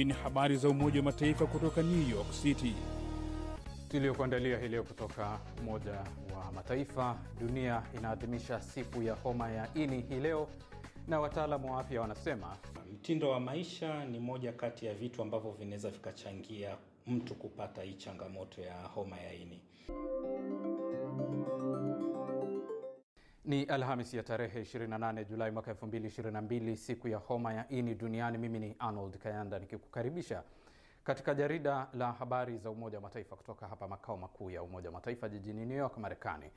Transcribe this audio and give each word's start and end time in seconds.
Hii 0.00 0.04
ni 0.04 0.12
habari 0.12 0.56
za 0.56 0.68
Umoja 0.68 0.98
wa 1.00 1.04
Mataifa 1.04 1.46
kutoka 1.46 1.82
New 1.82 2.08
York 2.10 2.30
City 2.42 2.74
tuliyokuandalia 3.88 4.58
hii 4.58 4.68
leo 4.68 4.82
kutoka 4.82 5.38
Umoja 5.60 5.90
wa 6.36 6.52
Mataifa. 6.54 7.18
Dunia 7.40 7.82
inaadhimisha 7.98 8.60
siku 8.60 9.02
ya 9.02 9.14
homa 9.14 9.50
ya 9.50 9.68
ini 9.74 10.00
hii 10.00 10.20
leo, 10.20 10.48
na 11.08 11.20
wataalamu 11.20 11.72
wa 11.74 11.80
afya 11.80 12.00
wanasema 12.00 12.56
mtindo 12.94 13.30
wa 13.30 13.40
maisha 13.40 14.04
ni 14.04 14.18
moja 14.18 14.52
kati 14.52 14.86
ya 14.86 14.94
vitu 14.94 15.22
ambavyo 15.22 15.50
vinaweza 15.50 15.90
vikachangia 15.90 16.76
mtu 17.06 17.34
kupata 17.34 17.82
hii 17.82 17.94
changamoto 17.94 18.60
ya 18.62 18.82
homa 18.82 19.16
ya 19.20 19.32
ini. 19.34 19.60
Ni 23.44 23.64
Alhamis 23.64 24.14
ya 24.14 24.22
tarehe 24.22 24.60
28 24.62 25.24
Julai 25.24 25.50
mwaka 25.50 25.72
2022, 25.72 26.76
siku 26.76 27.08
ya 27.08 27.18
homa 27.18 27.52
ya 27.54 27.68
ini 27.68 27.94
duniani. 27.94 28.38
Mimi 28.38 28.58
ni 28.58 28.76
Arnold 28.78 29.18
Kayanda 29.18 29.58
nikikukaribisha 29.58 30.42
katika 31.04 31.34
jarida 31.34 31.88
la 31.94 32.12
habari 32.12 32.58
za 32.58 32.70
Umoja 32.70 32.98
wa 32.98 33.02
Mataifa 33.02 33.36
kutoka 33.36 33.66
hapa 33.68 33.88
makao 33.88 34.16
makuu 34.16 34.50
ya 34.50 34.62
Umoja 34.62 34.88
wa 34.88 34.92
Mataifa 34.92 35.28
jijini 35.28 35.66
New 35.66 35.76
York, 35.78 35.98
Marekani. 35.98 36.50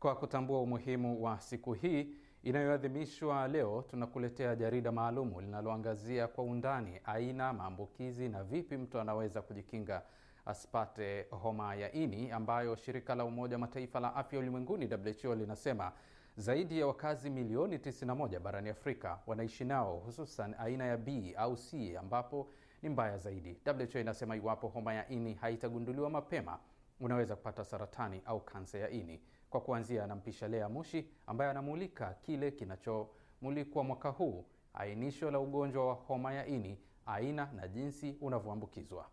Kwa 0.00 0.16
kutambua 0.16 0.60
umuhimu 0.60 1.24
wa 1.24 1.40
siku 1.40 1.72
hii 1.72 2.08
inayoadhimishwa 2.42 3.48
leo, 3.48 3.84
tunakuletea 3.90 4.56
jarida 4.56 4.92
maalumu 4.92 5.40
linaloangazia 5.40 6.28
kwa 6.28 6.44
undani 6.44 7.00
aina, 7.04 7.52
maambukizi 7.52 8.28
na 8.28 8.44
vipi 8.44 8.76
mtu 8.76 9.00
anaweza 9.00 9.42
kujikinga 9.42 10.02
asipate 10.46 11.26
homa 11.30 11.74
ya 11.74 11.92
ini, 11.92 12.30
ambayo 12.30 12.76
shirika 12.76 13.14
la 13.14 13.24
Umoja 13.24 13.54
wa 13.54 13.58
Mataifa 13.60 14.00
la 14.00 14.14
afya 14.14 14.38
ulimwenguni 14.38 14.88
WHO 15.24 15.34
linasema 15.34 15.92
zaidi 16.36 16.78
ya 16.78 16.86
wakazi 16.86 17.30
milioni 17.30 17.76
91 17.76 18.38
barani 18.40 18.68
Afrika 18.68 19.18
wanaishi 19.26 19.64
nao, 19.64 19.96
hususan 19.98 20.54
aina 20.58 20.84
ya 20.86 20.96
B 20.96 21.34
au 21.36 21.56
C 21.56 21.96
ambapo 21.96 22.48
ni 22.82 22.88
mbaya 22.88 23.18
zaidi. 23.18 23.56
WHO 23.66 24.00
inasema 24.00 24.36
iwapo 24.36 24.68
homa 24.68 24.94
ya 24.94 25.08
ini 25.08 25.34
haitagunduliwa 25.34 26.10
mapema, 26.10 26.58
unaweza 27.00 27.36
kupata 27.36 27.64
saratani 27.64 28.22
au 28.24 28.40
kansa 28.40 28.78
ya 28.78 28.90
ini. 28.90 29.20
Kwa 29.50 29.60
kuanzia, 29.60 30.04
anampisha 30.04 30.48
Lea 30.48 30.68
Mushi 30.68 31.06
ambaye 31.26 31.50
anamulika 31.50 32.14
kile 32.14 32.50
kinachomulikwa 32.50 33.84
mwaka 33.84 34.08
huu, 34.08 34.44
ainisho 34.74 35.30
la 35.30 35.40
ugonjwa 35.40 35.86
wa 35.88 35.94
homa 35.94 36.32
ya 36.34 36.46
ini, 36.46 36.78
aina 37.06 37.50
na 37.52 37.68
jinsi 37.68 38.16
unavyoambukizwa. 38.20 39.06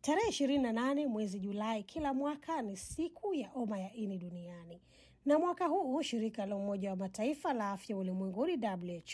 Tarehe 0.00 0.28
28 0.30 1.06
mwezi 1.06 1.40
Julai 1.40 1.82
kila 1.82 2.14
mwaka 2.14 2.62
ni 2.62 2.76
siku 2.76 3.34
ya 3.34 3.48
homa 3.48 3.78
ya 3.78 3.92
ini 3.94 4.18
duniani, 4.18 4.80
na 5.28 5.38
mwaka 5.38 5.66
huu 5.66 6.02
shirika 6.02 6.46
la 6.46 6.56
Umoja 6.56 6.90
wa 6.90 6.96
Mataifa 6.96 7.52
la 7.52 7.70
afya 7.70 7.96
ulimwenguni 7.96 8.58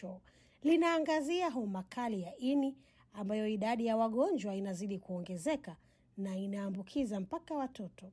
WHO 0.02 0.20
linaangazia 0.62 1.50
homa 1.50 1.82
kali 1.82 2.22
ya 2.22 2.36
ini 2.36 2.76
ambayo 3.12 3.48
idadi 3.48 3.86
ya 3.86 3.96
wagonjwa 3.96 4.54
inazidi 4.56 4.98
kuongezeka 4.98 5.76
na 6.16 6.36
inaambukiza 6.36 7.20
mpaka 7.20 7.54
watoto. 7.54 8.12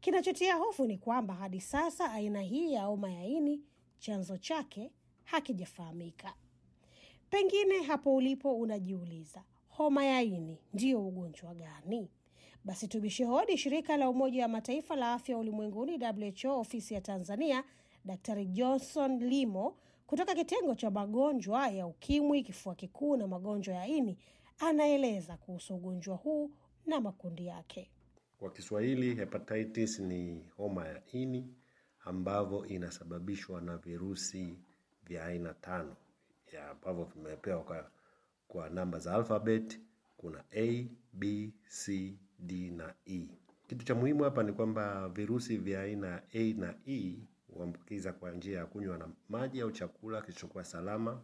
Kinachotia 0.00 0.54
hofu 0.54 0.86
ni 0.86 0.98
kwamba 0.98 1.34
hadi 1.34 1.60
sasa 1.60 2.12
aina 2.12 2.40
hii 2.42 2.72
ya 2.72 2.84
homa 2.84 3.10
ya 3.12 3.24
ini 3.24 3.62
chanzo 3.98 4.38
chake 4.38 4.90
hakijafahamika. 5.24 6.34
Pengine 7.30 7.82
hapo 7.82 8.14
ulipo 8.14 8.56
unajiuliza, 8.56 9.44
homa 9.68 10.04
ya 10.04 10.22
ini 10.22 10.58
ndiyo 10.74 11.06
ugonjwa 11.08 11.54
gani? 11.54 12.10
Basi 12.66 12.88
tubishe 12.88 13.24
hodi 13.24 13.58
shirika 13.58 13.96
la 13.96 14.10
Umoja 14.10 14.42
wa 14.42 14.48
Mataifa 14.48 14.96
la 14.96 15.12
afya 15.12 15.38
ulimwenguni 15.38 15.98
WHO 16.44 16.60
ofisi 16.60 16.94
ya 16.94 17.00
Tanzania, 17.00 17.64
Daktari 18.04 18.46
Johnson 18.46 19.18
Limo 19.18 19.76
kutoka 20.06 20.34
kitengo 20.34 20.74
cha 20.74 20.90
magonjwa 20.90 21.68
ya 21.68 21.86
ukimwi, 21.86 22.42
kifua 22.42 22.74
kikuu 22.74 23.16
na 23.16 23.26
magonjwa 23.26 23.74
ya 23.74 23.86
ini 23.86 24.18
anaeleza 24.58 25.36
kuhusu 25.36 25.74
ugonjwa 25.74 26.16
huu 26.16 26.50
na 26.86 27.00
makundi 27.00 27.46
yake. 27.46 27.90
Kwa 28.38 28.50
Kiswahili, 28.50 29.14
hepatitis 29.14 30.00
ni 30.00 30.44
homa 30.56 30.88
ya 30.88 31.02
ini 31.12 31.54
ambavyo 32.04 32.66
inasababishwa 32.66 33.60
na 33.60 33.76
virusi 33.76 34.58
vya 35.04 35.24
aina 35.26 35.54
tano 35.54 35.96
ambavyo 36.70 37.04
vimepewa 37.04 37.62
kwa, 37.64 37.90
kwa 38.48 38.70
namba 38.70 38.98
za 38.98 39.14
alfabet. 39.14 39.80
Kuna 40.16 40.44
A, 40.56 40.86
B, 41.12 41.52
C, 41.68 42.16
D 42.38 42.70
na 42.70 42.94
E. 43.06 43.28
Kitu 43.66 43.84
cha 43.84 43.94
muhimu 43.94 44.24
hapa 44.24 44.42
ni 44.42 44.52
kwamba 44.52 45.08
virusi 45.08 45.56
vya 45.56 45.80
aina 45.82 46.22
A 46.34 46.52
na 46.54 46.74
E 46.86 47.18
huambukiza 47.54 48.12
kwa 48.12 48.30
njia 48.32 48.58
ya 48.58 48.66
kunywa 48.66 48.98
na 48.98 49.08
maji 49.28 49.60
au 49.60 49.70
chakula 49.72 50.22
kisichokuwa 50.22 50.64
salama 50.64 51.22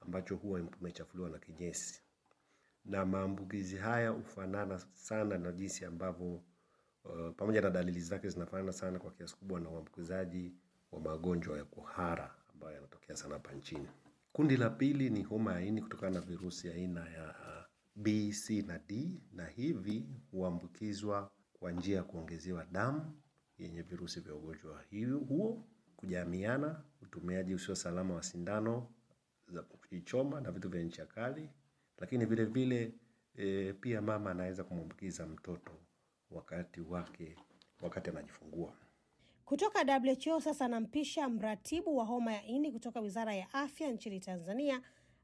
ambacho 0.00 0.36
huwa 0.36 0.60
kimechafuliwa 0.60 1.30
na 1.30 1.38
kinyesi, 1.38 2.02
na 2.84 3.06
maambukizi 3.06 3.76
haya 3.76 4.10
hufanana 4.10 4.78
sana 4.78 5.38
na 5.38 5.52
jinsi 5.52 5.84
ambavyo 5.84 6.42
uh, 7.04 7.34
pamoja 7.36 7.60
na 7.60 7.70
dalili 7.70 8.00
zake 8.00 8.28
zinafanana 8.28 8.72
sana 8.72 8.98
kwa 8.98 9.10
kiasi 9.10 9.36
kubwa 9.36 9.60
na 9.60 9.68
uambukizaji 9.70 10.52
wa 10.92 11.00
magonjwa 11.00 11.58
ya 11.58 11.64
kuhara 11.64 12.34
ambayo 12.54 12.74
yanatokea 12.74 13.16
sana 13.16 13.34
hapa 13.34 13.52
nchini. 13.52 13.88
Kundi 14.32 14.56
la 14.56 14.70
pili 14.70 15.10
ni 15.10 15.22
homa 15.22 15.52
ya 15.52 15.60
ini 15.60 15.82
kutokana 15.82 16.14
na 16.14 16.20
virusi 16.20 16.68
aina 16.70 17.00
ya 17.10 17.34
B, 17.94 18.32
C 18.32 18.62
na 18.62 18.78
D, 18.78 19.20
na 19.32 19.46
hivi 19.46 20.06
huambukizwa 20.30 21.30
kwa 21.52 21.72
njia 21.72 21.96
ya 21.96 22.02
kuongezewa 22.02 22.64
damu 22.64 23.20
yenye 23.58 23.82
virusi 23.82 24.20
vya 24.20 24.34
ugonjwa 24.34 24.84
huo, 25.28 25.64
kujamiana, 25.96 26.84
utumiaji 27.02 27.54
usio 27.54 27.74
salama 27.74 28.14
wa 28.14 28.22
sindano 28.22 28.88
za 29.48 29.62
kujichoma 29.62 30.40
na 30.40 30.52
vitu 30.52 30.68
vya 30.68 30.82
ncha 30.82 31.06
kali, 31.06 31.50
lakini 31.98 32.24
vile 32.24 32.44
vile 32.44 32.94
e, 33.36 33.72
pia 33.72 34.02
mama 34.02 34.30
anaweza 34.30 34.64
kumwambukiza 34.64 35.26
mtoto 35.26 35.72
wakati 36.30 36.80
wake 36.80 37.36
wakati 37.82 38.10
anajifungua. 38.10 38.72
Kutoka 39.44 40.00
WHO 40.04 40.40
sasa 40.40 40.68
nampisha 40.68 41.28
mratibu 41.28 41.96
wa 41.96 42.04
homa 42.04 42.32
ya 42.32 42.46
ini 42.46 42.72
kutoka 42.72 43.00
Wizara 43.00 43.34
ya 43.34 43.54
Afya 43.54 43.90
nchini 43.90 44.20
Tanzania, 44.20 44.82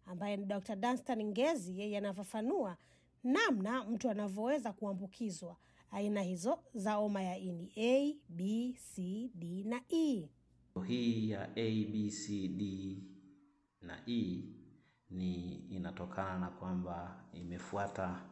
ambaye 0.09 0.37
ni 0.37 0.45
Dr. 0.47 0.77
Danstan 0.77 1.25
Ngezi. 1.25 1.81
Yeye 1.81 1.99
anafafanua 1.99 2.77
namna 3.25 3.85
mtu 3.85 4.11
anavyoweza 4.11 4.73
kuambukizwa 4.73 5.57
aina 5.91 6.23
hizo 6.23 6.59
za 6.75 6.93
homa 6.93 7.23
ya 7.23 7.39
ini 7.39 7.73
A, 7.77 8.15
B, 8.29 8.73
C, 8.95 9.31
D 9.35 9.65
na 9.65 9.81
E. 9.89 10.29
Hii 10.87 11.31
ya 11.31 11.43
A, 11.57 11.85
B, 11.93 12.11
C, 12.11 12.49
D 12.49 12.97
na 13.83 14.03
E 14.07 14.43
ni 15.11 15.55
inatokana 15.71 16.39
na 16.39 16.51
kwamba 16.51 17.25
imefuata 17.33 18.23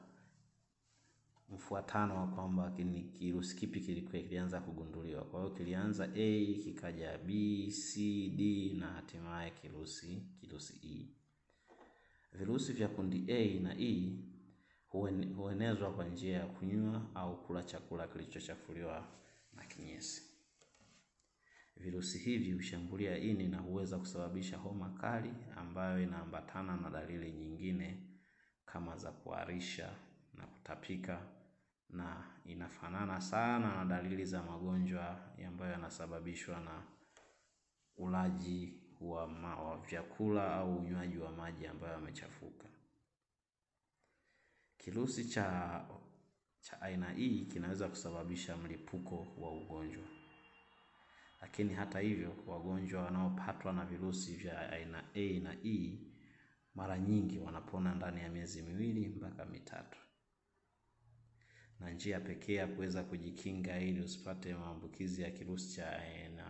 mfuatano 1.48 2.16
wa 2.16 2.26
kwamba 2.26 2.70
ni 2.70 3.02
kirusi 3.02 3.56
kipi 3.56 3.80
kilikuwa 3.80 4.22
kilianza 4.22 4.60
kugunduliwa. 4.60 5.24
Kwa 5.24 5.40
hiyo 5.40 5.54
kilianza 5.54 6.04
A, 6.14 6.54
kikaja 6.64 7.18
B, 7.18 7.70
C, 7.70 8.28
D 8.36 8.72
na 8.80 8.86
hatimaye 8.86 9.50
kirusi 9.50 10.22
kirusi 10.40 10.80
E. 10.84 11.15
Virusi 12.38 12.72
vya 12.72 12.88
kundi 12.88 13.24
A 13.28 13.60
na 13.60 13.74
E 13.78 14.12
huenezwa 15.36 15.92
kwa 15.92 16.04
njia 16.04 16.36
ya 16.38 16.46
kunywa 16.46 17.02
au 17.14 17.46
kula 17.46 17.62
chakula 17.62 18.08
kilichochafuliwa 18.08 19.04
na 19.52 19.64
kinyesi. 19.64 20.22
Virusi 21.76 22.18
hivi 22.18 22.52
hushambulia 22.52 23.18
ini 23.18 23.48
na 23.48 23.58
huweza 23.58 23.98
kusababisha 23.98 24.56
homa 24.56 24.90
kali 24.90 25.32
ambayo 25.56 26.02
inaambatana 26.02 26.76
na 26.76 26.90
dalili 26.90 27.32
nyingine 27.32 28.02
kama 28.66 28.96
za 28.96 29.12
kuharisha 29.12 29.92
na 30.34 30.46
kutapika, 30.46 31.20
na 31.90 32.24
inafanana 32.44 33.20
sana 33.20 33.76
na 33.76 33.84
dalili 33.84 34.24
za 34.24 34.42
magonjwa 34.42 35.20
ambayo 35.48 35.72
yanasababishwa 35.72 36.60
na 36.60 36.82
ulaji 37.96 38.85
wa, 39.00 39.78
vyakula 39.90 40.54
au 40.54 40.76
unywaji 40.76 41.18
wa 41.18 41.32
maji 41.32 41.66
ambayo 41.66 41.92
yamechafuka. 41.92 42.68
Kirusi 44.78 45.24
cha 45.24 45.86
cha 46.60 46.80
aina 46.80 47.10
hii 47.12 47.44
kinaweza 47.44 47.88
kusababisha 47.88 48.56
mlipuko 48.56 49.26
wa 49.38 49.52
ugonjwa, 49.52 50.04
lakini 51.40 51.74
hata 51.74 52.00
hivyo, 52.00 52.36
wagonjwa 52.46 53.02
wanaopatwa 53.02 53.72
na 53.72 53.84
virusi 53.84 54.34
vya 54.36 54.70
aina 54.72 55.04
A 55.14 55.40
na 55.40 55.56
E 55.64 55.98
mara 56.74 56.98
nyingi 56.98 57.38
wanapona 57.38 57.94
ndani 57.94 58.20
ya 58.20 58.28
miezi 58.30 58.62
miwili 58.62 59.08
mpaka 59.08 59.44
mitatu, 59.44 59.98
na 61.80 61.90
njia 61.90 62.20
pekee 62.20 62.54
ya 62.54 62.66
kuweza 62.66 63.02
kujikinga 63.04 63.80
ili 63.80 64.00
usipate 64.00 64.54
maambukizi 64.54 65.22
ya 65.22 65.30
kirusi 65.30 65.76
cha 65.76 65.98
aina 65.98 66.45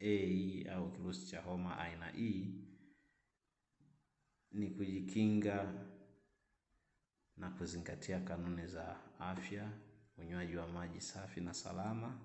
A 0.00 0.64
au 0.74 0.92
kirusi 0.92 1.26
cha 1.30 1.40
homa 1.42 1.78
aina 1.78 2.12
E 2.16 2.54
ni 4.52 4.70
kujikinga 4.70 5.72
na 7.36 7.50
kuzingatia 7.50 8.20
kanuni 8.20 8.66
za 8.66 8.96
afya, 9.18 9.70
unywaji 10.18 10.56
wa 10.56 10.66
maji 10.68 11.00
safi 11.00 11.40
na 11.40 11.54
salama, 11.54 12.20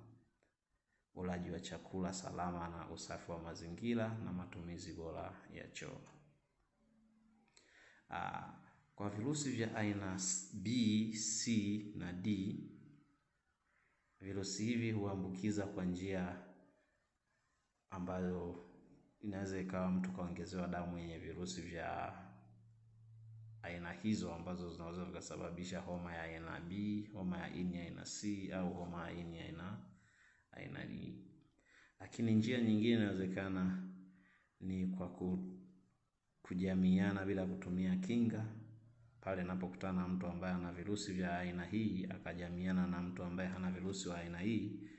ulaji 1.16 1.52
wa 1.52 1.60
chakula 1.60 2.14
salama 2.14 2.68
na 2.70 2.90
usafi 2.90 3.32
wa 3.32 3.40
mazingira 3.40 4.08
na 4.18 4.34
matumizi 4.34 4.94
bora 4.94 5.34
ya 5.54 5.68
choo. 5.68 6.02
Kwa 8.96 9.10
virusi 9.10 9.52
vya 9.52 9.76
aina 9.76 10.20
B, 10.54 11.14
C 11.14 11.94
na 11.96 12.14
D, 12.14 12.56
virusi 14.22 14.66
hivi 14.66 14.92
huambukiza 14.92 15.66
kwa 15.66 15.86
njia 15.86 16.49
ambayo 17.92 18.66
inaweza 19.22 19.60
ikawa 19.60 19.92
mtu 19.92 20.12
kaongezewa 20.12 20.68
damu 20.68 20.98
yenye 21.00 21.18
virusi 21.18 21.62
vya 21.62 22.14
aina 23.62 23.92
hizo 23.92 24.34
ambazo 24.34 24.70
zinaweza 24.70 25.06
vikasababisha 25.06 25.80
homa 25.80 26.14
ya 26.16 26.24
aina 26.24 26.60
B, 26.60 27.04
homa 27.14 27.38
ya 27.38 27.54
ini 27.56 27.78
aina 27.80 28.04
C 28.06 28.52
au 28.54 28.74
homa 28.74 29.10
ya 29.12 29.20
ini 29.20 29.40
aina 29.40 29.78
aina 30.52 30.86
D. 30.86 31.16
Lakini 32.00 32.36
njia 32.36 32.62
nyingine 32.62 32.96
inawezekana 32.96 33.84
ni 34.60 34.88
kwa 34.88 35.10
ku, 35.10 35.40
kujamiana 36.42 37.26
bila 37.26 37.46
kutumia 37.46 37.96
kinga, 37.96 38.46
pale 39.22 39.42
anapokutana 39.42 40.02
na 40.02 40.08
mtu 40.08 40.28
ambaye 40.28 40.54
ana 40.54 40.72
virusi 40.74 41.14
vya 41.14 41.40
aina 41.40 41.66
hii 41.66 42.06
akajamiana 42.10 42.88
na 42.88 43.02
mtu 43.02 43.24
ambaye 43.24 43.50
hana 43.50 43.72
virusi 43.72 44.10
wa 44.10 44.18
aina 44.18 44.40
hii, 44.40 44.90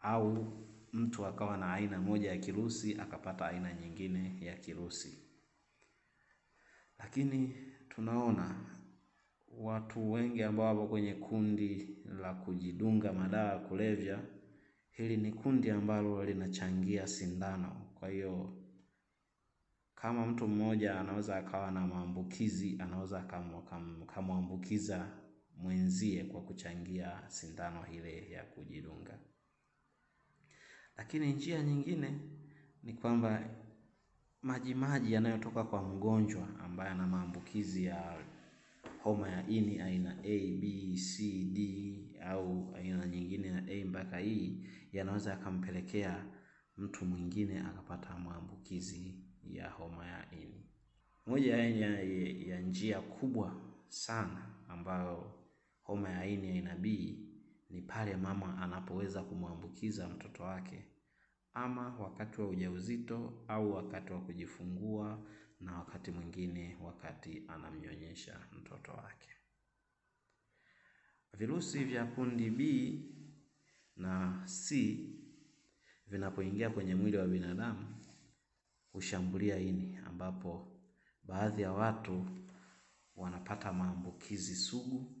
au 0.00 0.65
mtu 0.96 1.26
akawa 1.26 1.56
na 1.56 1.72
aina 1.72 2.00
moja 2.00 2.30
ya 2.30 2.38
kirusi 2.38 2.94
akapata 3.00 3.46
aina 3.46 3.74
nyingine 3.74 4.38
ya 4.40 4.56
kirusi. 4.56 5.18
Lakini 6.98 7.54
tunaona 7.88 8.64
watu 9.48 10.12
wengi 10.12 10.42
ambao 10.42 10.66
wapo 10.66 10.86
kwenye 10.86 11.14
kundi 11.14 11.96
la 12.20 12.34
kujidunga 12.34 13.12
madawa 13.12 13.52
ya 13.52 13.58
kulevya, 13.58 14.20
hili 14.90 15.16
ni 15.16 15.32
kundi 15.32 15.70
ambalo 15.70 16.24
linachangia 16.24 17.06
sindano. 17.06 17.90
Kwa 17.94 18.08
hiyo 18.08 18.56
kama 19.94 20.26
mtu 20.26 20.48
mmoja 20.48 21.00
anaweza 21.00 21.36
akawa 21.36 21.70
na 21.70 21.86
maambukizi, 21.86 22.76
anaweza 22.80 23.20
akamwambukiza 24.06 25.08
mwenzie 25.56 26.24
kwa 26.24 26.40
kuchangia 26.42 27.22
sindano 27.28 27.86
ile 27.92 28.30
ya 28.30 28.44
kujidunga. 28.44 29.18
Lakini 30.96 31.32
njia 31.32 31.62
nyingine 31.62 32.20
ni 32.82 32.92
kwamba 32.92 33.42
majimaji 34.42 35.12
yanayotoka 35.12 35.64
kwa 35.64 35.82
mgonjwa 35.82 36.48
ambaye 36.64 36.90
ana 36.90 37.06
maambukizi 37.06 37.84
ya 37.84 38.18
homa 39.02 39.28
ya 39.28 39.46
ini 39.48 39.80
aina 39.80 40.10
A, 40.24 40.38
B, 40.60 40.96
C, 40.96 41.44
D 41.52 42.18
au 42.24 42.74
aina 42.76 43.06
nyingine 43.06 43.48
ya 43.48 43.62
A 43.68 43.84
mpaka 43.84 44.20
E 44.20 44.56
yanaweza 44.92 45.30
yakampelekea 45.30 46.24
mtu 46.76 47.04
mwingine 47.04 47.60
akapata 47.60 48.18
maambukizi 48.18 49.14
ya 49.44 49.70
homa 49.70 50.06
ya 50.06 50.30
ini. 50.32 50.66
Moja 51.26 51.56
ya, 51.56 52.02
ya 52.46 52.60
njia 52.60 53.00
kubwa 53.00 53.60
sana 53.88 54.46
ambayo 54.68 55.32
homa 55.82 56.08
ya 56.10 56.26
ini 56.26 56.50
aina 56.50 56.76
B 56.76 57.18
ni 57.70 57.80
pale 57.82 58.16
mama 58.16 58.58
anapoweza 58.62 59.22
kumwambukiza 59.22 60.08
mtoto 60.08 60.42
wake 60.42 60.84
ama 61.52 61.96
wakati 61.98 62.40
wa 62.40 62.48
ujauzito 62.48 63.44
au 63.48 63.72
wakati 63.74 64.12
wa 64.12 64.20
kujifungua 64.20 65.26
na 65.60 65.78
wakati 65.78 66.10
mwingine 66.10 66.76
wakati 66.82 67.42
anamnyonyesha 67.48 68.46
mtoto 68.52 68.92
wake. 68.92 69.28
Virusi 71.32 71.84
vya 71.84 72.04
kundi 72.04 72.50
B 72.50 72.92
na 73.96 74.42
C 74.46 74.98
vinapoingia 76.06 76.70
kwenye 76.70 76.94
mwili 76.94 77.16
wa 77.16 77.26
binadamu 77.26 77.96
hushambulia 78.92 79.58
ini, 79.58 79.96
ambapo 80.06 80.78
baadhi 81.22 81.62
ya 81.62 81.72
watu 81.72 82.26
wanapata 83.16 83.72
maambukizi 83.72 84.54
sugu 84.56 85.15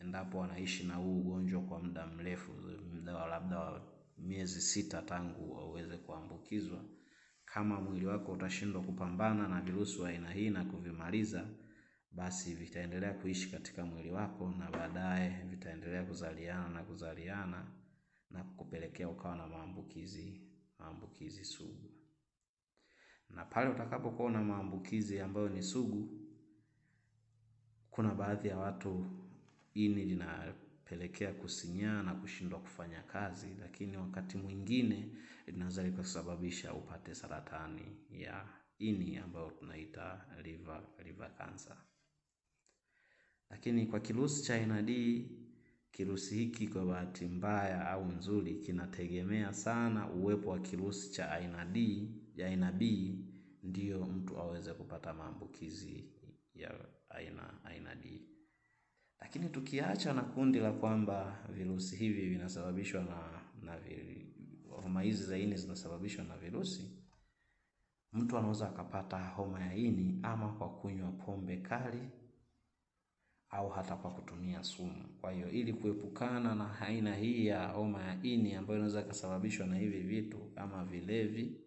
endapo 0.00 0.38
wanaishi 0.38 0.86
na 0.86 0.94
huu 0.94 1.20
ugonjwa 1.20 1.62
kwa 1.62 1.82
muda 1.82 2.06
mrefu, 2.06 2.52
muda 2.94 3.16
wa 3.16 3.26
labda 3.26 3.58
wa 3.58 3.92
miezi 4.18 4.60
sita 4.60 5.02
tangu 5.02 5.52
waweze 5.52 5.96
kuambukizwa. 5.96 6.84
Kama 7.44 7.80
mwili 7.80 8.06
wako 8.06 8.32
utashindwa 8.32 8.82
kupambana 8.82 9.48
na 9.48 9.60
virusi 9.60 10.00
wa 10.00 10.08
aina 10.08 10.30
hii 10.32 10.50
na 10.50 10.64
kuvimaliza, 10.64 11.48
basi 12.10 12.54
vitaendelea 12.54 13.14
kuishi 13.14 13.50
katika 13.50 13.86
mwili 13.86 14.10
wako 14.10 14.50
na 14.58 14.70
baadaye 14.70 15.42
vitaendelea 15.50 16.04
kuzaliana 16.04 16.68
na 16.68 16.82
kuzaliana 16.82 17.66
na 18.30 18.44
kukupelekea 18.44 19.08
ukawa 19.08 19.36
na 19.36 19.46
maambukizi 19.46 20.48
maambukizi 20.78 21.44
sugu. 21.44 21.90
Na 23.30 23.44
pale 23.44 23.70
utakapokuwa 23.70 24.30
na 24.30 24.42
maambukizi 24.42 25.20
ambayo 25.20 25.48
ni 25.48 25.62
sugu, 25.62 26.08
kuna 27.90 28.14
baadhi 28.14 28.48
ya 28.48 28.58
watu 28.58 29.06
ini 29.84 30.04
linapelekea 30.04 31.32
kusinyaa 31.32 32.02
na 32.02 32.14
kushindwa 32.14 32.60
kufanya 32.60 33.02
kazi, 33.02 33.46
lakini 33.60 33.96
wakati 33.96 34.36
mwingine 34.38 35.10
linaweza 35.46 35.82
likasababisha 35.82 36.74
upate 36.74 37.14
saratani 37.14 37.96
ya 38.10 38.48
ini 38.78 39.16
ambayo 39.16 39.50
tunaita 39.50 40.26
liver, 40.42 40.82
liver 41.04 41.34
cancer. 41.34 41.76
Lakini 43.50 43.86
kwa 43.86 44.00
kirusi 44.00 44.44
cha 44.44 44.54
aina 44.54 44.82
D, 44.82 45.24
kirusi 45.92 46.34
hiki 46.34 46.68
kwa 46.68 46.84
bahati 46.86 47.24
mbaya 47.26 47.88
au 47.90 48.04
nzuri 48.12 48.54
kinategemea 48.54 49.52
sana 49.52 50.10
uwepo 50.10 50.50
wa 50.50 50.58
kirusi 50.60 51.12
cha 51.12 51.30
aina 51.32 51.64
D, 51.64 52.08
ya 52.34 52.46
aina 52.46 52.72
B 52.72 53.14
ndiyo 53.62 54.06
mtu 54.06 54.38
aweze 54.38 54.72
kupata 54.74 55.14
maambukizi 55.14 56.04
ya 56.54 56.74
aina 57.08 57.64
aina 57.64 57.94
D. 57.94 58.22
Lakini 59.20 59.48
tukiacha 59.48 60.12
na 60.12 60.22
kundi 60.22 60.58
la 60.58 60.72
kwamba 60.72 61.38
virusi 61.48 61.96
hivi 61.96 62.28
vinasababishwa 62.28 63.02
na 63.02 63.42
na 63.62 63.78
homa 64.82 65.02
hizi 65.02 65.24
za 65.24 65.38
ini 65.38 65.56
zinasababishwa 65.56 66.24
na 66.24 66.36
virusi, 66.36 66.90
mtu 68.12 68.38
anaweza 68.38 68.68
akapata 68.68 69.18
homa 69.28 69.60
ya 69.60 69.74
ini 69.74 70.18
ama 70.22 70.52
kwa 70.52 70.68
kunywa 70.70 71.10
pombe 71.12 71.56
kali 71.56 72.08
au 73.50 73.68
hata 73.68 73.96
kwa 73.96 74.10
kutumia 74.10 74.62
sumu. 74.64 75.04
Kwa 75.20 75.32
hiyo 75.32 75.50
ili 75.50 75.72
kuepukana 75.72 76.54
na 76.54 76.80
aina 76.80 77.14
hii 77.16 77.46
ya 77.46 77.66
homa 77.68 78.02
ya 78.04 78.22
ini 78.22 78.54
ambayo 78.54 78.78
inaweza 78.78 79.00
ikasababishwa 79.00 79.66
na 79.66 79.76
hivi 79.76 80.00
vitu 80.00 80.52
ama 80.56 80.84
vilevi 80.84 81.60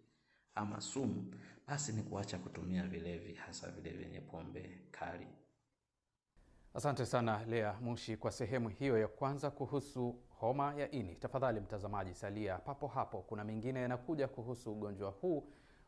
ama 0.54 0.80
sumu, 0.80 1.34
basi 1.66 1.92
ni 1.92 2.02
kuacha 2.02 2.38
kutumia 2.38 2.86
vilevi, 2.86 3.34
hasa 3.34 3.70
vile 3.70 3.90
vyenye 3.96 4.20
pombe 4.20 4.78
kali. 4.90 5.26
Asante 6.74 7.06
sana 7.06 7.44
Lea 7.48 7.74
Mushi 7.80 8.16
kwa 8.16 8.30
sehemu 8.30 8.68
hiyo 8.68 8.98
ya 8.98 9.08
kwanza 9.08 9.50
kuhusu 9.50 10.16
homa 10.28 10.74
ya 10.74 10.90
ini. 10.90 11.14
Tafadhali 11.16 11.60
mtazamaji, 11.60 12.14
salia 12.14 12.58
papo 12.58 12.86
hapo, 12.86 13.18
kuna 13.22 13.44
mengine 13.44 13.80
yanakuja 13.80 14.28
kuhusu 14.28 14.72
ugonjwa 14.72 15.10
huu 15.10 15.44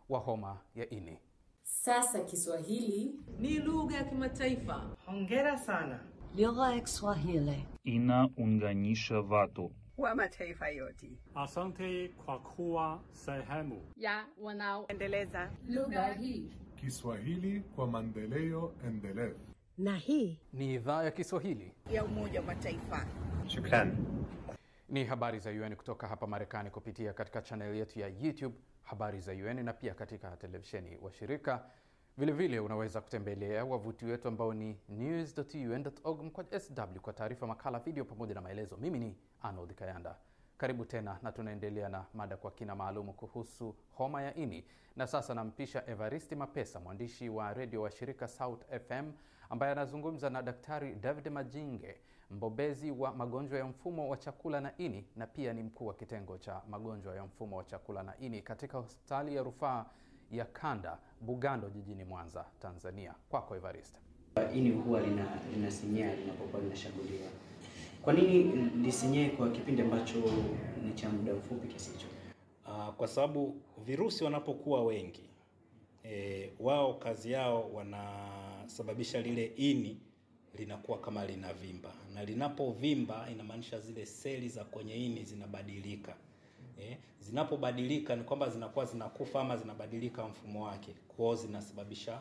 wa 0.08 0.18
homa 0.18 0.58
ya 0.74 0.90
ini. 0.90 1.18
Sasa 1.62 2.20
Kiswahili 2.24 3.14
ni 3.38 3.58
lugha 3.58 3.96
ya 3.96 4.04
kimataifa. 4.04 4.96
Hongera 5.06 5.58
sana. 5.58 6.00
Lugha 6.36 6.74
ya 6.74 6.80
Kiswahili 6.80 7.66
inaunganisha 7.84 9.20
watu 9.20 9.72
wa 9.98 10.14
mataifa 10.14 10.68
yote. 10.68 11.10
Asante 11.34 12.08
kwa 12.08 12.38
kuwa 12.38 13.00
sehemu 13.12 13.82
ya 13.96 14.26
wanaoendeleza 14.40 15.50
lugha 15.68 16.12
hii. 16.12 16.50
Kiswahili 16.76 17.60
kwa 17.60 17.86
maendeleo 17.86 18.72
endelevu. 18.86 19.53
Na 19.78 19.96
hii 19.96 20.38
ni 20.52 20.74
idhaa 20.74 21.02
ya 21.04 21.10
Kiswahili 21.10 21.72
ya 21.90 22.04
Umoja 22.04 22.40
wa 22.40 22.46
Mataifa. 22.46 23.06
Shukrani. 23.46 23.96
Ni 24.88 25.04
habari 25.04 25.38
za 25.38 25.50
UN 25.50 25.76
kutoka 25.76 26.08
hapa 26.08 26.26
Marekani 26.26 26.70
kupitia 26.70 27.12
katika 27.12 27.42
chaneli 27.42 27.78
yetu 27.78 27.98
ya 28.00 28.08
YouTube 28.08 28.54
habari 28.82 29.20
za 29.20 29.32
UN 29.32 29.64
na 29.64 29.72
pia 29.72 29.94
katika 29.94 30.36
televisheni 30.36 30.98
washirika. 31.02 31.64
Vilevile 32.18 32.60
unaweza 32.60 33.00
kutembelea 33.00 33.64
wavuti 33.64 34.04
wetu 34.04 34.28
ambao 34.28 34.54
ni 34.54 34.76
news.un.org 34.88 36.22
mkwaju 36.22 36.60
sw 36.60 36.82
kwa 37.02 37.12
taarifa, 37.12 37.46
makala, 37.46 37.78
video 37.78 38.04
pamoja 38.04 38.34
na 38.34 38.40
maelezo. 38.40 38.76
Mimi 38.76 38.98
ni 38.98 39.16
Arnold 39.42 39.74
Kayanda. 39.74 40.16
Karibu 40.58 40.84
tena 40.84 41.18
na 41.22 41.32
tunaendelea 41.32 41.88
na 41.88 42.04
mada 42.14 42.36
kwa 42.36 42.50
kina 42.50 42.74
maalumu 42.74 43.12
kuhusu 43.12 43.74
homa 43.92 44.22
ya 44.22 44.34
ini, 44.34 44.64
na 44.96 45.06
sasa 45.06 45.34
nampisha 45.34 45.86
Evaristi 45.86 46.34
Mapesa, 46.34 46.80
mwandishi 46.80 47.28
wa 47.28 47.54
redio 47.54 47.82
wa 47.82 47.90
shirika 47.90 48.28
South 48.28 48.62
FM 48.88 49.12
ambaye 49.54 49.72
anazungumza 49.72 50.30
na 50.30 50.42
Daktari 50.42 50.94
David 50.94 51.28
Majinge, 51.32 51.94
mbobezi 52.30 52.90
wa 52.90 53.14
magonjwa 53.14 53.58
ya 53.58 53.64
mfumo 53.64 54.08
wa 54.08 54.16
chakula 54.16 54.60
na 54.60 54.76
ini 54.78 55.04
na 55.16 55.26
pia 55.26 55.52
ni 55.52 55.62
mkuu 55.62 55.86
wa 55.86 55.94
kitengo 55.94 56.38
cha 56.38 56.62
magonjwa 56.70 57.14
ya 57.16 57.24
mfumo 57.24 57.56
wa 57.56 57.64
chakula 57.64 58.02
na 58.02 58.18
ini 58.18 58.42
katika 58.42 58.78
hospitali 58.78 59.34
ya 59.36 59.42
rufaa 59.42 59.86
ya 60.30 60.44
Kanda 60.44 60.98
Bugando 61.20 61.70
jijini 61.70 62.04
Mwanza, 62.04 62.44
Tanzania. 62.58 63.14
Kwako 63.28 63.56
Evarist. 63.56 63.96
Ini 64.54 64.70
huwa 64.70 65.00
lina 65.00 65.26
linasinyaa 65.54 66.14
linapokuwa 66.14 66.62
linashambuliwa. 66.62 67.28
Kwa 68.02 68.12
nini 68.12 68.42
lisinyae 68.82 69.30
kwa 69.30 69.50
kipindi 69.50 69.82
ambacho 69.82 70.18
ni 70.84 70.92
cha 70.94 71.08
muda 71.10 71.34
mfupi 71.34 71.68
kiasi 71.68 71.90
hicho? 71.90 72.06
Uh, 72.66 72.94
kwa 72.94 73.08
sababu 73.08 73.56
virusi 73.84 74.24
wanapokuwa 74.24 74.84
wengi 74.84 75.30
e, 76.04 76.52
wao 76.60 76.94
kazi 76.94 77.32
yao 77.32 77.70
wana 77.74 78.02
linasababisha 78.64 79.20
lile 79.22 79.44
ini 79.56 79.96
linakuwa 80.58 80.98
kama 81.00 81.26
linavimba, 81.26 81.92
na 82.14 82.24
linapovimba 82.24 83.28
inamaanisha 83.32 83.80
zile 83.80 84.06
seli 84.06 84.48
za 84.48 84.64
kwenye 84.64 84.96
ini 84.96 85.24
zinabadilika. 85.24 86.16
Eh, 86.80 86.96
zinapobadilika 87.20 88.16
ni 88.16 88.24
kwamba 88.24 88.50
zinakuwa 88.50 88.84
zinakufa 88.84 89.40
ama 89.40 89.56
zinabadilika 89.56 90.28
mfumo 90.28 90.64
wake, 90.64 90.94
kwao 91.16 91.34
zinasababisha 91.34 92.20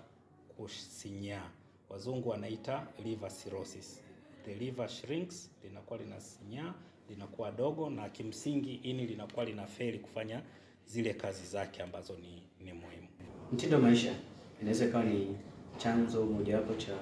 kusinyaa. 0.58 1.50
Wazungu 1.90 2.30
wanaita 2.30 2.88
liver 3.04 3.32
cirrhosis. 3.32 4.02
The 4.46 4.56
liver 4.56 4.90
shrinks, 4.90 5.52
linakuwa 5.64 6.00
linasinyaa, 6.00 6.74
linakuwa 7.10 7.52
dogo, 7.52 7.90
na 7.90 8.10
kimsingi 8.10 8.74
ini 8.76 9.06
linakuwa 9.08 9.46
linafeli 9.46 10.00
kufanya 10.00 10.42
zile 10.86 11.14
kazi 11.14 11.46
zake 11.46 11.84
ambazo 11.84 12.18
ni, 12.18 12.44
ni 12.66 12.74
muhimu. 12.74 13.08
Mtindo 13.52 13.80
maisha 13.80 14.16
inaweza 14.62 14.86
ikawa 14.86 15.04
ni 15.04 15.38
chanzo 15.78 16.26
mojawapo 16.26 16.74
cha 16.74 16.98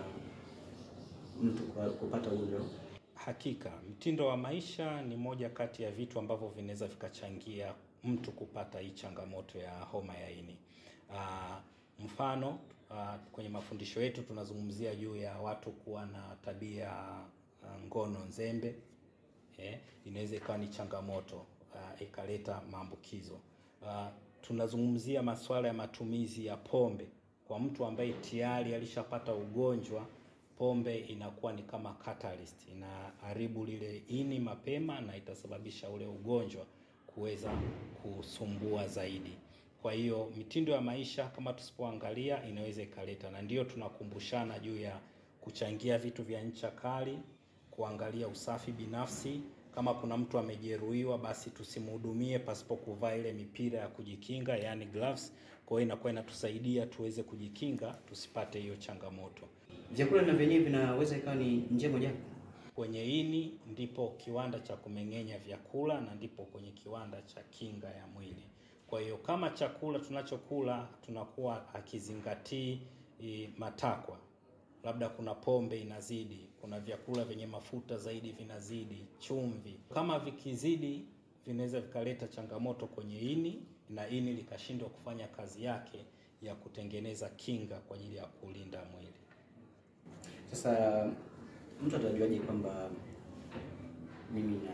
mtu 1.43 1.63
kupata 1.99 2.29
ugonjwa. 2.29 2.61
Hakika 3.15 3.71
mtindo 3.89 4.27
wa 4.27 4.37
maisha 4.37 5.01
ni 5.01 5.15
moja 5.15 5.49
kati 5.49 5.83
ya 5.83 5.91
vitu 5.91 6.19
ambavyo 6.19 6.47
vinaweza 6.47 6.87
vikachangia 6.87 7.73
mtu 8.03 8.31
kupata 8.31 8.79
hii 8.79 8.91
changamoto 8.91 9.57
ya 9.59 9.79
homa 9.79 10.17
ya 10.17 10.29
ini. 10.31 10.57
Aa, 11.13 11.61
mfano 11.99 12.59
aa, 12.91 13.17
kwenye 13.31 13.49
mafundisho 13.49 14.01
yetu 14.01 14.21
tunazungumzia 14.23 14.95
juu 14.95 15.15
ya 15.15 15.37
watu 15.39 15.71
kuwa 15.71 16.05
na 16.05 16.35
tabia 16.45 16.91
ah, 16.91 17.25
ngono 17.87 18.19
nzembe 18.25 18.75
eh, 19.57 19.79
inaweza 20.05 20.35
ikawa 20.35 20.57
ni 20.57 20.67
changamoto 20.67 21.45
ikaleta 21.99 22.61
maambukizo. 22.71 23.39
Tunazungumzia 24.41 25.23
masuala 25.23 25.67
ya 25.67 25.73
matumizi 25.73 26.45
ya 26.45 26.57
pombe 26.57 27.07
kwa 27.51 27.59
mtu 27.59 27.85
ambaye 27.85 28.13
tayari 28.13 28.75
alishapata 28.75 29.33
ugonjwa. 29.33 30.05
Pombe 30.57 30.97
inakuwa 30.97 31.53
ni 31.53 31.63
kama 31.63 31.93
catalyst, 31.93 32.67
inaharibu 32.71 33.65
lile 33.65 34.03
ini 34.07 34.39
mapema 34.39 35.01
na 35.01 35.17
itasababisha 35.17 35.89
ule 35.89 36.05
ugonjwa 36.07 36.65
kuweza 37.07 37.51
kusumbua 38.01 38.87
zaidi. 38.87 39.31
Kwa 39.81 39.93
hiyo 39.93 40.31
mitindo 40.37 40.71
ya 40.71 40.81
maisha 40.81 41.27
kama 41.27 41.53
tusipoangalia 41.53 42.45
inaweza 42.47 42.81
ikaleta, 42.81 43.29
na 43.31 43.41
ndiyo 43.41 43.63
tunakumbushana 43.63 44.59
juu 44.59 44.79
ya 44.79 44.99
kuchangia 45.41 45.97
vitu 45.97 46.23
vya 46.23 46.41
ncha 46.43 46.71
kali, 46.71 47.17
kuangalia 47.71 48.27
usafi 48.27 48.71
binafsi. 48.71 49.41
Kama 49.75 49.93
kuna 49.93 50.17
mtu 50.17 50.37
amejeruhiwa, 50.37 51.17
basi 51.17 51.49
tusimhudumie 51.49 52.39
pasipo 52.39 52.75
kuvaa 52.75 53.15
ile 53.15 53.33
mipira 53.33 53.79
ya 53.79 53.87
kujikinga, 53.87 54.57
yani 54.57 54.85
gloves. 54.85 55.33
Kwa 55.71 55.79
hiyo 55.79 55.87
inakuwa 55.87 56.11
inatusaidia 56.11 56.85
tuweze 56.85 57.23
kujikinga 57.23 57.91
tusipate 58.05 58.59
hiyo 58.59 58.75
changamoto. 58.75 59.45
Vyakula 59.91 60.21
na 60.21 60.33
vyenyewe 60.33 60.63
vinaweza 60.63 61.17
ikawa 61.17 61.35
ni 61.35 61.55
njia 61.71 61.89
mojawapo. 61.89 62.19
Kwenye 62.75 63.19
ini 63.19 63.59
ndipo 63.71 64.09
kiwanda 64.17 64.59
cha 64.59 64.75
kumeng'enya 64.75 65.37
vyakula 65.37 66.01
na 66.01 66.15
ndipo 66.15 66.43
kwenye 66.45 66.71
kiwanda 66.71 67.21
cha 67.21 67.41
kinga 67.43 67.87
ya 67.87 68.07
mwili. 68.07 68.43
Kwa 68.87 69.01
hiyo 69.01 69.17
kama 69.17 69.49
chakula 69.49 69.99
tunachokula 69.99 70.87
tunakuwa 71.01 71.73
akizingatii 71.75 72.79
matakwa, 73.57 74.17
labda 74.83 75.09
kuna 75.09 75.35
pombe 75.35 75.79
inazidi, 75.81 76.49
kuna 76.61 76.79
vyakula 76.79 77.25
vyenye 77.25 77.47
mafuta 77.47 77.97
zaidi 77.97 78.31
vinazidi, 78.31 79.05
chumvi, 79.19 79.79
kama 79.93 80.19
vikizidi 80.19 81.05
vinaweza 81.45 81.81
vikaleta 81.81 82.27
changamoto 82.27 82.87
kwenye 82.87 83.19
ini 83.19 83.61
na 83.91 84.07
ini 84.09 84.33
likashindwa 84.33 84.89
kufanya 84.89 85.27
kazi 85.27 85.63
yake 85.63 86.05
ya 86.41 86.55
kutengeneza 86.55 87.29
kinga 87.29 87.75
kwa 87.79 87.97
ajili 87.97 88.15
ya 88.15 88.25
kulinda 88.25 88.79
mwili. 88.91 89.13
Sasa 90.51 91.09
mtu 91.83 91.95
atajuaje 91.95 92.39
kwamba 92.39 92.89
mimi 94.33 94.57
na 94.65 94.73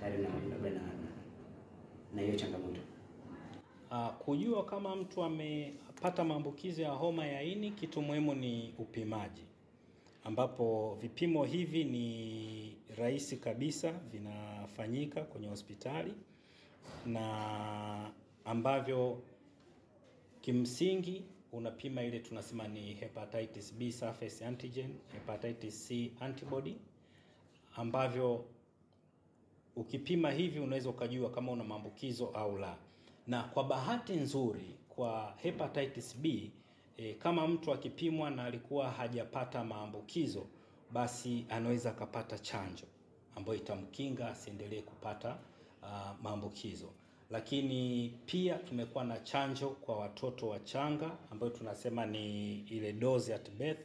tayari 0.00 0.22
na 0.22 0.70
na 0.70 0.80
na 2.14 2.22
hiyo 2.22 2.36
changamoto? 2.36 2.80
Uh, 3.90 4.08
kujua 4.08 4.64
kama 4.64 4.96
mtu 4.96 5.22
amepata 5.22 6.24
maambukizi 6.24 6.82
ya 6.82 6.90
homa 6.90 7.26
ya 7.26 7.42
ini, 7.42 7.70
kitu 7.70 8.02
muhimu 8.02 8.34
ni 8.34 8.74
upimaji, 8.78 9.44
ambapo 10.24 10.98
vipimo 11.00 11.44
hivi 11.44 11.84
ni 11.84 12.76
rahisi 12.98 13.36
kabisa, 13.36 13.92
vinafanyika 13.92 15.20
kwenye 15.22 15.48
hospitali 15.48 16.14
na 17.06 18.10
ambavyo 18.44 19.22
kimsingi 20.40 21.24
unapima 21.52 22.02
ile 22.02 22.18
tunasema 22.20 22.68
ni 22.68 22.94
hepatitis 22.94 23.74
B 23.74 23.92
surface 23.92 24.44
antigen, 24.46 24.94
hepatitis 25.12 25.86
C 25.88 26.12
antibody 26.20 26.76
ambavyo 27.76 28.44
ukipima 29.76 30.30
hivi 30.30 30.60
unaweza 30.60 30.88
ukajua 30.90 31.30
kama 31.30 31.52
una 31.52 31.64
maambukizo 31.64 32.26
au 32.28 32.58
la. 32.58 32.76
Na 33.26 33.42
kwa 33.42 33.64
bahati 33.64 34.12
nzuri 34.12 34.74
kwa 34.88 35.34
hepatitis 35.36 36.16
B 36.18 36.50
e, 36.96 37.14
kama 37.14 37.48
mtu 37.48 37.72
akipimwa 37.72 38.30
na 38.30 38.44
alikuwa 38.44 38.90
hajapata 38.90 39.64
maambukizo, 39.64 40.46
basi 40.90 41.46
anaweza 41.48 41.90
akapata 41.90 42.38
chanjo 42.38 42.84
ambayo 43.36 43.58
itamkinga 43.58 44.28
asiendelee 44.28 44.82
kupata 44.82 45.38
uh, 45.84 46.22
maambukizo. 46.22 46.90
Lakini 47.30 48.08
pia 48.26 48.54
tumekuwa 48.54 49.04
na 49.04 49.18
chanjo 49.18 49.68
kwa 49.68 49.96
watoto 49.98 50.48
wachanga 50.48 51.10
ambayo 51.30 51.52
tunasema 51.52 52.06
ni 52.06 52.54
ile 52.60 52.92
dozi 52.92 53.32
at 53.32 53.50
birth, 53.50 53.80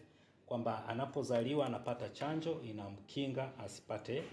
kwamba 0.46 0.86
anapozaliwa 0.88 1.65
anapata 1.65 2.10
chanjo 2.10 2.62
inamkinga 2.70 3.51
asipate 3.60 4.24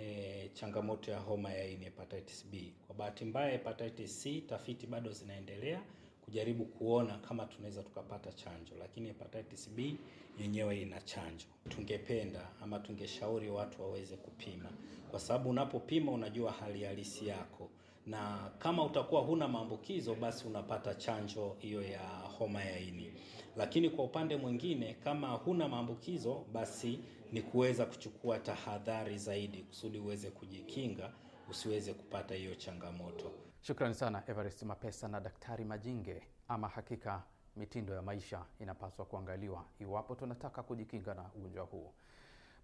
e, 0.00 0.50
changamoto 0.54 1.10
ya 1.10 1.18
homa 1.18 1.52
ya 1.52 1.66
ini 1.68 1.84
hepatitis 1.84 2.46
B. 2.52 2.72
Kwa 2.86 2.96
bahati 2.96 3.24
mbaya 3.24 3.50
hepatitis 3.50 4.22
C 4.22 4.40
tafiti 4.40 4.86
bado 4.86 5.10
zinaendelea 5.12 5.82
kujaribu 6.24 6.64
kuona 6.64 7.18
kama 7.18 7.46
tunaweza 7.46 7.82
tukapata 7.82 8.32
chanjo, 8.32 8.72
lakini 8.78 9.08
hepatitis 9.08 9.70
B 9.70 9.96
yenyewe 10.38 10.80
ina 10.80 11.00
chanjo. 11.00 11.46
Tungependa 11.68 12.48
ama 12.62 12.78
tungeshauri 12.78 13.50
watu 13.50 13.82
waweze 13.82 14.16
kupima, 14.16 14.70
kwa 15.10 15.20
sababu 15.20 15.50
unapopima 15.50 16.12
unajua 16.12 16.52
hali 16.52 16.84
halisi 16.84 17.26
yako, 17.26 17.68
na 18.06 18.50
kama 18.58 18.84
utakuwa 18.84 19.20
huna 19.20 19.48
maambukizo 19.48 20.14
basi 20.14 20.46
unapata 20.46 20.94
chanjo 20.94 21.56
hiyo 21.58 21.82
ya 21.82 22.08
homa 22.38 22.64
ya 22.64 22.78
ini. 22.80 23.12
Lakini 23.56 23.90
kwa 23.90 24.04
upande 24.04 24.36
mwingine, 24.36 24.94
kama 25.04 25.28
huna 25.30 25.68
maambukizo 25.68 26.44
basi 26.52 26.98
ni 27.32 27.42
kuweza 27.42 27.86
kuchukua 27.86 28.38
tahadhari 28.38 29.18
zaidi 29.18 29.58
kusudi 29.62 29.98
uweze 29.98 30.30
kujikinga 30.30 31.12
usiweze 31.50 31.94
kupata 31.94 32.34
hiyo 32.34 32.54
changamoto. 32.54 33.30
Shukrani 33.62 33.94
sana 33.94 34.22
Everest 34.26 34.62
Mapesa 34.62 35.08
na 35.08 35.20
Daktari 35.20 35.64
Majinge. 35.64 36.22
Ama 36.48 36.68
hakika 36.68 37.22
mitindo 37.56 37.94
ya 37.94 38.02
maisha 38.02 38.44
inapaswa 38.60 39.04
kuangaliwa 39.04 39.64
iwapo 39.78 40.14
tunataka 40.14 40.62
kujikinga 40.62 41.14
na 41.14 41.30
ugonjwa 41.36 41.64
huu. 41.64 41.92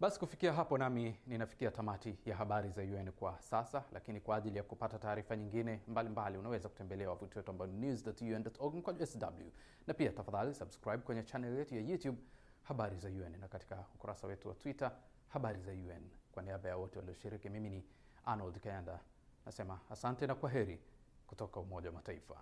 Basi 0.01 0.19
kufikia 0.21 0.53
hapo, 0.53 0.79
nami 0.79 1.17
ninafikia 1.27 1.71
tamati 1.71 2.19
ya 2.27 2.37
habari 2.37 2.69
za 2.71 2.83
UN 2.83 3.13
kwa 3.13 3.41
sasa, 3.41 3.85
lakini 3.93 4.21
kwa 4.21 4.37
ajili 4.37 4.57
ya 4.57 4.63
kupata 4.63 4.99
taarifa 4.99 5.37
nyingine 5.37 5.71
mbalimbali 5.73 6.09
mbali, 6.09 6.39
unaweza 6.39 6.69
kutembelea 6.69 7.09
wavuti 7.09 7.39
wetu 7.39 7.51
ambao 7.51 7.67
news.un.org 7.67 8.83
kwa 8.83 9.07
sw, 9.07 9.27
na 9.87 9.95
pia 9.95 10.11
tafadhali 10.13 10.55
subscribe 10.55 10.99
kwenye 10.99 11.23
channel 11.23 11.59
yetu 11.59 11.75
ya 11.75 11.81
YouTube 11.81 12.19
habari 12.63 12.97
za 12.97 13.09
UN 13.09 13.41
na 13.41 13.49
katika 13.49 13.85
ukurasa 13.95 14.27
wetu 14.27 14.49
wa 14.49 14.55
Twitter 14.55 14.93
habari 15.29 15.61
za 15.61 15.73
UN. 15.73 16.11
Kwa 16.33 16.43
niaba 16.43 16.69
ya 16.69 16.77
wote 16.77 16.99
walioshiriki, 16.99 17.49
mimi 17.51 17.71
ni 17.71 17.85
Arnold 18.25 18.61
Kayanda 18.61 19.01
nasema 19.49 19.79
asante 19.91 20.27
na 20.27 20.35
kwa 20.35 20.51
heri 20.51 20.81
kutoka 21.27 21.61
Umoja 21.61 21.89
wa 21.89 21.95
Mataifa. 21.95 22.37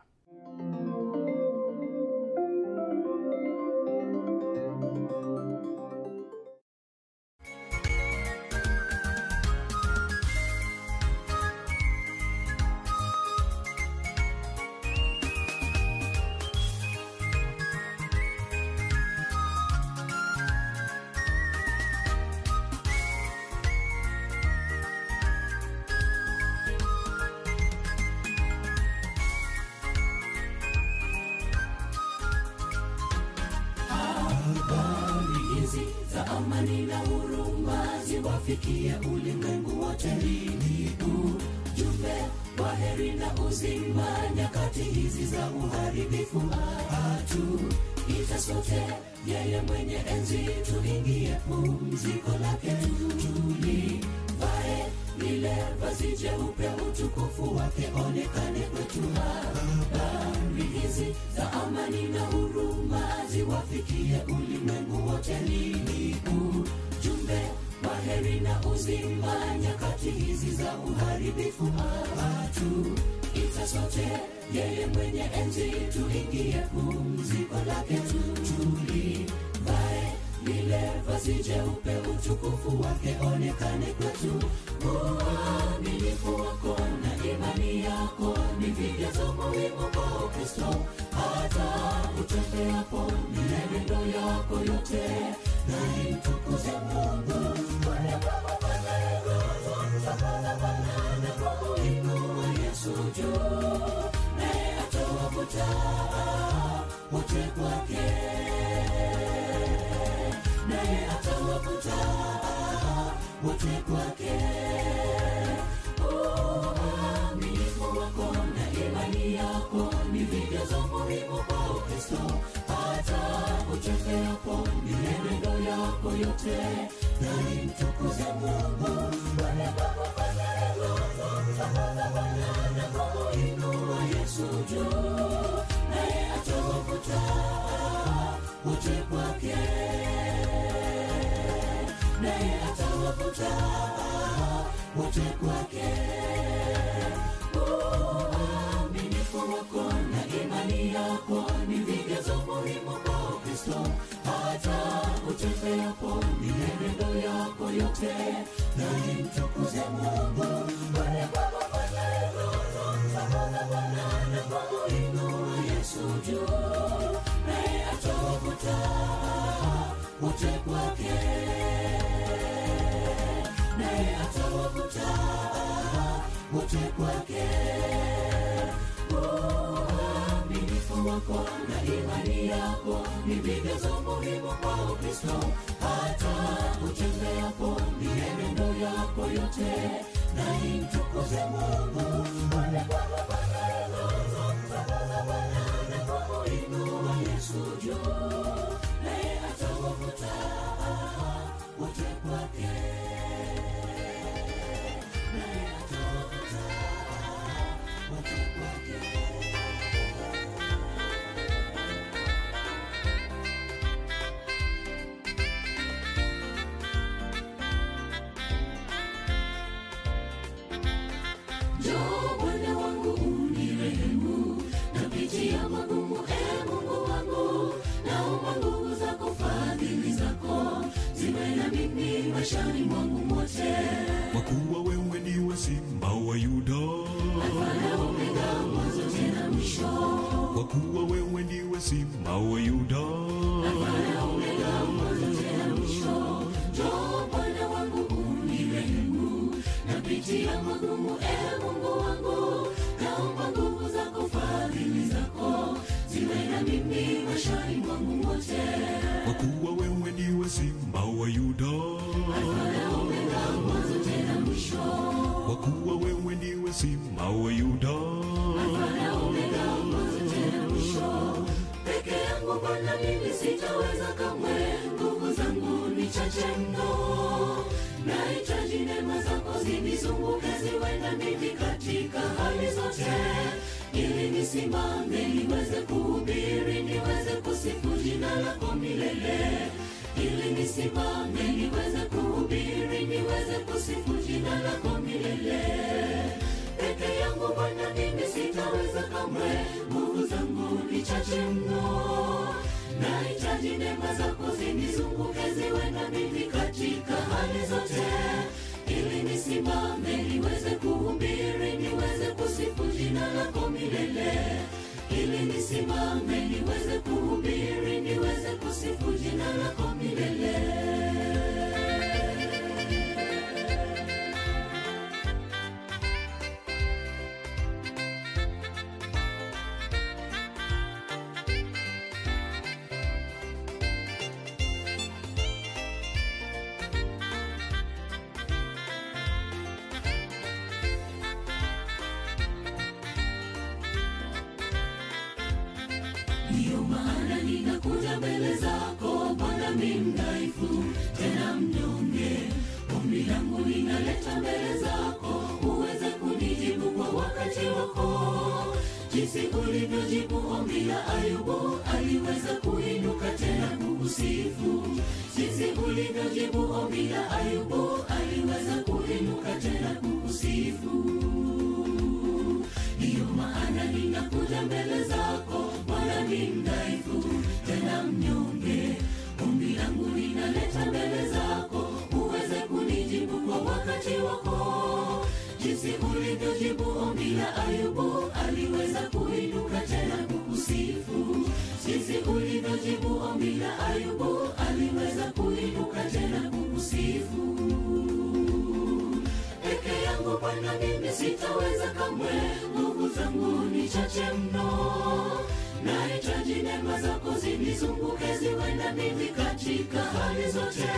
rehema 406.77 407.01
zako 407.01 407.35
zinizunguke, 407.41 408.37
ziwe 408.39 408.75
na 408.75 408.93
mimi 408.93 409.29
katika 409.29 409.99
hali 410.03 410.51
zote, 410.51 410.89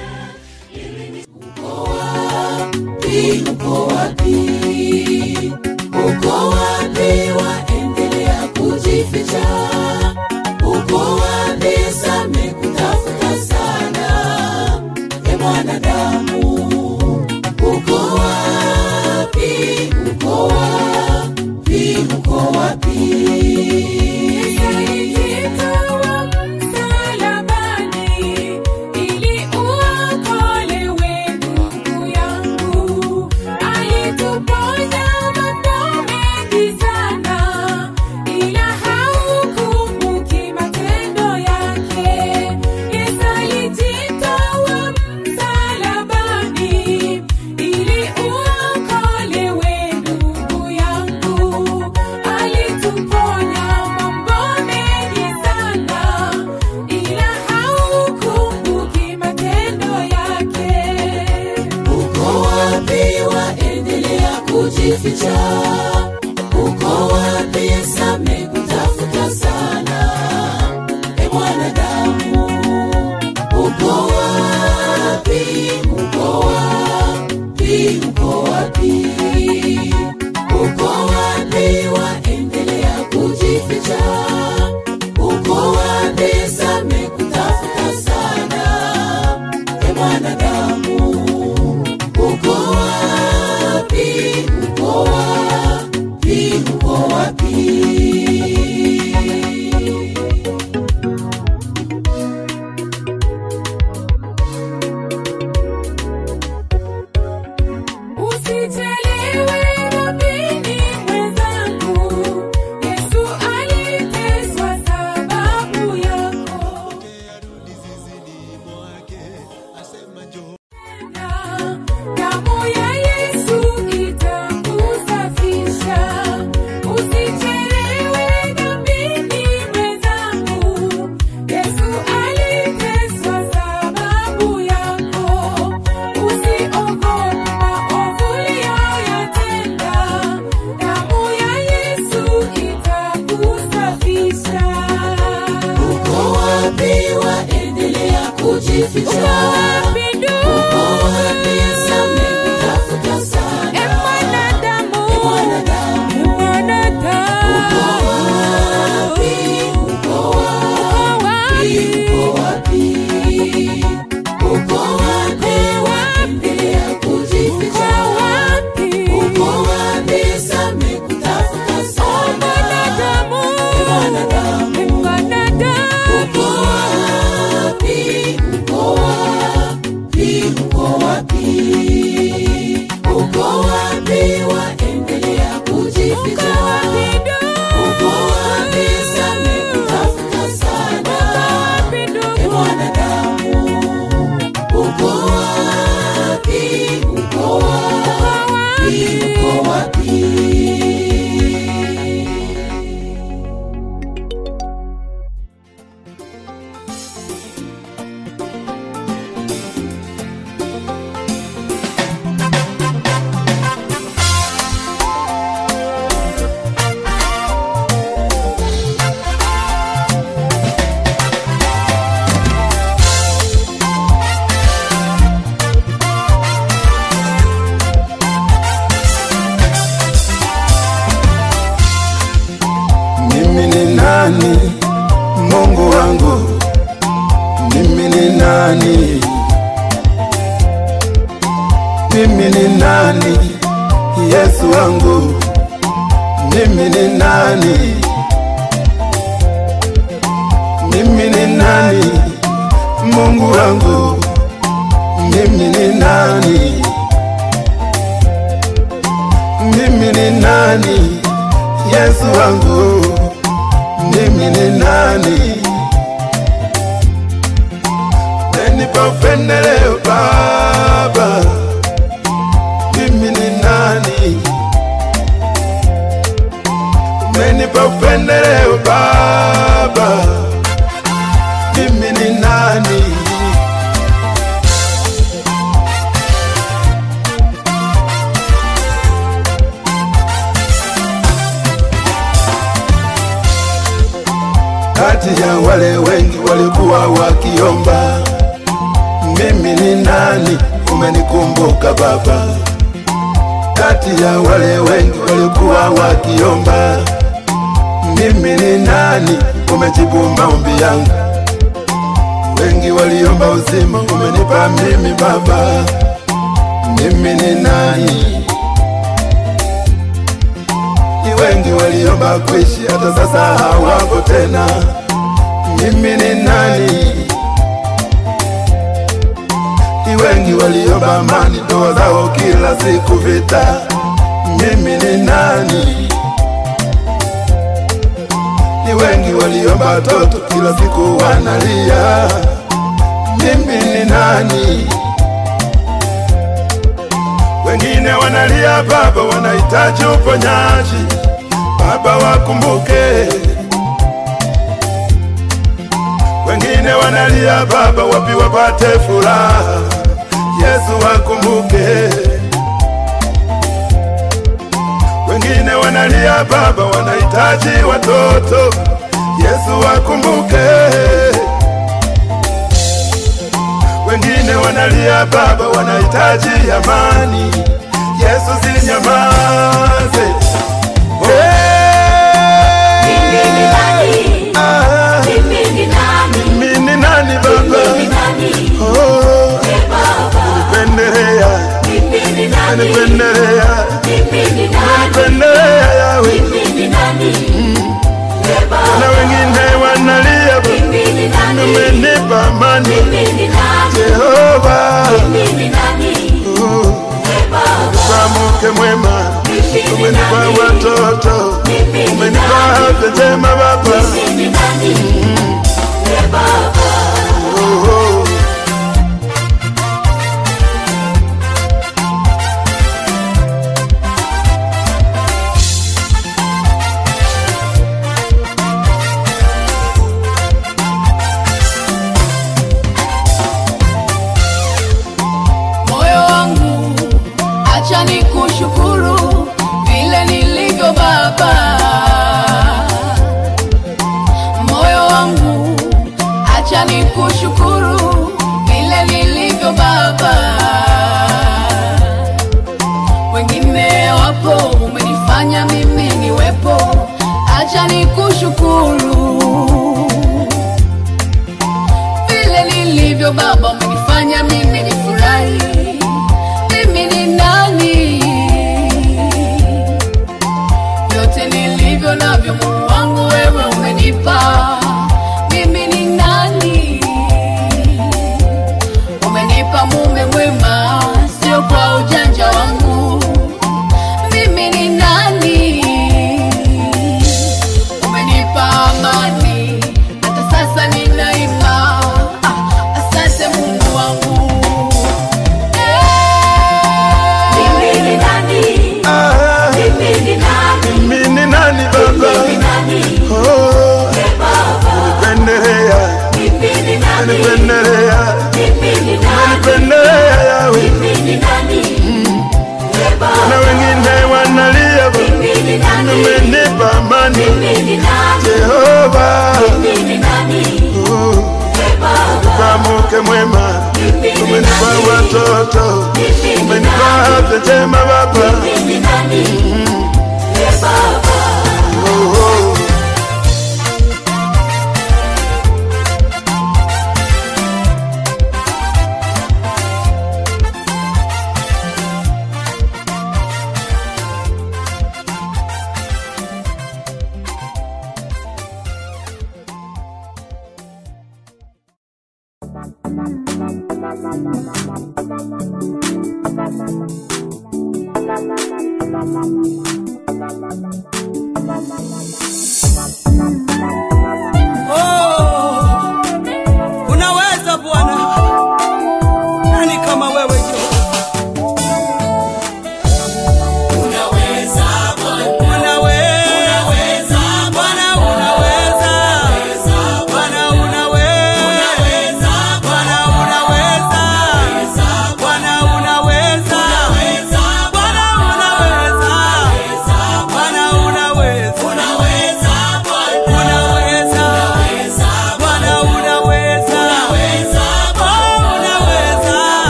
ili 0.75 1.11
ni 1.11 1.25
uko 1.25 1.83
wapi, 1.83 3.45
uko 3.51 3.87
wapi? 3.87 5.68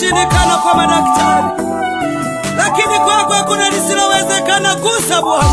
linaloshindikana 0.00 0.56
kwa 0.56 0.74
madaktari, 0.74 1.46
lakini 2.56 2.98
kwako 3.04 3.32
hakuna 3.32 3.70
lisilowezekana. 3.70 4.74
Gusa 4.74 5.22
Bwana, 5.22 5.50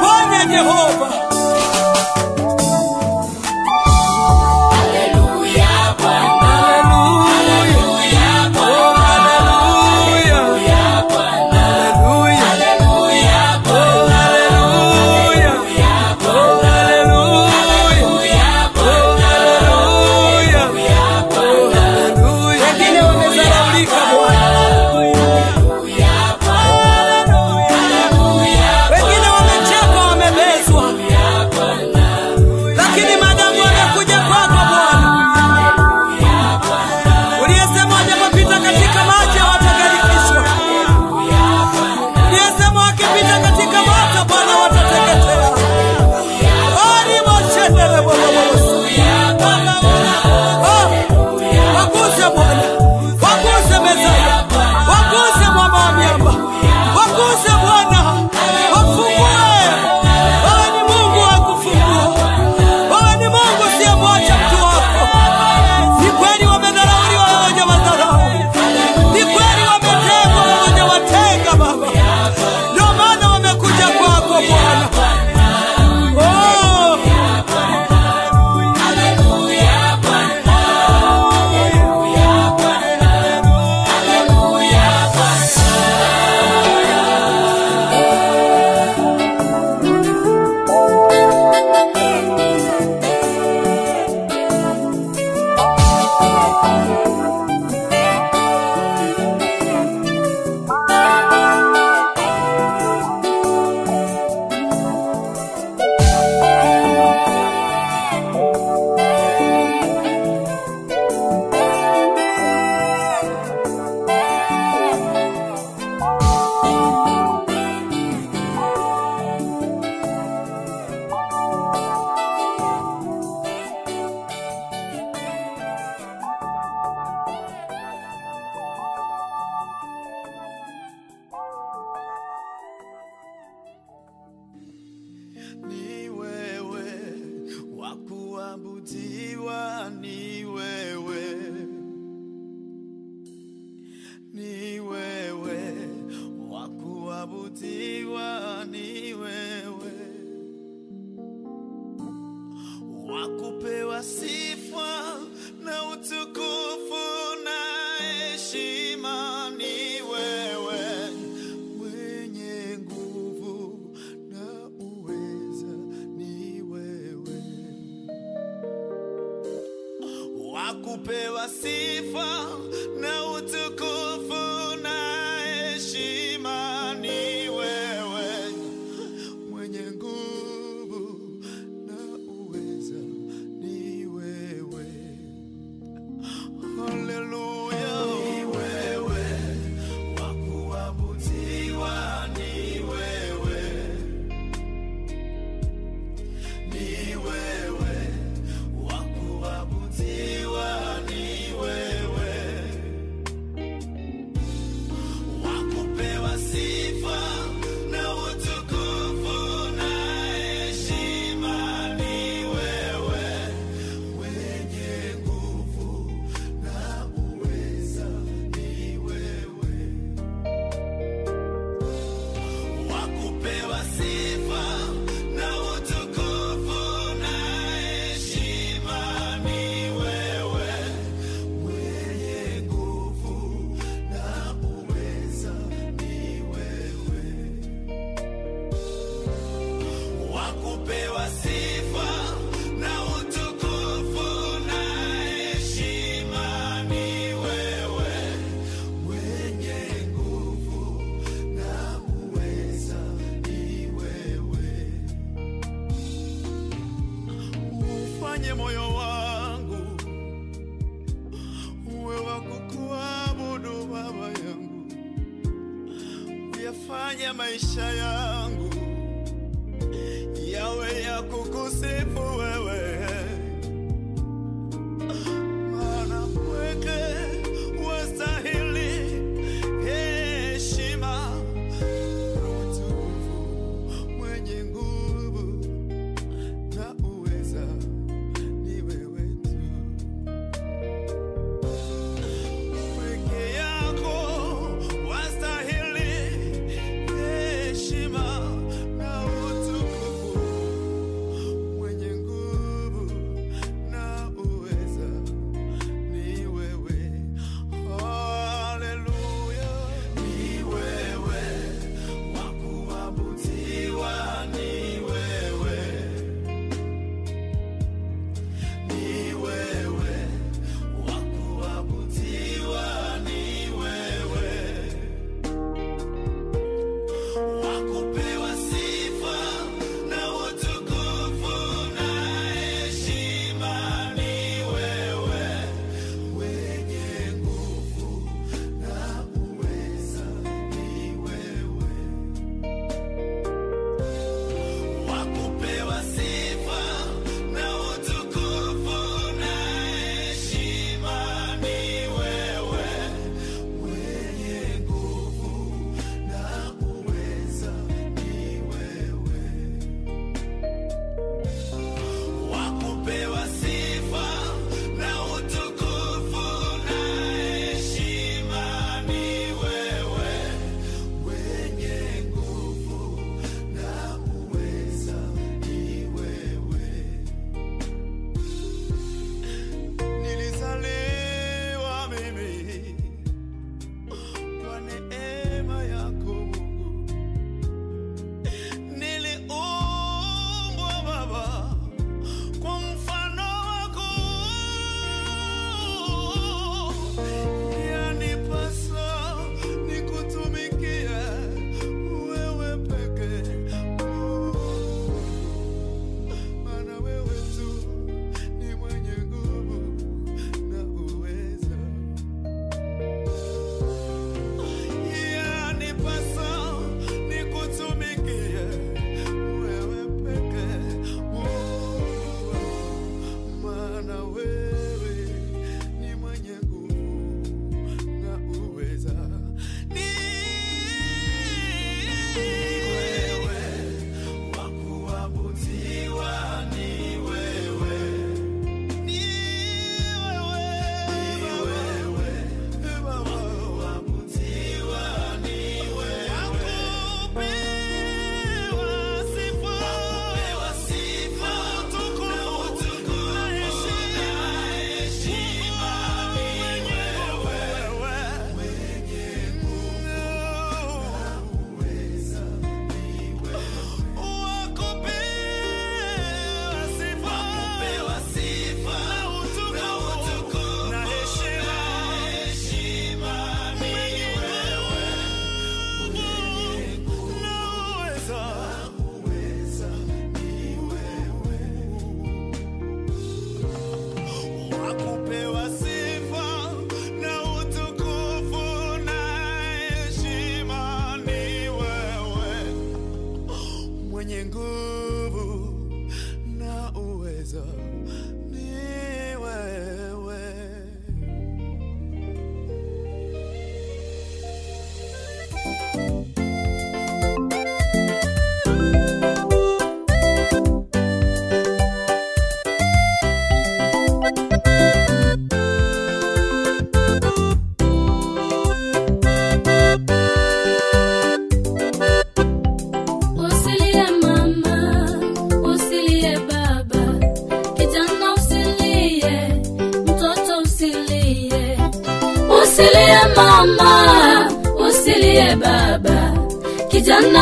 ponya 0.00 0.44
Jehova. 0.44 1.33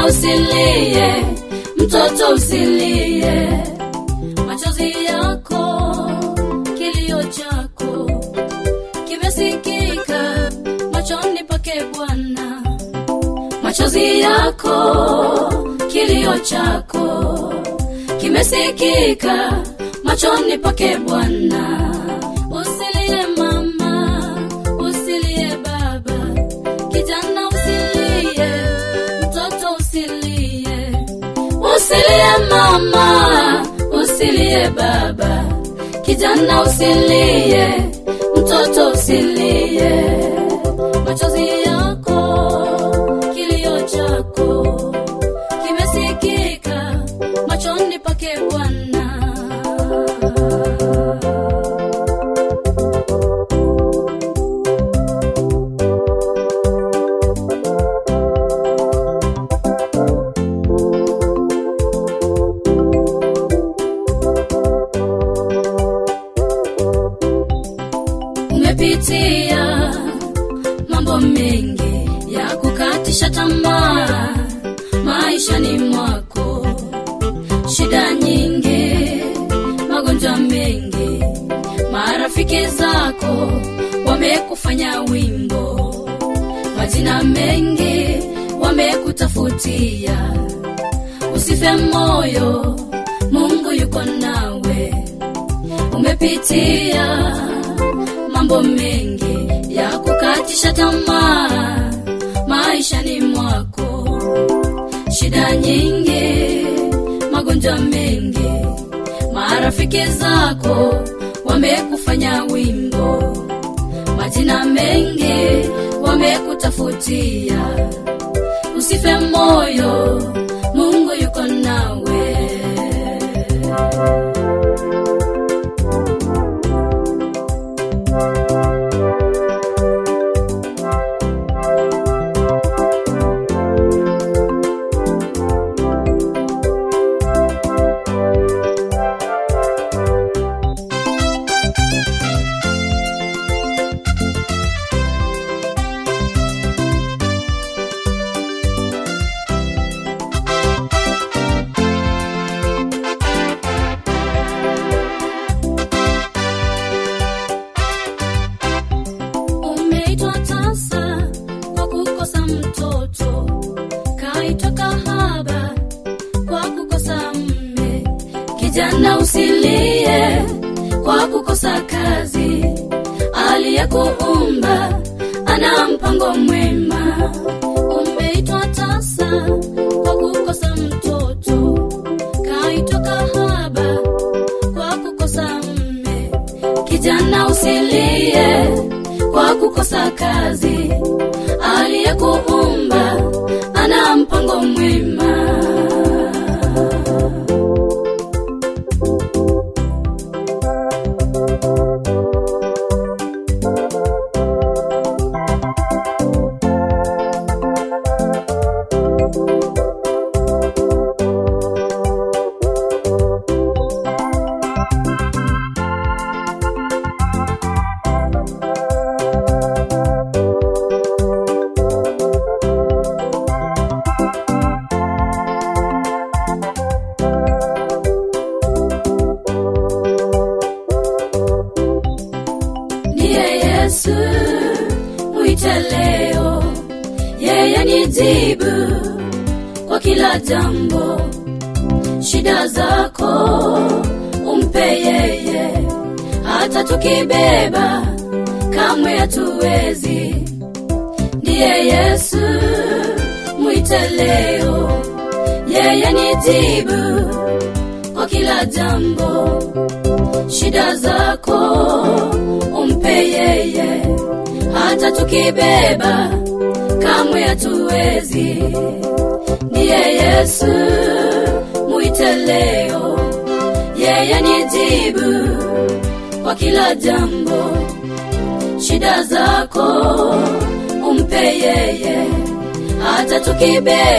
Usilie, 0.08 1.24
mtoto 1.76 2.34
usilie, 2.34 3.48
machozi 4.46 5.04
yako, 5.04 6.10
kilio 6.78 7.22
chako 7.22 8.10
kimesikika 9.08 10.50
machoni 10.92 11.44
pake 11.48 11.82
Bwana. 11.96 12.62
Machozi 13.62 14.20
yako, 14.20 14.76
kilio 15.92 16.38
chako 16.38 17.54
kimesikika 18.20 19.62
machoni 20.04 20.58
pake 20.58 20.96
Bwana. 20.96 21.92
Usilie 31.92 32.48
mama, 32.50 33.62
usilie 33.92 34.70
baba, 34.70 35.44
kijana 36.02 36.62
usilie, 36.62 37.66
mtoto 38.36 38.90
usilie, 38.90 39.92
machozi 41.06 41.48
yako, 41.66 42.18
kilio 43.34 43.80
chako 43.82 44.94
kimesikika. 45.66 47.02
Machoni 47.48 47.98
pake 47.98 48.38
Bwana. 48.50 48.71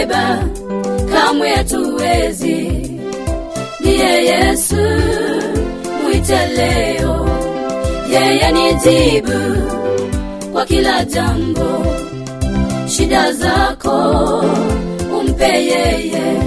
kumbeba 0.03 0.43
kamwe 1.13 1.49
hatuwezi. 1.49 2.71
Ndiye 3.79 4.25
Yesu, 4.25 4.75
mwite 6.03 6.47
leo, 6.57 7.29
yeye 8.11 8.51
ni 8.51 8.73
jibu 8.73 9.39
kwa 10.51 10.65
kila 10.65 11.05
jambo. 11.05 11.85
Shida 12.87 13.33
zako 13.33 14.45
umpe 15.19 15.45
yeye, 15.45 16.37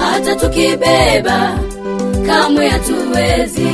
hata 0.00 0.34
tukibeba 0.36 1.58
kamwe 2.26 2.68
hatuwezi. 2.68 3.68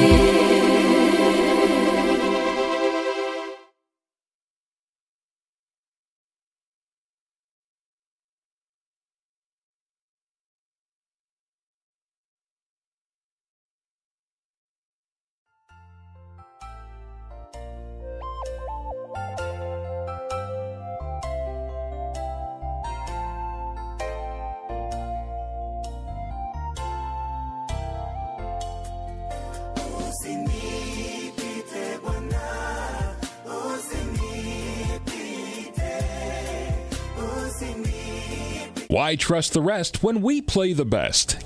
Why 39.07 39.14
trust 39.14 39.52
the 39.52 39.61
rest 39.61 40.02
when 40.02 40.20
we 40.20 40.42
play 40.42 40.72
the 40.72 40.84
best? 40.84 41.36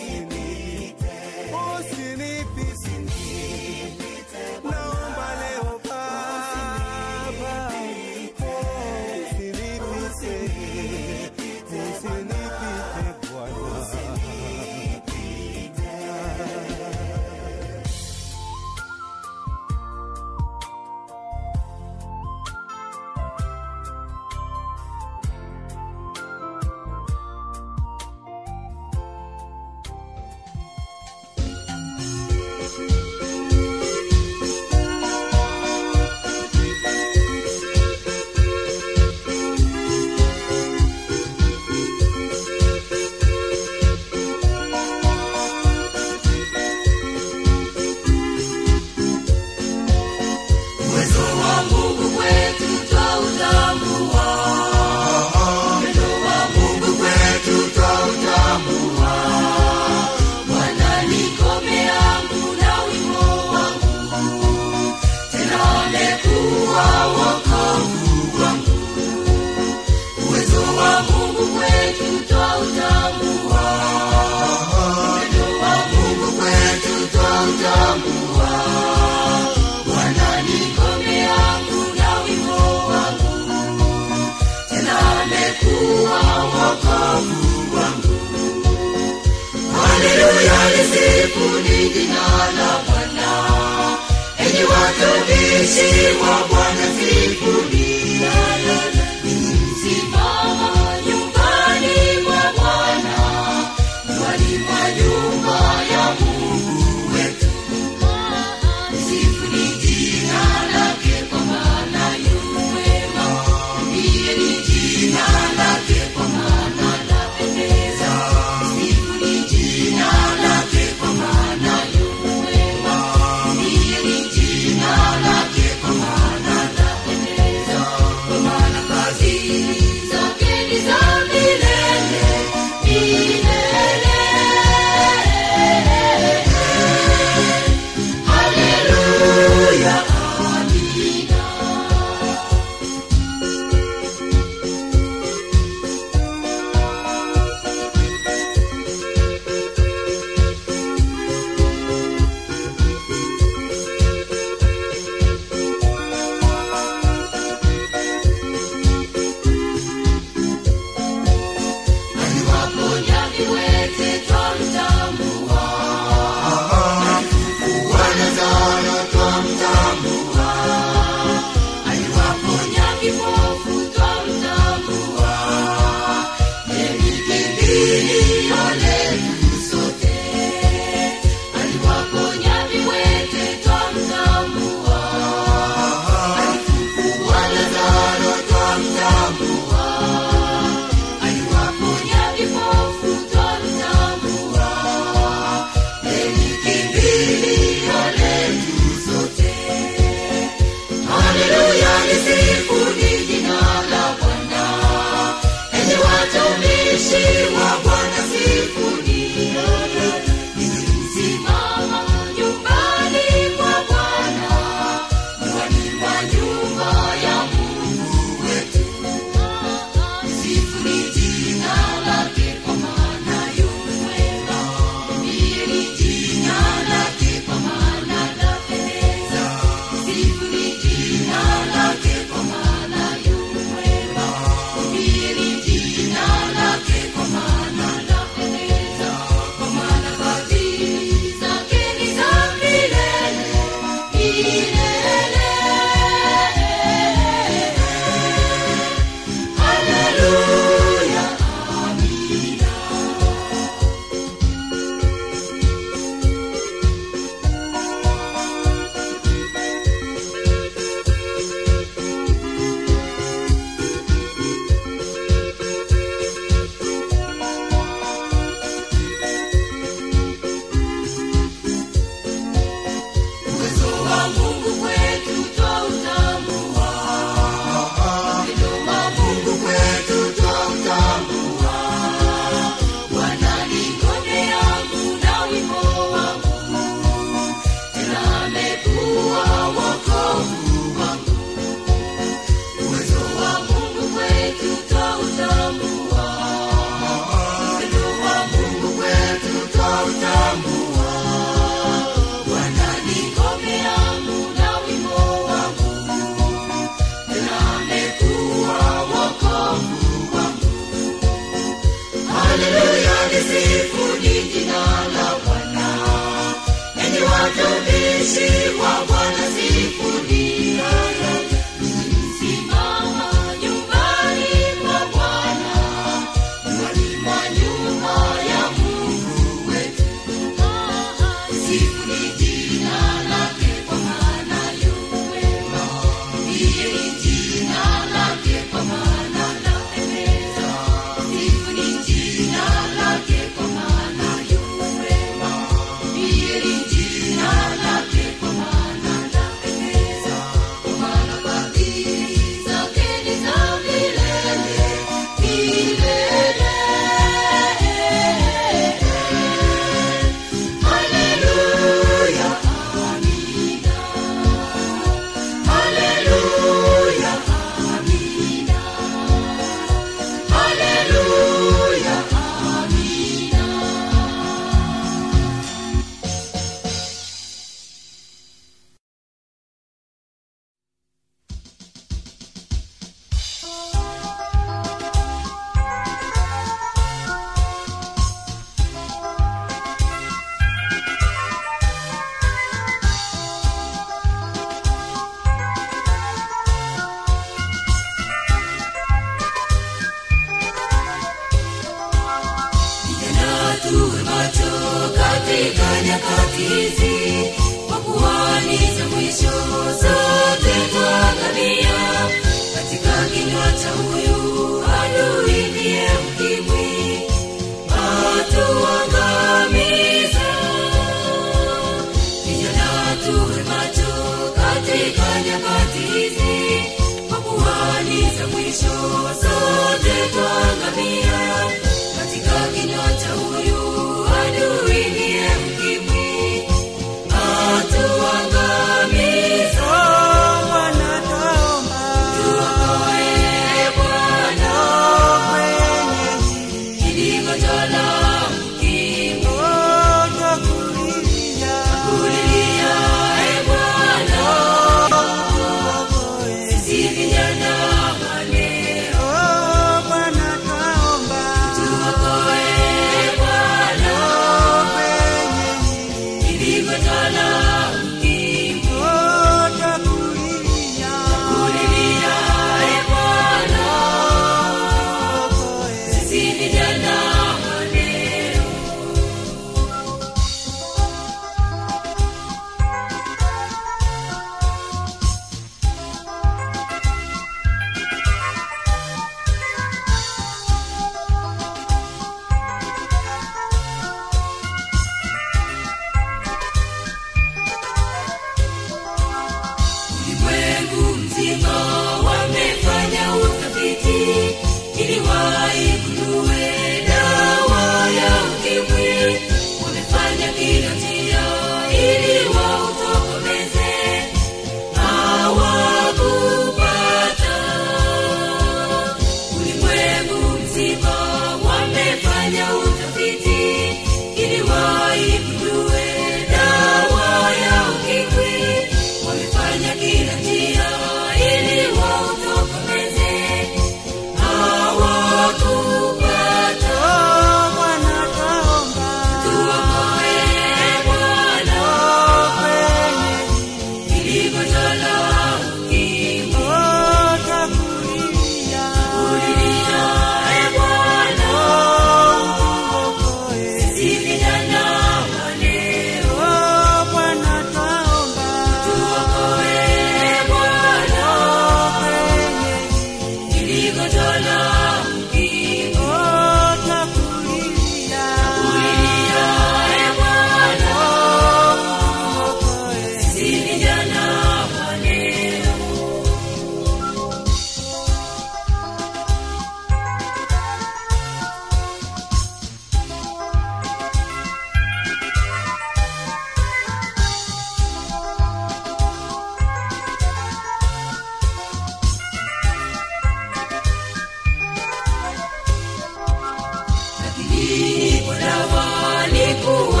Buddha 598.25 598.55
walikuwa 598.75 600.00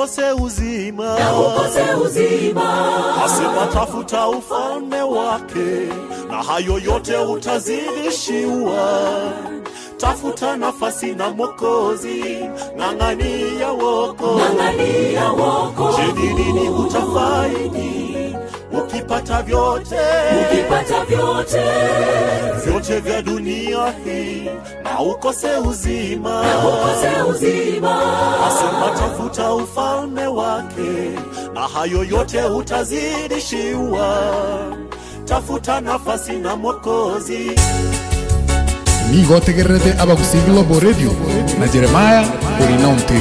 ukose 0.00 0.32
uzima. 0.42 1.16
Asema 3.24 3.66
tafuta 3.72 4.28
ufalme 4.28 5.02
wake 5.02 5.88
na 6.30 6.42
hayo 6.42 6.78
yote 6.78 7.16
utazidishiwa. 7.16 8.90
Tafuta 9.96 10.56
nafasi 10.56 11.14
na 11.14 11.30
mwokozi 11.30 12.24
ng'ang'ania 12.76 13.68
woko 13.72 14.26
ng'ang'ania 14.40 15.30
woko 15.32 15.92
je 15.96 16.12
ni 16.22 16.34
nini 16.34 16.68
utafaidi? 16.68 18.36
Ukipata 18.72 19.42
vyote. 19.42 19.96
Ukipata 20.52 21.04
vyote. 21.04 21.62
Vyote 22.64 23.00
vya 23.00 23.22
dunia 23.22 23.94
hii 24.04 24.50
na 25.00 25.06
ukose 25.06 25.48
uzima. 25.68 26.42
Ukose 26.68 27.22
uzima. 27.30 28.02
Asema 28.46 28.90
tafuta 28.98 29.54
ufalme 29.54 30.26
wake 30.26 31.10
na 31.54 31.60
hayo 31.60 32.04
yote 32.04 32.42
utazidishiwa. 32.44 34.16
Tafuta 35.24 35.80
nafasi 35.80 36.32
na 36.32 36.56
mwokozi. 36.56 37.50
Nigotegererete 39.10 39.94
abagusi 39.98 40.36
global 40.38 40.80
radio 40.80 41.10
na 41.60 41.68
jeremaya 41.68 42.28
orina 42.64 42.88
omtiri 42.88 43.20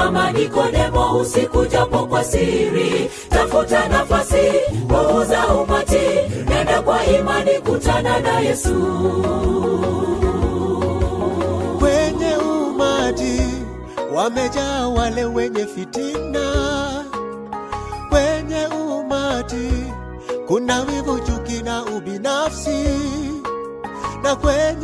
kama 0.00 0.32
nikodemo 0.32 1.16
usiku 1.18 1.66
japo 1.66 1.98
kwa 2.06 2.24
siri. 2.24 3.10
Tafuta 3.28 3.88
nafasi 3.88 4.50
muuza 4.88 5.46
umati. 5.46 6.06
Nenda 6.48 6.82
kwa 6.82 7.06
imani 7.06 7.50
kutana 7.50 8.20
na 8.20 8.40
yesu. 8.40 8.74
Kwenye 11.78 12.36
umati 12.36 13.40
wamejaa 14.14 14.88
wale 14.88 15.24
wenye 15.24 15.66
fitina. 15.66 16.46
Kwenye 18.08 18.66
umati 18.66 19.70
kuna 20.46 20.80
wivu 20.80 21.20
chuki 21.20 21.62
na 21.62 21.84
ubinafsi. 21.84 22.84
Na 24.22 24.36
kwenye 24.36 24.79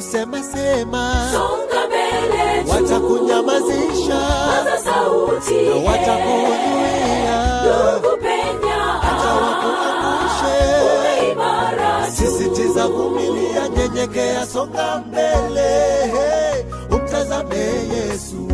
watakusema 0.00 0.42
sema. 0.42 1.30
Songa 1.32 1.86
mbele 1.86 2.64
juu. 2.64 2.70
watakunyamazisha. 2.70 4.20
Paza 4.64 4.78
sauti. 4.84 5.54
Na 5.54 5.90
watakuzuia. 5.90 7.60
Ndugu 7.62 8.16
penya. 8.16 8.76
Hata 9.00 9.34
wakuangushe 9.34 10.56
uwe 10.84 11.32
imara 11.32 12.10
sisitiza 12.10 12.86
vumilia 12.88 13.68
nyenyekea 13.68 14.46
songa 14.46 15.02
mbele. 15.06 16.14
Umtazame 16.90 17.56
yesu. 17.56 18.48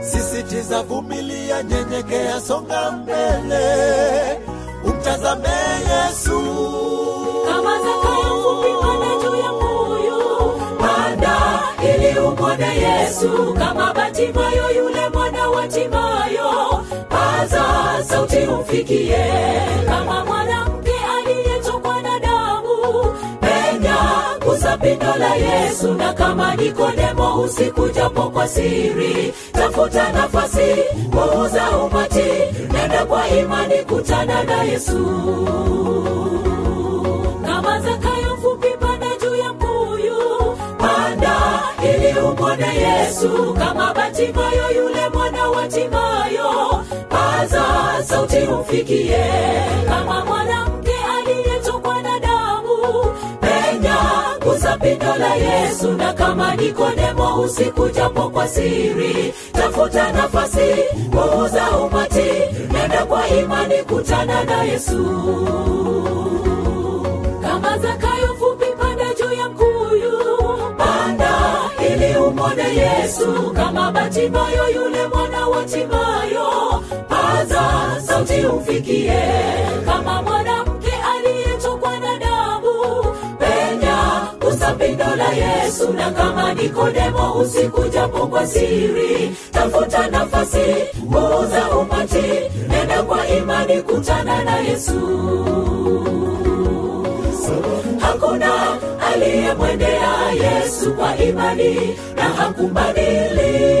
Sisitiza 0.00 0.82
vumilia 0.82 1.62
nyenyekea 1.62 2.40
songa 2.40 2.90
mbele. 2.90 4.38
Umtazame 4.84 5.48
yesu 5.90 6.40
umwone 12.56 12.80
yesu 12.80 13.54
kama 13.58 13.92
batimayo 13.94 14.70
yule 14.76 15.08
mwana 15.08 15.48
wa 15.50 15.68
timayo. 15.68 16.84
Paza 17.08 17.64
sauti 18.04 18.36
umfikie. 18.38 19.24
Kama 19.86 20.24
mwanamke 20.24 20.92
aliyetokwa 21.18 22.02
na 22.02 22.18
damu 22.18 22.76
penya 23.40 23.96
kuza 24.44 24.76
pindo 24.78 25.14
la 25.18 25.34
yesu. 25.34 25.94
Na 25.94 26.12
kama 26.12 26.54
nikodemo 26.56 27.40
usiku 27.42 27.88
japo 27.88 28.22
kwa 28.30 28.48
siri 28.48 29.34
tafuta 29.52 30.12
nafasi 30.12 30.74
muuza 31.12 31.70
umati 31.78 32.24
nenda 32.72 33.04
kwa 33.06 33.28
imani 33.28 33.74
kutana 33.84 34.44
na 34.44 34.62
yesu. 34.62 35.06
Kama 37.46 37.80
zakayo 37.80 38.15
ili 42.54 42.64
umwone 42.64 42.80
yesu 42.80 43.54
kama 43.58 43.94
batimayo 43.94 44.70
yule 44.76 45.08
mwana 45.14 45.50
wa 45.50 45.68
timayo 45.68 46.84
paza 47.08 47.64
sauti 48.04 48.36
umfikie. 48.38 49.24
Kama 49.88 50.24
mwanamke 50.24 50.92
aliyetokwa 51.18 52.02
na 52.02 52.18
damu 52.18 53.04
penya 53.40 53.96
gusa 54.44 54.76
pindo 54.78 55.16
la 55.18 55.34
yesu 55.34 55.92
na 55.92 56.12
kama 56.12 56.54
nikodemo 56.56 57.40
usiku 57.40 57.88
japo 57.88 58.30
kwa 58.30 58.48
siri 58.48 59.34
tafuta 59.52 60.12
nafasi 60.12 60.74
kuuza 61.10 61.70
umati 61.78 62.30
nenda 62.72 63.06
kwa 63.06 63.28
imani 63.28 63.74
kutana 63.82 64.44
na 64.44 64.62
yesu 64.62 65.06
ili 72.56 72.78
yesu 72.78 73.52
kama 73.56 73.92
batimayo 73.92 74.70
yule 74.74 75.06
mwana 75.06 75.46
wa 75.48 75.64
timayo. 75.64 76.82
Paza 77.08 77.62
sauti 78.06 78.46
umfikie. 78.46 79.22
Kama 79.86 80.22
mwanamke 80.22 80.92
aliyetokwa 81.16 81.98
na 81.98 82.18
damu 82.18 83.04
penya 83.38 83.96
gusa 84.40 84.76
la 85.16 85.28
yesu. 85.32 85.92
Na 85.92 86.10
kama 86.10 86.54
nikodemo 86.54 87.32
usiku 87.40 87.88
japo 87.88 88.26
kwa 88.26 88.46
siri 88.46 89.36
tafuta 89.52 90.08
nafasi 90.08 90.64
muuza 91.04 91.70
umati 91.80 92.24
nenda 92.68 93.02
kwa 93.02 93.28
imani 93.28 93.82
kutana 93.82 94.44
na 94.44 94.58
yesu. 94.58 95.00
Hakuna 98.00 98.78
aliyemwendea 99.16 100.30
yesu 100.32 100.94
kwa 100.94 101.16
imani 101.16 101.98
na 102.16 102.22
hakumbadili 102.22 103.75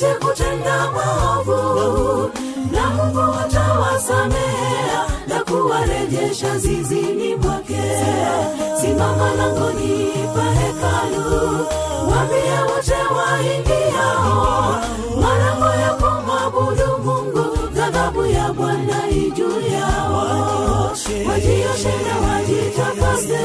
wache 0.00 0.14
kutenda 0.14 0.90
maovu. 0.92 2.30
Na 2.72 2.90
mungu 2.90 3.18
watawasamea 3.18 5.06
na 5.28 5.44
kuwarejesha 5.44 6.58
zizini 6.58 7.34
mwake. 7.34 7.80
Simama 8.80 9.34
langoni 9.34 10.08
pa 10.36 10.42
hekalu 10.42 11.66
wambie 12.10 12.60
wote 12.74 12.94
waingiao. 13.16 14.80
Marango 15.20 15.80
ya 15.80 15.90
kumwabudu 15.94 16.98
mungu 17.04 17.68
ghadhabu 17.74 18.26
ya 18.26 18.52
bwana 18.52 19.08
ijuu 19.10 19.60
yao. 19.72 20.90
Wajioshe 21.28 21.92
na 22.08 22.28
wajitakase. 22.28 23.38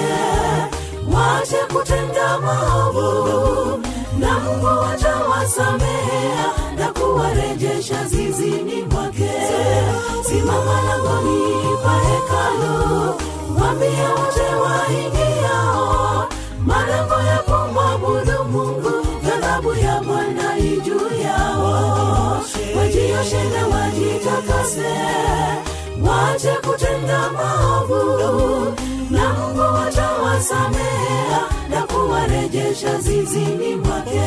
Wache 1.13 1.57
kutenda 1.73 2.39
maovu 2.39 3.79
na 4.19 4.39
mungu 4.39 4.65
watawasamea 4.65 6.45
na 6.77 6.87
kuwarejesha 6.93 8.05
zizini 8.05 8.83
mwake. 8.83 9.31
Simama 10.23 10.81
langoni 10.81 11.53
pa 11.83 11.91
hekalu 11.91 13.15
wambie 13.61 13.89
wote 13.89 14.55
waingiao. 14.63 16.27
Malango 16.65 17.13
ya 17.13 17.37
kumwabudu 17.37 18.43
mungu 18.51 18.91
ghadhabu 19.23 19.73
ya 19.75 20.01
bwana 20.01 20.57
ijuu 20.57 21.21
yao. 21.23 22.41
Wajioshe 22.77 23.43
na 23.43 23.67
wajitakase 23.67 24.93
waache 26.07 26.51
kutenda 26.67 27.29
maovu. 27.31 28.73
Na 29.09 29.33
mungu 29.33 29.59
watawasamea 29.61 31.39
na 32.27 32.29
kuwarejesha 32.29 32.97
zizini 32.99 33.75
mwake. 33.75 34.21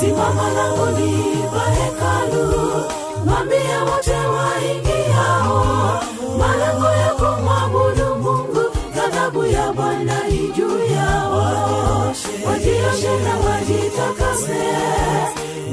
Simama 0.00 0.50
langoni 0.56 1.34
pa 1.52 1.70
hekalu. 1.70 2.84
Mwambie 3.24 3.76
wote 3.90 4.12
waingiao. 4.14 6.00
Malango 6.38 6.86
ya 6.86 7.14
kumwabudu 7.14 8.14
mungu 8.22 8.60
ghadhabu 8.94 9.46
ya 9.46 9.72
bwana 9.72 10.28
ijuu 10.28 10.78
yao. 10.94 12.12
Wajioshe 12.46 13.18
na 13.24 13.36
wajitakase. 13.50 14.62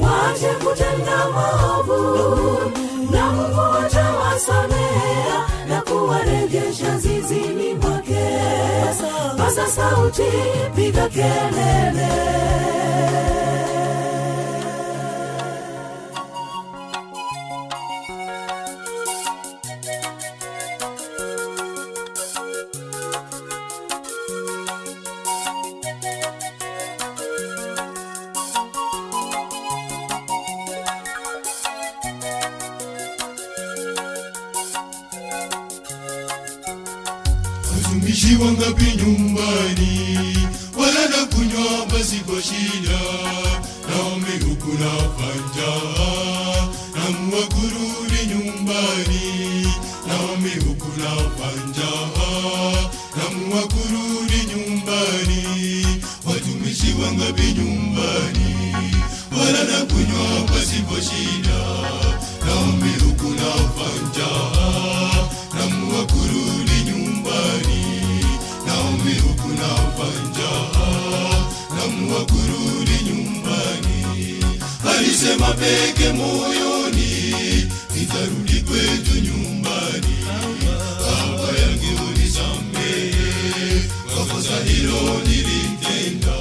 Waache 0.02 0.48
kutenda 0.48 1.18
maovu. 1.36 2.58
Na 3.12 3.32
mungu 3.32 3.60
watawasamea 3.60 5.48
na 5.70 5.82
kuwarejesha 5.82 6.98
zizini 6.98 7.74
mwake 7.74 7.87
paza 9.58 9.68
sauti 9.76 10.30
piga 10.76 11.10
kelele 11.10 12.10
nyumbani, 39.08 40.38
wala 40.78 41.08
na 41.10 41.26
kunywa 41.26 41.86
basi 41.92 42.16
kwa 42.16 42.42
shida, 42.42 43.00
naume 43.90 44.34
huku 44.50 44.72
na 44.84 44.92
fanja, 45.18 45.72
na 46.96 47.10
mwakurudi 47.20 48.26
nyumbani, 48.30 49.68
naume 50.08 50.50
huku 50.68 51.00
na 51.00 51.10
fanja, 51.38 51.92
na 53.18 53.38
mwakurudi 53.48 54.40
nyumbani, 54.50 55.86
watumishi 56.26 56.96
wangapi 57.04 57.44
nyumbani, 57.44 58.56
wala 59.40 59.64
na 59.64 59.86
kunywa 59.86 60.48
basi 60.54 60.76
kwa 60.82 61.02
shida, 61.02 61.60
naume 62.46 62.92
huku 63.04 63.30
na 63.30 63.52
fanja 63.52 64.07
mabege 75.48 76.12
moyoni, 76.14 77.72
nitarudi 77.96 78.62
kwetu 78.68 79.20
nyumbani. 79.26 80.16
Baba 81.00 81.60
yangu 81.60 82.06
unisamehe, 82.10 83.84
kwa 84.16 84.26
kosa 84.26 84.58
hilo 84.66 85.22
nilitenda. 85.28 86.34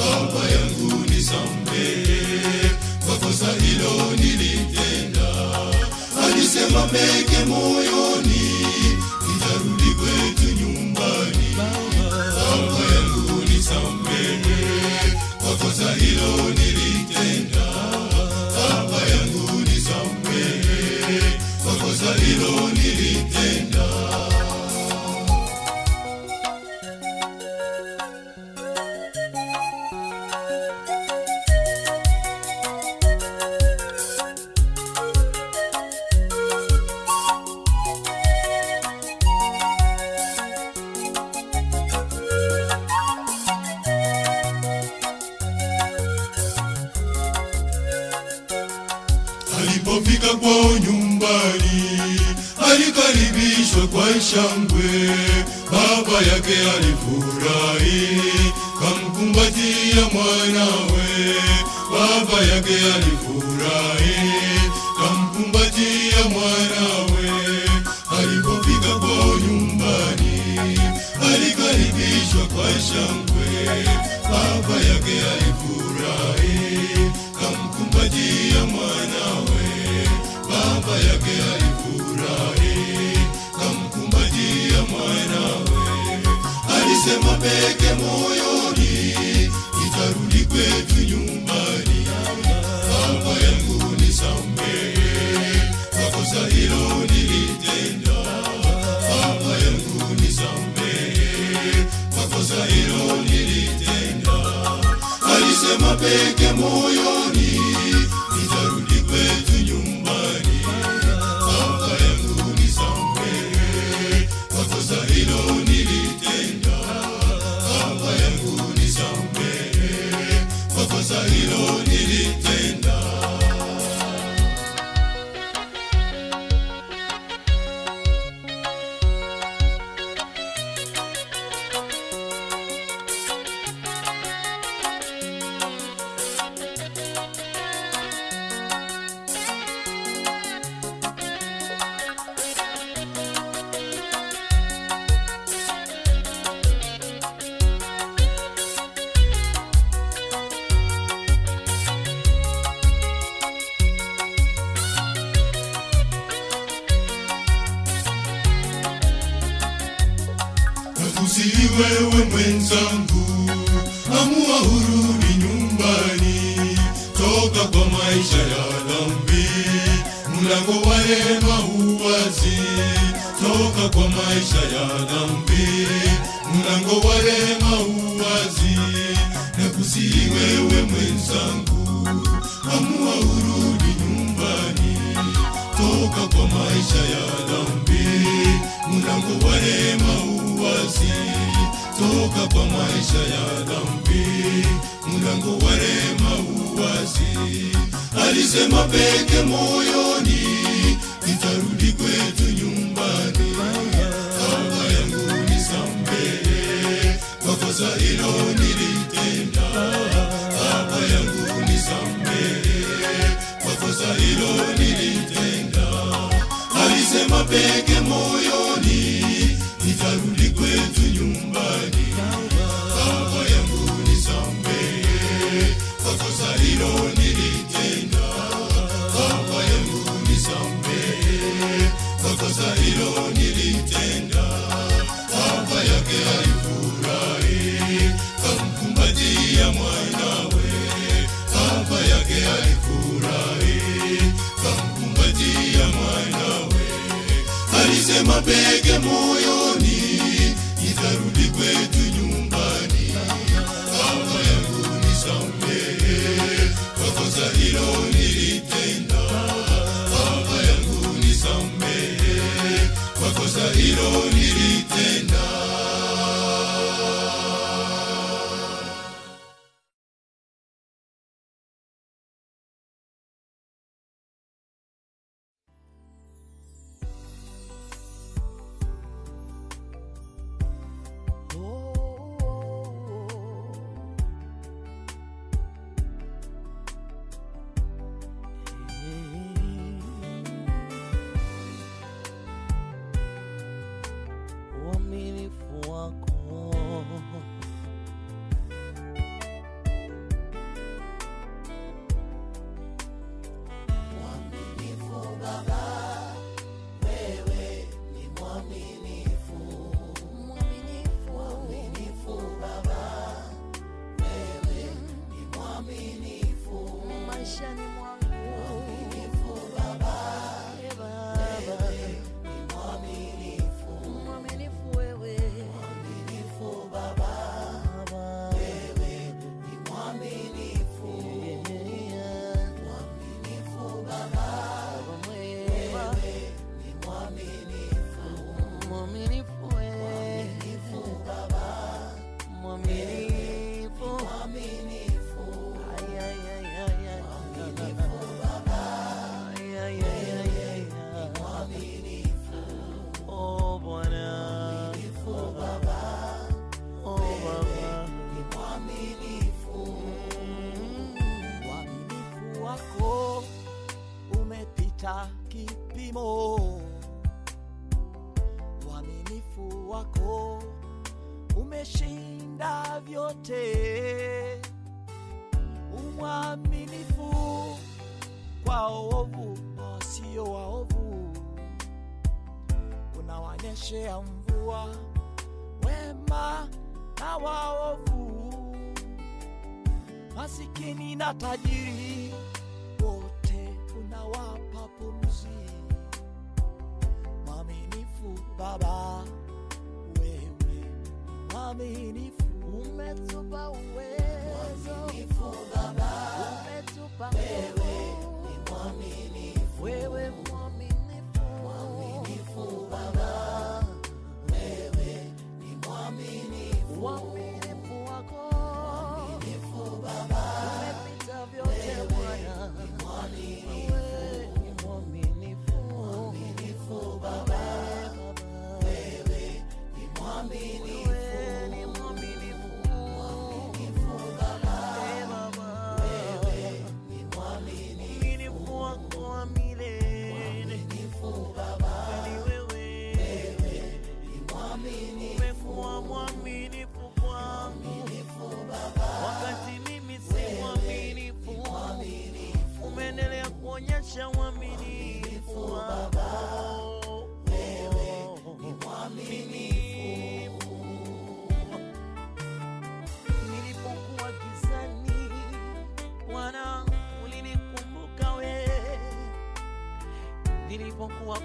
Baba 0.00 0.42
yangu 0.50 0.96
unisamehe, 1.04 2.70
kwa 3.06 3.16
kosa 3.16 3.46
hilo 3.62 4.12
nilitenda. 4.16 5.28
Alisema 6.24 6.70
mabege 6.80 7.44
moyoni 7.48 7.89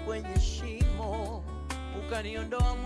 kwenye 0.04 0.40
shimo 0.40 1.42
ukaniondoa 1.98 2.76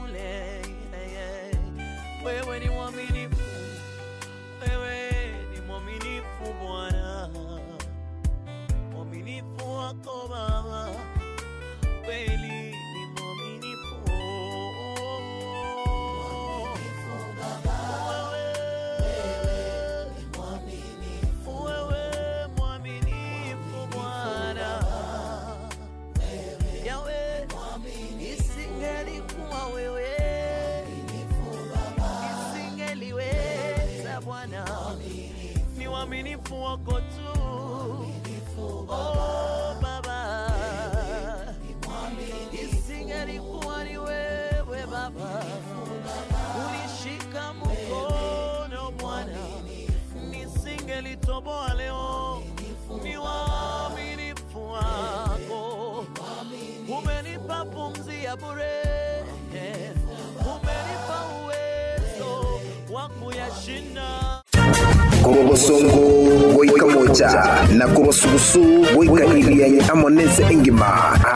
olusuku 68.40 68.98
oyigayibiyanye 68.98 69.80
amonense 69.92 70.42
ingima 70.50 70.88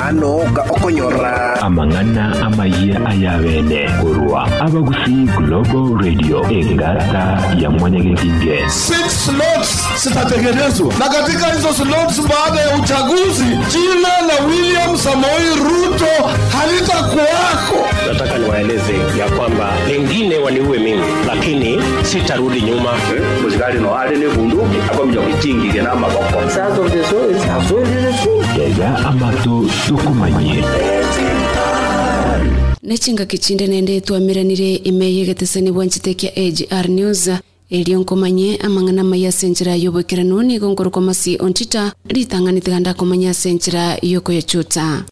ano 0.09 0.40
ga 0.55 0.62
okonyora. 0.72 1.60
Amangana 1.60 2.32
amayiye 2.47 2.97
ayabene 3.06 3.81
kurwa 4.44 4.60
abagusi 4.60 5.10
global 5.36 5.96
radio 6.04 6.44
engata 6.50 7.38
ya 7.60 7.70
mwanyagetinge 7.70 8.68
six 8.68 9.24
slots 9.24 10.02
zitatengenezwa. 10.02 10.94
Na 10.98 11.08
katika 11.08 11.46
hizo 11.46 11.68
slots 11.72 12.20
baada 12.28 12.60
ya 12.60 12.76
uchaguzi 12.76 13.44
jina 13.44 14.08
la 14.28 14.46
William 14.46 14.96
samoi 14.96 15.48
Ruto 15.64 16.28
halitakuwako. 16.58 17.88
nataka 18.12 18.38
niwaeleze 18.38 18.92
ya 19.18 19.30
kwamba 19.36 19.72
lengine 19.88 20.38
waniuwe 20.38 20.78
mimi 20.78 21.02
lakini 21.26 21.78
sitarudi 22.02 22.60
nyuma. 22.62 22.90
Muzikali 23.42 23.78
no 23.80 23.94
kuchingile 25.20 25.82
na 25.82 25.94
maboko 25.94 26.50
Sounds 26.50 26.78
of 26.78 26.92
the 26.92 27.02
yaya 28.60 28.98
amato 28.98 29.64
tukumanyie 29.88 30.64
nechinga 32.85 33.24
kichinde 33.27 33.66
nende 33.66 34.01
twamiranire 34.01 34.74
ime 34.74 35.24
getesani 35.24 35.73
bwanchite 35.73 36.15
kia 36.15 36.32
agr 36.36 36.89
news. 36.89 37.31
Elio 37.70 38.01
nkomanye 38.01 38.56
amang'ana 38.56 39.05
maya 39.05 39.32
senchera 39.32 39.74
yobwekerano 39.77 40.43
nigo 40.43 40.70
nkorokwa 40.70 41.02
masi 41.02 41.39
onchita 41.40 41.93
ritang'anite 42.09 42.70
ganda 42.70 42.94
komanya 42.94 43.35
senchera 43.35 43.98
yoko 44.02 44.32
yachuta 44.32 45.05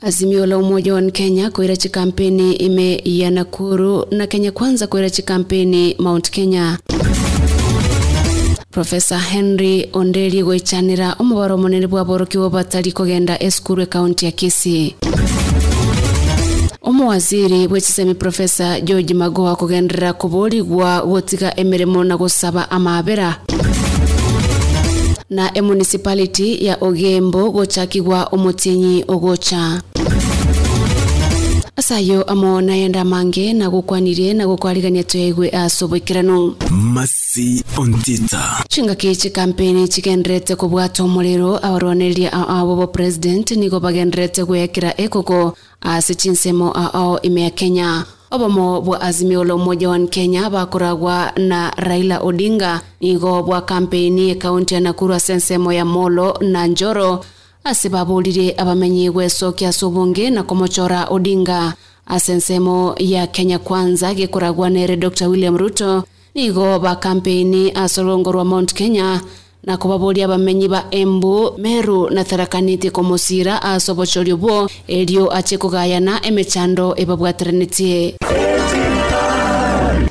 azimio 0.00 0.46
la 0.46 0.58
umoja 0.58 0.94
wa 0.94 1.02
kenya 1.10 1.50
kwira 1.50 1.76
chikampeni 1.76 2.52
ime 2.52 3.02
ya 3.04 3.30
nakuru 3.30 4.06
na 4.10 4.26
kenya 4.26 4.52
kwanza 4.52 4.86
kwira 4.86 5.10
chikampeni 5.10 5.96
mount 5.98 6.30
kenya. 6.30 6.78
Profesa 8.70 9.18
henry 9.18 9.88
onderi 9.92 10.42
gwichanira 10.42 11.12
omubaro 11.18 11.58
munene 11.58 11.86
bwa 11.86 12.04
boroki 12.04 12.38
bwa 12.38 12.50
batari 12.50 12.92
kugenda 12.92 13.42
esukuru 13.42 13.82
ekaunti 13.82 14.24
ya 14.24 14.32
kisii 14.32 14.94
omuwaziri 16.82 17.68
bwechisemi 17.68 18.14
profesa 18.14 18.80
george 18.80 19.14
magoha 19.14 19.56
kugenderera 19.56 20.12
kubuurigwa 20.12 21.02
gutiga 21.06 21.56
emirimo 21.56 22.04
na 22.04 22.16
gusaba 22.16 22.70
amabera. 22.70 23.36
Na 25.30 25.54
emunicipality 25.58 26.64
ya 26.66 26.76
ogembo 26.80 27.50
gochakigwa 27.50 28.24
omutinyi 28.24 29.04
ogocha 29.08 29.82
acayo 31.76 32.22
amwe 32.22 32.62
na 32.62 32.76
enda 32.76 33.02
mangĩ 33.04 33.54
na 33.56 33.68
gũkwanire 33.68 34.34
na 34.34 34.44
gũkwarigania 34.46 35.04
tweigwe 35.04 35.48
a 35.52 35.66
cũbũikĩrano 35.66 36.54
masi 36.70 37.64
ontita. 37.78 38.64
Cingaki 38.68 39.16
cikampeini 39.16 39.88
cigenderete 39.88 40.54
kũbwatwo 40.54 41.06
mũrĩro 41.08 41.58
awarwanereria 41.62 42.32
aao 42.32 42.76
bo 42.76 42.86
president 42.86 43.50
nigo 43.50 43.80
bagenderete 43.80 44.42
gwekĩra 44.44 44.92
ĩkũkũ 44.96 45.52
ase 45.80 46.14
cinsemo 46.14 46.74
ime 47.22 47.42
ya 47.42 47.50
kenya. 47.50 48.04
Obomo 48.32 48.80
bwa 48.80 49.00
azimio 49.00 49.44
la 49.44 49.54
umoja 49.54 49.88
wa 49.88 49.98
kenya 50.06 50.50
bakoragwa 50.50 51.32
na 51.36 51.70
raila 51.76 52.18
odinga. 52.20 52.80
Nigo 53.00 53.42
bwa 53.42 53.60
kampeini 53.62 54.30
ekaunti 54.30 54.74
ya 54.74 54.80
nakuru 54.80 55.14
ase 55.14 55.34
nsemo 55.34 55.72
ya 55.72 55.84
molo 55.84 56.38
na 56.40 56.66
njoro. 56.66 57.24
Ase 57.64 57.88
babulire 57.88 58.54
abamenyi 58.56 59.10
gwecokia 59.10 59.68
ase 59.68 59.86
obonge 59.86 60.30
na 60.30 60.42
komochora 60.42 61.06
odinga. 61.10 61.74
Ase 62.06 62.32
ensemo 62.32 62.94
ya 62.98 63.26
kenya 63.26 63.58
kwanza 63.58 64.14
gikoragwa 64.14 64.70
nere 64.70 64.96
dr. 64.96 65.26
William 65.28 65.56
ruto. 65.56 66.04
Nigo 66.34 66.78
ba 66.78 66.96
kampeini 66.96 67.72
ase 67.74 68.02
rurungo 68.02 68.32
rwa 68.32 68.44
mount 68.44 68.72
kenya. 68.74 69.20
Na 69.64 69.76
kubaburia 69.76 70.24
abamenyi 70.24 70.68
ba 70.68 70.84
embu 70.90 71.52
meru 71.58 72.10
na 72.10 72.24
tharakaniti 72.24 72.90
komosira 72.90 73.62
ase 73.62 73.92
obochori 73.92 74.32
obwo 74.32 74.70
erio 74.88 75.30
ache 75.32 75.58
kugayana 75.58 76.26
emechando 76.26 76.94
ebabwatiranetie 76.96 78.16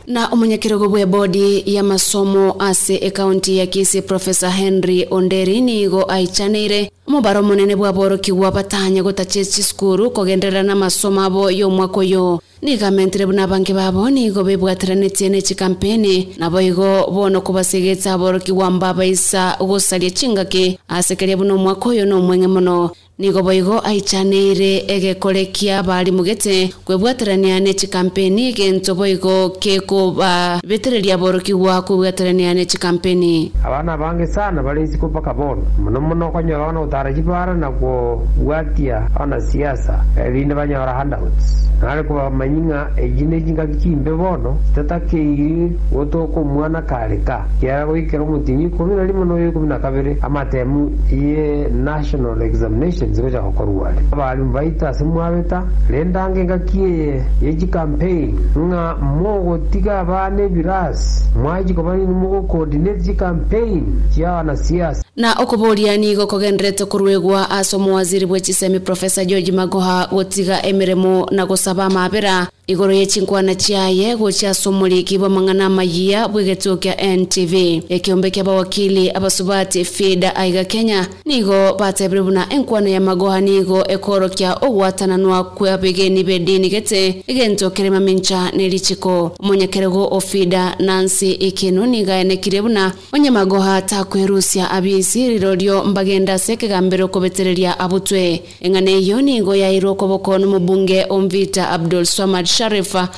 na 0.10 0.28
omunyakirego 0.34 0.90
bwa 0.90 1.06
bodi 1.06 1.64
ya 1.76 1.84
masomo 1.84 2.56
ase 2.60 2.96
ekaunti 3.02 3.58
ya 3.58 3.68
kisi 3.68 4.02
profesa 4.02 4.50
henry 4.50 5.08
onderi 5.12 5.62
nigo 5.62 6.04
aichaneire 6.12 6.92
omubaro 7.08 7.44
munene 7.44 7.76
bwa 7.76 7.94
borokiwa 7.94 8.52
batanya 8.52 9.04
gotachechi 9.04 9.52
chisukuru 9.52 10.10
kogenderera 10.12 10.64
na 10.64 10.76
masomo 10.76 11.22
abo 11.22 11.52
y'omwaka 11.52 12.00
oyo. 12.00 12.42
Nigamentire 12.62 13.26
buna 13.26 13.48
bange 13.48 13.74
babo 13.74 14.10
nigo 14.10 14.44
bebwatiranetie 14.44 15.30
na 15.30 15.42
chikampeni 15.42 16.36
nabo 16.38 16.62
igo 16.62 17.08
bono 17.14 17.42
kubasegetsa 17.42 18.14
aborokiwa 18.14 18.72
mbabaisa 18.72 19.58
gosaria 19.62 20.10
chingaki 20.10 20.80
asekeria 20.88 21.38
buna 21.38 21.54
omwaka 21.54 21.90
oyo 21.90 22.06
nomweng'e 22.06 22.48
mono 22.48 22.92
nigo 23.20 23.44
boigo 23.44 23.80
aichaneire 23.86 24.84
egekorekia 24.88 25.84
barimu 25.84 26.24
gete 26.24 26.74
kwebwaterania 26.86 27.60
ne 27.60 27.74
chikampeni 27.74 28.54
gento 28.54 28.96
boigo 28.96 29.50
kekuba 29.60 30.62
betereria 30.68 31.18
borokiwa 31.18 31.82
kwebwaterania 31.82 32.54
ne 32.54 32.66
chikampeni 32.66 33.52
abana 33.66 33.98
bange 33.98 34.28
sana 34.28 34.64
baresiko 34.64 35.08
mpaka 35.08 35.34
bono. 35.34 35.64
Muno 35.80 36.02
muno 36.02 36.28
okonyora 36.28 36.68
ona 36.68 36.82
utara 36.82 37.14
chibara 37.14 37.54
na 37.54 37.72
kubwatia 37.72 39.10
ona 39.20 39.42
siasa. 39.42 40.06
Ebinde 40.28 40.56
banyora 40.56 40.94
handouts 40.94 41.70
nare 41.82 42.04
kubamanying'a 42.04 42.92
ejine 42.98 43.42
chingaki 43.42 43.76
chimbe 43.78 44.12
bono 44.12 44.58
chitatakeiri 44.70 45.72
gotoko 45.92 46.44
mwana 46.44 46.82
kareka. 46.82 47.46
Kiara 47.60 47.86
goikera 47.86 48.24
omotinyi 48.24 48.64
ikumi 48.66 48.96
na 48.96 49.04
rimo 49.04 49.26
noyo 49.26 49.50
ikumi 49.50 49.68
na 49.68 49.80
kabere 49.80 50.18
amatemu 50.22 50.92
ye 51.12 51.68
national 51.68 52.42
examination 52.42 53.09
zigocha 53.12 53.42
gokorwa 53.42 53.90
are 53.90 54.00
abalimu 54.12 54.54
baita 54.54 54.90
ase 54.90 55.04
mwabeta 55.04 55.64
rendange 55.90 56.44
ngakie 56.44 57.24
yechicampaign 57.42 58.40
ng'a 58.58 58.96
mogotiga 58.96 60.00
abana 60.00 60.44
mwaji 60.44 61.24
mwachiko 61.44 61.84
banini 61.84 62.14
ji 63.00 63.14
campaign 63.14 63.84
chia 64.16 64.32
wanasiasa 64.32 65.04
na 65.16 65.34
okuburia 65.34 65.98
gokogenderete 66.16 66.86
kugenderete 66.86 66.86
asomo 67.50 67.94
waziri 67.96 68.26
omuwaziri 68.26 68.26
bwechisemi 68.26 68.80
profesa 68.80 69.26
george 69.26 69.52
magoha 69.52 70.08
gotiga 70.12 70.64
emirimo 70.66 71.28
na 71.32 71.46
gusaba 71.46 71.86
amabera 71.86 72.48
igoro 72.70 72.94
ya 72.94 73.06
chinkwana 73.06 73.56
chiaye 73.56 74.16
gochiasa 74.16 74.70
omuliki 74.70 75.18
bwa 75.18 75.30
mang'ana 75.30 75.70
mayia 75.70 76.28
bwegetio 76.28 76.78
kia 76.78 77.16
ntv 77.18 77.54
ekiombe 77.90 78.32
kia 78.32 78.44
bawakili 78.44 79.10
abasubati 79.12 79.86
fida 79.86 80.36
aiga 80.36 80.64
kenya 80.64 81.08
nigo 81.26 81.74
batebire 81.80 82.22
buna 82.22 82.54
enkwana 82.54 82.90
ya 82.90 83.00
magoha 83.02 83.42
nigo 83.42 83.84
ekorokia 83.88 84.56
ogwatananwa 84.62 85.44
kwa 85.44 85.78
bigeni 85.78 86.24
bedini 86.24 86.70
gete 86.70 87.24
egento 87.28 87.70
kerema 87.70 88.00
mincha 88.00 88.52
nerichiko 88.52 89.32
omonyekerego 89.40 90.08
ofida 90.12 90.76
nancy 90.80 91.32
ikinu 91.32 91.86
nigaenekire 91.86 92.62
buna. 92.62 92.94
Onyemagoha 93.14 93.82
takwerusia 93.82 94.72
abisi 94.72 95.30
rirorio 95.30 95.84
mbagenda 95.84 96.40
sekegambire 96.40 97.04
okubetereria 97.04 97.80
abutwe. 97.80 98.42
Eng'ana 98.62 98.92
eyo 98.92 99.22
nigo 99.22 99.56
yairwe 99.56 99.92
okoboko 99.92 100.38
n'omubunge 100.38 101.06
omvita 101.10 101.70
abdul 101.70 102.06
swamad 102.06 102.46
sharifa. 102.64 103.10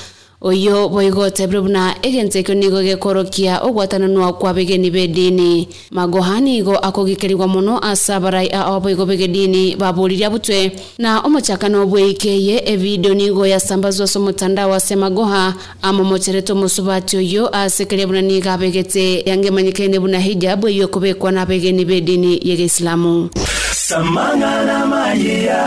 Oyo 0.43 0.89
boigotebire 0.89 1.61
buna 1.61 1.95
egento 2.01 2.39
ekio 2.39 2.55
nigo 2.55 2.81
gekorokia 2.81 3.61
ogwatananwa 3.61 4.33
kwa 4.33 4.53
begeni 4.53 4.89
bedini 4.89 5.67
magoha 5.91 6.39
nigo 6.41 6.75
akogikeriwa 6.77 7.47
mono 7.47 7.77
asabarai 7.79 8.49
ao 8.49 8.79
boigo 8.79 9.05
begedini 9.05 9.75
baburiria 9.75 10.27
abutwe 10.27 10.71
na 10.97 11.19
omochakano 11.21 11.85
bweikeye 11.85 12.63
evidio 12.65 13.13
nigo 13.13 13.45
yasambazwa 13.47 14.03
ase 14.05 14.19
omotandao 14.19 14.73
ase 14.73 14.95
magoha 14.95 15.53
amomocherete 15.81 16.51
omosubati 16.53 17.17
oyo 17.17 17.55
asekeria 17.55 18.07
buna 18.07 18.21
niga 18.21 18.53
abegete 18.53 19.21
yangemanyikaine 19.29 19.99
buna 19.99 20.19
hijabu 20.19 20.67
eyo 20.67 20.87
kobekwa 20.87 21.31
na 21.31 21.45
begeni 21.45 21.85
bedini 21.85 22.39
ya 22.43 22.55
geislamu 22.55 23.29
samangana 23.75 24.85
mayia 24.85 25.63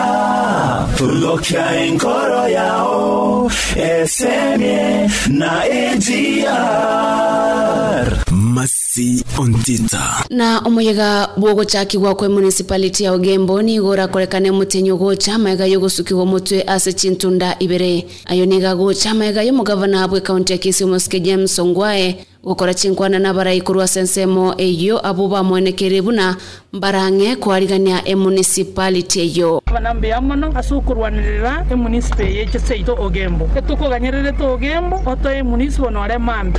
tulokia 0.98 1.84
enkoro 1.84 2.48
yao 2.48 3.33
esemie 3.76 5.08
na 5.28 5.66
ejiar 5.66 6.54
masi 8.54 9.24
ontita 9.38 10.24
na 10.30 10.58
omoyega 10.58 11.28
bwogochakigwa 11.36 12.14
kwe 12.14 12.28
municipality 12.28 13.04
ya 13.04 13.12
ogembo 13.12 13.62
nigo 13.62 13.88
orakorekane 13.88 14.50
mutinyi 14.50 14.90
ogocha 14.92 15.38
maega 15.38 15.66
yogosukigwa 15.66 16.26
mutwe 16.26 16.62
ase 16.66 16.92
chintunda 16.92 17.56
ibere. 17.58 18.06
Ayo 18.26 18.46
niga 18.46 18.74
gocha 18.74 19.14
maega 19.14 19.42
y'omugavana 19.42 20.02
abwe 20.04 20.20
kaunti 20.20 20.52
ya 20.52 20.58
kisii 20.58 20.84
omosike 20.84 21.20
james 21.20 21.58
ongwae 21.58 22.26
gukora 22.44 22.74
chinkwana 22.74 23.18
na 23.18 23.34
barai 23.34 23.60
kurwa 23.60 23.88
sensemo 23.88 24.54
eyo 24.58 25.06
abo 25.06 25.28
bamwenekere 25.28 26.02
buna 26.02 26.36
mbarang'e 26.72 27.36
kwarigania 27.36 28.08
emunicipality 28.08 29.20
eyo. 29.20 29.62
Banambeya 29.72 30.20
mono 30.20 30.52
ase 30.54 30.74
okorwanirira 30.74 31.66
emunisipa 31.70 32.22
yeche 32.22 32.58
seito 32.58 32.94
ogembo. 33.00 33.50
Etukoganyerere 33.56 34.34
ogembo 34.44 35.02
oto 35.06 35.30
emunisipo 35.30 35.90
nore 35.90 36.18
mambi 36.18 36.58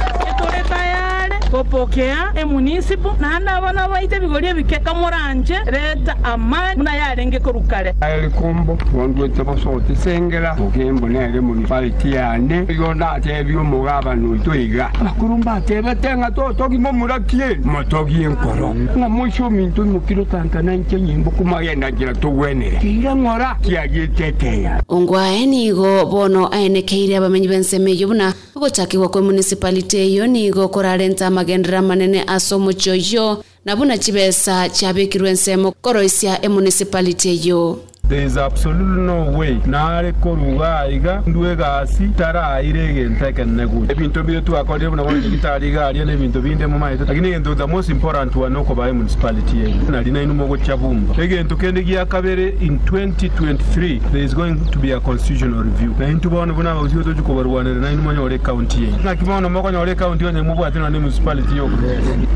kopokea 1.51 2.31
emunisipu 2.35 3.09
naende 3.19 3.49
abana 3.51 3.87
baite 3.87 4.19
bigori 4.19 4.47
ebikeka 4.47 4.93
moranje 4.93 5.55
reta 5.65 6.15
amani 6.23 6.77
muna 6.77 6.95
yarenge 6.95 7.39
korukare 7.39 7.95
elikumbo 8.17 8.77
wondwete 8.93 9.43
bosote 9.43 9.95
sengera 9.95 10.55
mugimbo 10.55 11.09
nere 11.09 11.39
municipality 11.41 12.11
yane 12.13 12.65
igo 12.69 12.93
natebia 12.93 13.59
omugaba 13.59 14.15
noitwiga 14.15 14.91
abakuru 15.01 15.37
mbatebete 15.37 16.15
ng'a 16.17 16.31
totogima 16.31 16.89
omurakie 16.89 17.55
motogie 17.63 18.23
enkoro 18.23 18.75
ng'a 18.97 19.09
moiso 19.09 19.45
ominto 19.45 19.85
mokiro 19.85 20.25
tankana 20.25 20.75
nche 20.75 21.01
nyimbo 21.01 21.31
kumagenda 21.31 21.89
njira 21.89 22.13
togwenere 22.13 22.77
kira 22.77 23.15
ng'ora 23.15 23.55
kiagieteteya 23.61 24.83
ongwae 24.89 25.45
nigo 25.45 26.05
bono 26.05 26.49
aenekeire 26.53 27.17
abamenyi 27.17 27.47
b'ensemo 27.47 27.87
eyo 27.87 28.07
buna 28.07 28.33
ogochakigwa 28.55 29.09
kwa 29.09 29.21
municipality 29.21 29.97
eyo 29.97 30.27
nigo 30.27 30.67
korarenta 30.67 31.27
amagendera 31.35 31.81
manene 31.81 32.23
asomo 32.27 32.63
omochio 32.71 32.93
oyo 32.93 33.43
na 33.65 33.75
buna 33.75 33.97
chibesa 33.97 34.69
chiabikirwe 34.69 35.29
ensemo 35.29 35.71
koroisia 35.81 36.41
emunicipality 36.45 37.29
eyo 37.29 37.79
There 38.07 38.37
absolutely 38.37 39.01
no 39.01 39.31
way. 39.31 39.59
Nare 39.65 40.11
koruga 40.11 40.87
iga 40.87 41.21
ndwe 41.27 41.55
gasi 41.55 42.07
taraire 42.07 42.89
egento 42.89 43.27
ekenegu 43.27 43.85
ebinto 43.89 44.23
bire 44.23 44.41
twakorire 44.41 44.89
buna 44.89 45.03
bono 45.03 45.21
digitali 45.21 45.71
garia 45.71 46.03
ebinto 46.03 46.41
binde 46.41 46.67
mu 46.67 46.79
maito 46.79 47.05
lakini 47.05 47.27
egento 47.27 47.55
the 47.55 47.65
most 47.65 47.89
important 47.89 48.35
one 48.35 48.55
okobaye 48.57 48.91
municipality 48.91 49.57
yetu 49.57 49.91
nari 49.91 50.11
nainu 50.11 50.33
mogocha 50.33 50.77
bumba. 50.77 51.23
Egento 51.23 51.55
kende 51.55 51.83
gia 51.83 52.05
kabere 52.05 52.53
in 52.61 52.77
2023 52.85 53.99
there 54.11 54.23
is 54.23 54.35
going 54.35 54.55
to 54.71 54.79
be 54.79 54.91
a 54.91 54.99
constitutional 54.99 55.63
review. 55.63 55.95
Na 55.99 56.07
intu 56.07 56.29
bono 56.29 56.53
buna 56.53 56.71
abausi 56.71 56.95
boto 56.95 57.13
chukobarwanire 57.13 57.79
nainu 57.79 58.01
monyore 58.01 58.37
county 58.37 58.83
yetu 58.83 59.03
ng'aki 59.03 59.25
bono 59.25 59.49
mokonyore 59.49 59.95
county 59.95 60.25
onye 60.25 60.41
mubwate 60.41 60.79
none 60.79 60.99
municipality 60.99 61.57
yoku 61.57 61.77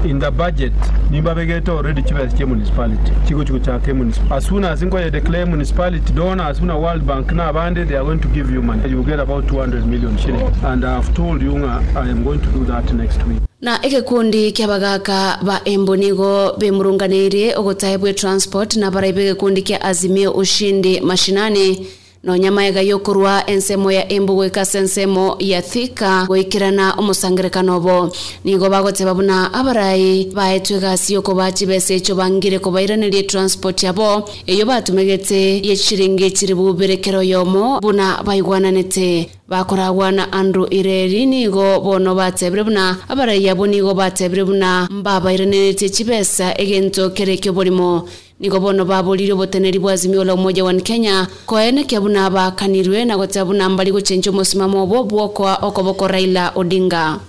in 0.06 0.20
the 0.20 0.32
budget 0.32 0.74
nimba 1.12 1.36
begete 1.36 1.72
already 1.72 2.02
chibesa 2.02 2.38
che 2.38 2.46
municipality. 2.46 3.12
Chiko 3.28 3.44
chiko 3.44 3.60
chake 3.60 3.94
municipality. 3.94 4.36
As 4.36 4.46
soon 4.46 4.66
as 4.66 4.82
ingo 4.82 5.00
ye 5.00 5.12
declare 5.12 5.46
municipality 5.60 6.14
donor 6.14 6.44
as 6.46 6.62
World 6.62 7.06
Bank. 7.06 7.32
Na 7.34 7.50
abande 7.52 7.86
they 7.86 7.96
are 7.98 8.04
going 8.06 8.20
to 8.22 8.28
give 8.30 8.50
you 8.50 8.62
money. 8.62 8.88
You 8.90 8.98
will 8.98 9.04
get 9.04 9.20
about 9.20 9.46
200 9.50 9.86
million 9.86 10.18
shillings 10.18 10.56
and 10.64 10.86
I 10.86 11.02
told 11.14 11.42
you 11.42 11.66
I 11.66 12.08
am 12.10 12.24
going 12.24 12.40
to 12.42 12.52
do 12.52 12.64
that 12.66 12.94
next 12.94 13.22
week. 13.28 13.42
Na 13.62 13.80
egekundi 13.82 14.52
kia 14.52 14.68
bagaka 14.68 15.40
ba 15.44 15.62
embu 15.66 15.96
nigo 15.96 16.54
bemurunganirie 16.58 17.56
ogutahe 17.56 17.98
bwe 17.98 18.14
transport 18.14 18.76
na 18.76 18.92
barai 18.92 19.14
begekundi 19.14 19.62
kia 19.62 19.82
azimio 19.82 20.32
ushindi 20.32 21.00
mashinani 21.02 21.88
no 22.24 22.38
nyama 22.38 22.66
ega 22.68 22.82
yokorwa 22.82 23.44
ensemo 23.50 23.92
ya 23.92 24.12
embu 24.12 24.36
gwikasa 24.36 24.80
ensemo 24.80 25.36
ya 25.40 25.62
thika 25.62 26.26
goikirana 26.28 26.94
omosangerekano 26.98 27.78
obo 27.78 28.12
nigo 28.44 28.70
bagoteba 28.70 29.14
buna 29.14 29.54
abarai 29.54 30.26
baetwe 30.34 30.78
egasi 30.78 31.14
yoko 31.14 31.34
besa 31.34 31.94
echo 31.94 32.16
bangire 32.16 32.60
kobairanirie 32.60 33.24
transport 33.24 33.84
yabo. 33.84 34.30
Eyo 34.46 34.66
batumegete 34.66 35.62
yechiringi 35.64 36.24
echiri 36.26 36.54
buberekero 36.56 37.24
yomo 37.24 37.80
buna 37.80 38.22
baigwananete 38.24 39.30
bakoragwana 39.48 40.32
andrew 40.34 40.68
ireri 40.70 41.26
nigo 41.26 41.80
bono 41.80 42.16
batebire 42.16 42.64
buna 42.64 42.98
abarai 43.08 43.50
abo 43.50 43.66
nigo 43.68 43.94
batebire 43.94 44.44
buna 44.44 44.88
mbabairanirete 44.92 45.90
chibesa 45.90 46.54
egento 46.62 47.10
kerekio 47.10 47.54
borimo 47.54 48.08
nigo 48.40 48.60
bono 48.60 48.86
baborire 48.86 49.34
oboteneri 49.34 49.80
bwa 49.80 49.94
azimio 49.94 50.24
la 50.24 50.34
umoja 50.34 50.64
wa 50.64 50.74
kenya. 50.74 51.28
Koene 51.46 51.84
kia 51.84 52.02
buna 52.02 52.30
bakanirwe 52.30 53.06
na 53.06 53.18
goteba 53.18 53.46
buna 53.46 53.70
mbali 53.70 53.92
gochenja 53.92 54.32
omosimamo 54.32 54.84
obo 54.84 55.04
bwokwa 55.04 55.56
okoboko 55.62 56.08
raila 56.08 56.52
odinga. 56.56 57.20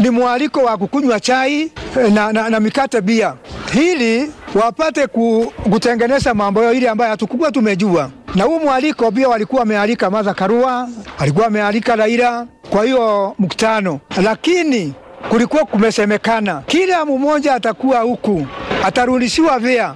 Ni 0.00 0.10
mwaliko 0.10 0.60
wa 0.60 0.76
kukunywa 0.76 1.20
chai 1.20 1.62
eh, 1.96 2.12
na, 2.12 2.32
na, 2.32 2.50
na 2.50 2.60
mikate 2.60 3.00
bia. 3.00 3.34
Hili 3.72 4.30
wapate 4.54 5.06
ku, 5.06 5.52
kutengeneza 5.70 6.34
mambo 6.34 6.62
yao 6.62 6.72
ile 6.72 6.88
ambayo 6.88 7.10
hatukuwa 7.10 7.52
tumejua. 7.52 8.10
Na 8.34 8.44
huu 8.44 8.58
mwaliko 8.60 9.10
pia 9.12 9.28
walikuwa 9.28 9.60
wamealika 9.60 10.10
Martha 10.10 10.34
Karua, 10.34 10.88
alikuwa 11.18 11.46
amealika 11.46 11.96
Raila 11.96 12.46
kwa 12.70 12.84
hiyo 12.84 13.34
mkutano, 13.38 14.00
lakini 14.22 14.92
kulikuwa 15.28 15.64
kumesemekana 15.64 16.62
kila 16.66 17.04
mmoja 17.04 17.54
atakuwa 17.54 18.00
huku 18.00 18.46
atarudishiwa 18.84 19.58
vea 19.58 19.94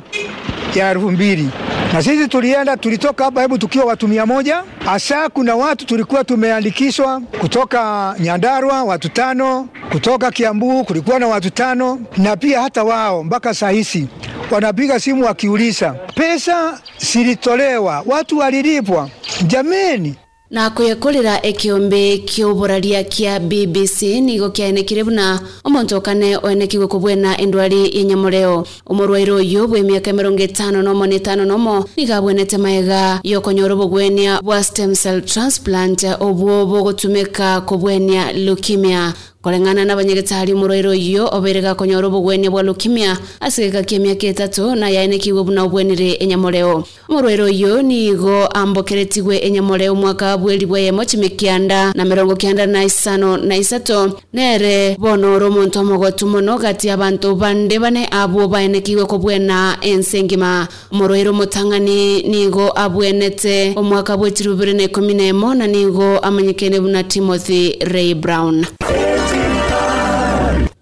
ya 0.79 0.91
elfu 0.91 1.11
mbili 1.11 1.49
na 1.93 2.03
sisi 2.03 2.29
tulienda, 2.29 2.77
tulitoka 2.77 3.25
hapa 3.25 3.43
hebu 3.43 3.59
tukiwa 3.59 3.85
watu 3.85 4.09
mia 4.09 4.27
moja. 4.27 4.63
Hasa 4.85 5.29
kuna 5.29 5.55
watu 5.57 5.87
tulikuwa 5.87 6.25
tumeandikishwa 6.25 7.21
kutoka 7.41 8.15
Nyandarua 8.21 8.83
watu 8.85 9.09
tano, 9.09 9.69
kutoka 9.93 10.31
Kiambu 10.31 10.85
kulikuwa 10.85 11.19
na 11.19 11.29
watu 11.29 11.51
tano, 11.51 12.01
na 12.17 12.37
pia 12.37 12.61
hata 12.63 12.85
wao 12.85 13.25
mpaka 13.25 13.55
saa 13.55 13.71
hizi 13.71 14.09
wanapiga 14.51 15.01
simu 15.01 15.25
wakiuliza 15.25 15.91
pesa 16.15 16.79
zilitolewa, 16.99 18.03
watu 18.07 18.39
walilipwa. 18.39 19.09
Jameni, 19.47 20.15
na 20.53 20.71
kuyekulira 20.71 21.43
ikiumbi 21.43 22.19
kiuburaria 22.19 23.05
kia 23.05 23.41
bbc 23.41 24.03
nigo 24.03 24.51
kiaenekire 24.51 25.05
buna 25.05 25.41
umuntu 25.65 25.97
okane 25.97 26.37
oenekirwe 26.37 26.87
kubwena 26.87 27.39
endwari 27.41 27.97
yenyamureo 27.97 28.67
omorwaire 28.87 29.33
uyu 29.33 29.69
bwa 29.69 29.81
miaka 29.83 30.13
mirongo 30.13 30.43
itano 30.43 30.83
nomo 30.83 31.07
na 31.07 31.15
itano 31.15 31.45
nomo 31.45 31.85
niga 31.97 32.17
abwenete 32.17 32.59
maega 32.59 33.21
yokonyora 33.25 33.75
obogwenia 33.75 34.41
bwa 34.43 34.65
stem 34.65 34.95
cell 34.95 35.23
transplant 35.23 36.05
obwo 36.21 36.67
bogotumika 36.67 37.61
kubwenia 37.61 38.33
leukemia 38.33 39.15
koreng'ana 39.43 39.85
na 39.85 39.97
banyagetari 39.97 40.53
omorwaire 40.53 40.89
oyo 40.89 41.27
obaire 41.33 41.63
konyora 41.75 42.07
obogwenia 42.07 42.51
bwa 42.51 42.63
leukemia 42.63 43.19
ase 43.41 43.71
gĩka 43.71 43.95
emiaka 43.97 44.27
etatu 44.27 44.75
na 44.75 44.89
yaenekiwe 44.89 45.43
buna 45.43 45.65
obwenire 45.65 46.15
enyamoreo 46.23 46.85
omorwaire 47.09 47.43
oyo 47.43 47.83
nigo 47.83 48.47
ambokeretigwe 48.47 49.39
enyamoreo 49.39 49.95
mwaka 49.95 50.39
bweri 50.39 50.67
bwa 50.67 50.79
yemo 50.81 51.05
chimikianda 51.05 51.93
na 51.95 52.05
mirongo 52.05 52.37
kianda 52.37 52.67
na 52.67 52.85
isano 52.85 53.37
na 53.37 53.57
isato. 53.57 54.19
Nere 54.33 54.97
bono 54.99 55.35
ore 55.35 55.45
omonto 55.47 55.81
omogotu 55.81 56.27
mono 56.27 56.59
gati 56.59 56.91
abanto 56.91 57.35
bande 57.35 57.79
bane 57.79 58.07
abwo 58.11 58.49
baenekiwe 58.49 59.05
kobwena 59.07 59.77
ense 59.81 60.19
engima 60.19 60.69
omorwaire 60.93 61.31
omotang'ani 61.31 62.23
nigo 62.23 62.71
abwenete. 62.79 63.73
Omwaka 63.77 64.17
bwechiri 64.17 64.49
bubere 64.51 64.73
na 64.73 64.83
ikumi 64.83 65.15
na 65.15 65.23
emo 65.25 65.55
na 65.55 65.67
nigo 65.67 66.19
amanyekene 66.19 66.81
buna 66.81 67.03
timothy 67.05 67.75
ray 67.81 68.15
brown 68.15 68.67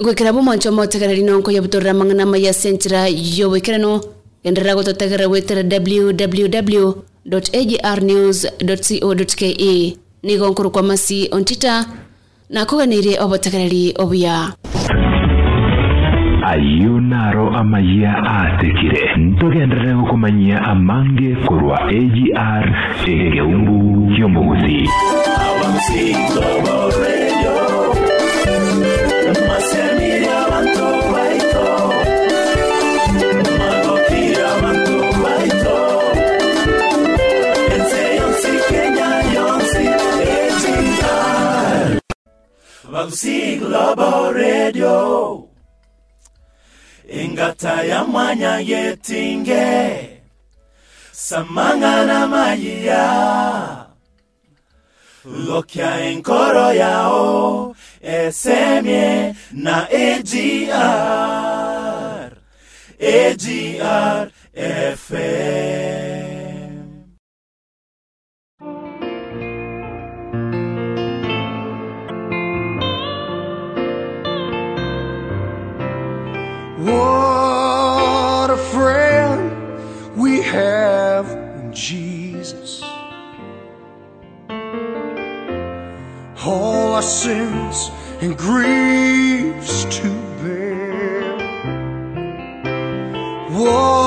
gwikira 0.03 0.33
bumoncho 0.33 0.73
motegereri 0.73 1.23
nonko 1.23 1.51
yabutorera 1.51 1.95
mang'ana 1.95 2.27
maya 2.27 2.53
senchira 2.53 3.09
yobwikirano 3.09 4.01
genderera 4.45 4.75
gototegera 4.75 5.29
gwitira 5.29 5.63
www 5.63 6.87
agrnews 7.83 8.47
co 9.01 9.15
ke. 9.37 9.97
Nigo 10.23 10.49
nkuru 10.51 10.71
kwa 10.71 10.83
masi 10.83 11.29
ontita 11.33 11.87
na 12.51 12.65
kuganirie 12.67 13.19
obotegereri 13.21 13.95
obuya 13.99 14.53
ayo 16.45 17.01
naro 17.01 17.51
amaya 17.55 18.13
atekire 18.17 19.17
ntogenderere 19.17 19.95
gukumanyia 19.95 20.63
amange 20.63 21.37
korwa 21.47 21.81
agr 21.81 22.65
egeumbu 23.07 24.15
kiomugusi 24.17 24.89
Bagusi 42.93 43.59
Global 43.59 44.33
Radio 44.35 45.49
Ingata 47.09 47.83
ya 47.83 48.05
mwanya 48.05 48.59
yetinge 48.59 50.21
Samangana 51.13 52.27
mayia 52.27 53.07
Lokya 55.25 56.01
enkoro 56.11 56.73
yao 56.73 57.75
Esemye 58.03 59.35
na 59.53 59.87
AGR 59.91 60.71
AGR 63.01 64.31
FM 64.97 66.00
our 87.01 87.07
sins 87.07 87.91
and 88.21 88.37
griefs 88.37 89.87
to 89.87 90.11
bear. 90.43 91.39
Whoa. 93.49 94.00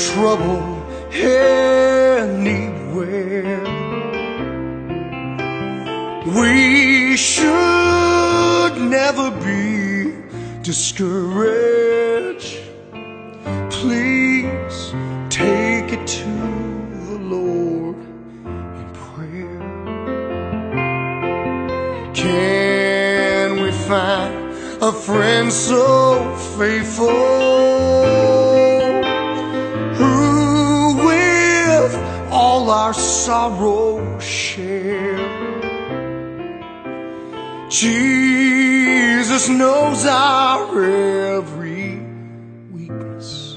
trouble 0.00 0.62
anywhere. 1.12 1.60
We 6.24 7.16
should 7.16 8.74
never 8.78 9.30
be 9.44 10.14
discouraged. 10.62 12.60
Please 13.68 14.94
take 15.28 15.92
it 15.92 16.06
to 16.06 16.32
the 17.10 17.18
Lord 17.18 17.96
in 17.96 18.88
prayer. 19.04 19.60
Can 22.14 23.60
we 23.62 23.70
find 23.72 24.34
a 24.82 24.92
friend 24.92 25.52
so 25.52 26.34
faithful? 26.56 27.69
our 32.90 32.94
sorrow 32.94 34.18
share. 34.18 35.16
Jesus 37.68 39.48
knows 39.48 40.04
our 40.06 40.84
every 40.84 42.00
weakness. 42.72 43.54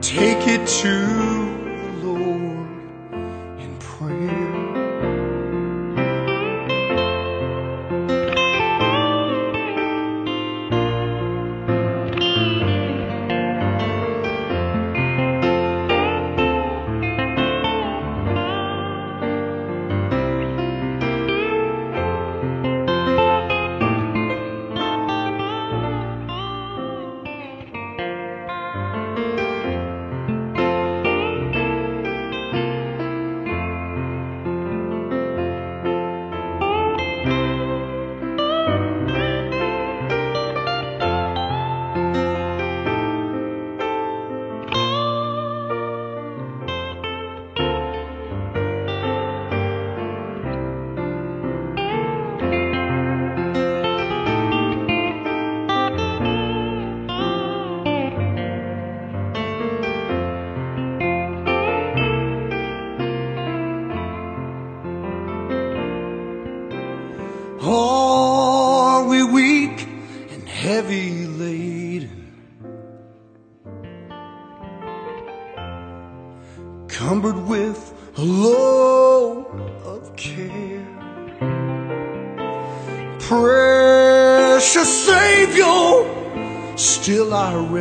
Take 0.00 0.46
it 0.46 0.68
to 0.68 1.09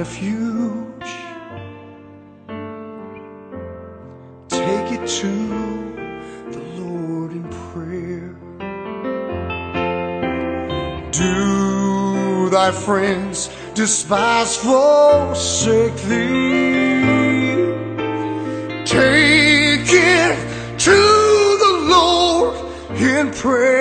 refuge. 0.09 1.11
Take 4.49 4.91
it 4.97 5.07
to 5.21 5.33
the 6.51 6.63
Lord 6.79 7.31
in 7.31 7.47
prayer. 7.69 8.35
Do 11.11 12.49
thy 12.49 12.71
friends 12.71 13.49
despise, 13.75 14.57
forsake 14.57 15.95
thee? 16.09 17.69
Take 18.85 19.91
it 19.93 20.79
to 20.79 20.99
the 21.65 21.73
Lord 21.87 22.55
in 22.99 23.31
prayer. 23.31 23.78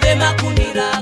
de 0.00 0.16
Macunidad. 0.16 1.01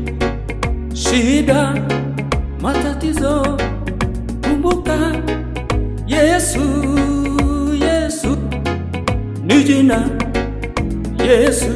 shida, 1.51 1.73
matatizo, 2.61 3.57
kumbuka 4.43 4.97
Yesu. 6.07 6.59
Yesu 7.81 8.37
ni 9.43 9.63
jina, 9.63 10.09
Yesu 11.25 11.71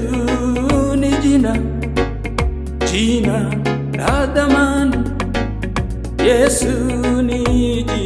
ni 0.95 1.09
jina, 1.23 1.57
jina 2.91 3.51
la 3.97 4.25
dhamani. 4.25 4.97
Yesu 6.25 6.67
ni 7.21 7.43
jina 7.83 8.04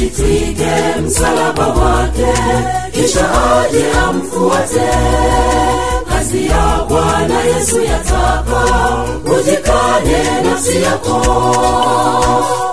ajitwike 0.00 1.00
msalaba 1.06 1.66
wake 1.66 2.26
kisha 2.92 3.28
aje 3.60 3.84
amfuate. 4.08 4.88
Kazi 6.08 6.46
ya 6.46 6.84
bwana 6.88 7.40
yesu 7.44 7.82
yataka 7.82 8.64
ujikane 9.24 10.40
nafsi 10.44 10.82
yako. 10.82 11.22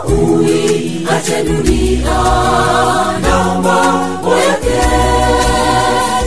Ui 0.07 1.07
ache 1.17 1.43
dunia 1.43 2.23
na 3.21 3.43
mambo 3.63 4.29
yake 4.37 4.81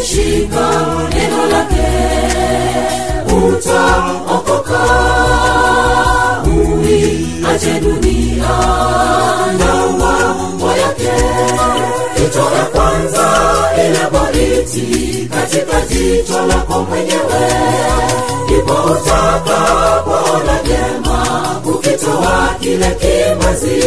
shika 0.04 0.70
neno 1.14 1.46
lake. 1.46 1.86
Utaokoka 3.36 4.80
ui 6.46 7.26
ache 7.54 7.80
dunia 7.80 8.48
na 9.58 9.86
ile 13.88 13.98
boriti 14.56 15.28
katika 15.34 15.80
jicho 15.80 16.46
lako 16.46 16.82
mwenyewe 16.90 17.52
ndipo 18.44 18.72
utakapoona 18.72 20.60
jema 20.66 21.42
ukitoa 21.64 22.48
kile 22.60 22.96
kimazi. 23.00 23.82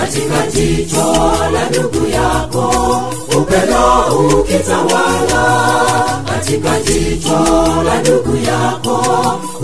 Katika 0.00 0.46
jicho 0.46 1.14
la 1.52 1.68
ndugu 1.70 2.06
yako 2.10 2.70
upendo 3.38 4.16
ukitawala. 4.40 5.62
Katika 6.26 6.80
jicho 6.80 7.38
la 7.84 8.00
ndugu 8.00 8.36
yako 8.36 9.04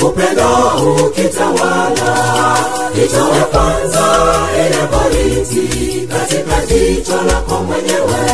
upendo 0.06 0.48
ukitawala. 1.06 2.16
Itoe 3.04 3.40
kwanza 3.52 4.04
inaboriti 4.68 6.06
katika 6.06 6.66
jicho 6.66 7.22
lako 7.26 7.54
mwenyewe 7.62 8.32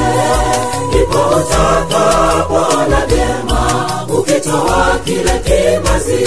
ndipo 0.88 1.18
utakapoona 1.64 3.06
vyema 3.06 3.90
ukitoa 4.18 4.98
kile 5.04 5.42
kimazi 5.44 6.24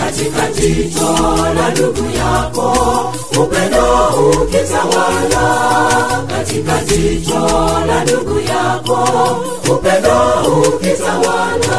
katika 0.00 0.46
jicho 0.60 1.36
la 1.54 1.70
ndugu 1.70 2.10
yako. 2.16 2.72
Upendo 3.42 3.84
ukitawala 4.42 5.44
katika 6.28 6.78
jicho 6.84 7.40
la 7.86 8.04
ndugu 8.04 8.40
yako. 8.40 8.98
Upendo 9.72 10.16
ukitawala 10.68 11.78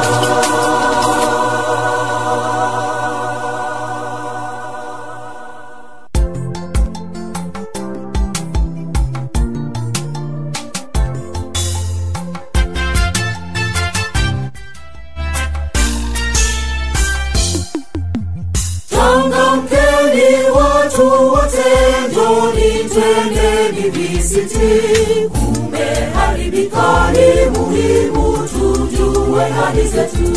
twendeni 23.91 25.29
kumeharibika 25.29 27.11
ni 27.11 27.49
muhimu 27.59 28.47
tujue 28.47 29.43
hali 29.49 29.87
zetu. 29.87 30.31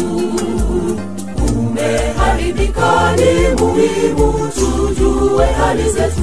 Kumeharibika 1.37 3.17
ni 3.17 3.63
muhimu 3.63 4.49
tujue 4.55 5.47
hali 5.47 5.83
zetu. 5.83 6.23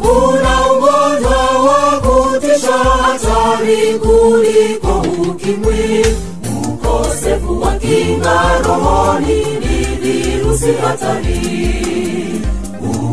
Kuna 0.00 0.72
ugonjwa 0.72 1.38
wa 1.64 2.00
kutisha 2.00 2.72
hatari 2.78 3.98
kuliko 3.98 5.06
ukimwi. 5.30 6.06
Ukosefu 6.68 7.60
wa 7.62 7.72
kinga 7.76 8.58
rohoni 8.66 9.34
ni 9.44 9.96
virusi 10.02 10.72
hatari 10.72 11.38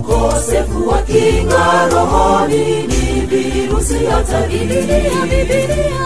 ukosefu 0.09 0.87
wa 0.89 0.97
kinga 1.01 1.89
rohoni 1.91 2.65
ni 2.87 3.25
virusi 3.27 4.05
hatari 4.05 4.59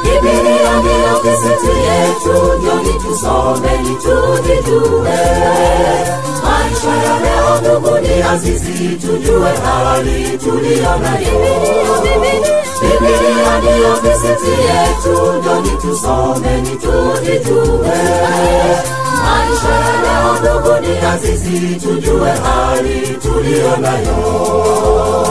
bibilia 0.03 0.73
ndiyo 0.79 1.19
kisiti 1.21 1.77
yetu 1.87 2.53
njoni 2.59 2.93
tusomeni 3.03 3.95
tujijue 3.95 5.19
maisha 6.43 6.93
ya 7.05 7.19
leo 7.19 7.61
ndugu 7.61 7.97
azizi 8.33 8.87
tujue 8.95 9.49
hali 9.65 10.37
tuliyo 10.37 10.95
nayo. 10.97 11.39
Bibilia 12.81 13.59
ndiyo 13.59 13.93
kisiti 14.01 14.51
yetu 14.61 15.33
njoni 15.39 15.69
tusomeni 15.81 16.69
tujijue 16.69 17.97
maisha 19.23 19.69
ya 19.69 20.01
leo 20.01 20.33
ndugu 20.39 20.87
ni 20.87 20.97
azizi 21.07 21.75
tujue 21.75 22.29
hali 22.31 23.17
tuliyo 23.21 23.77
nayo 23.77 25.29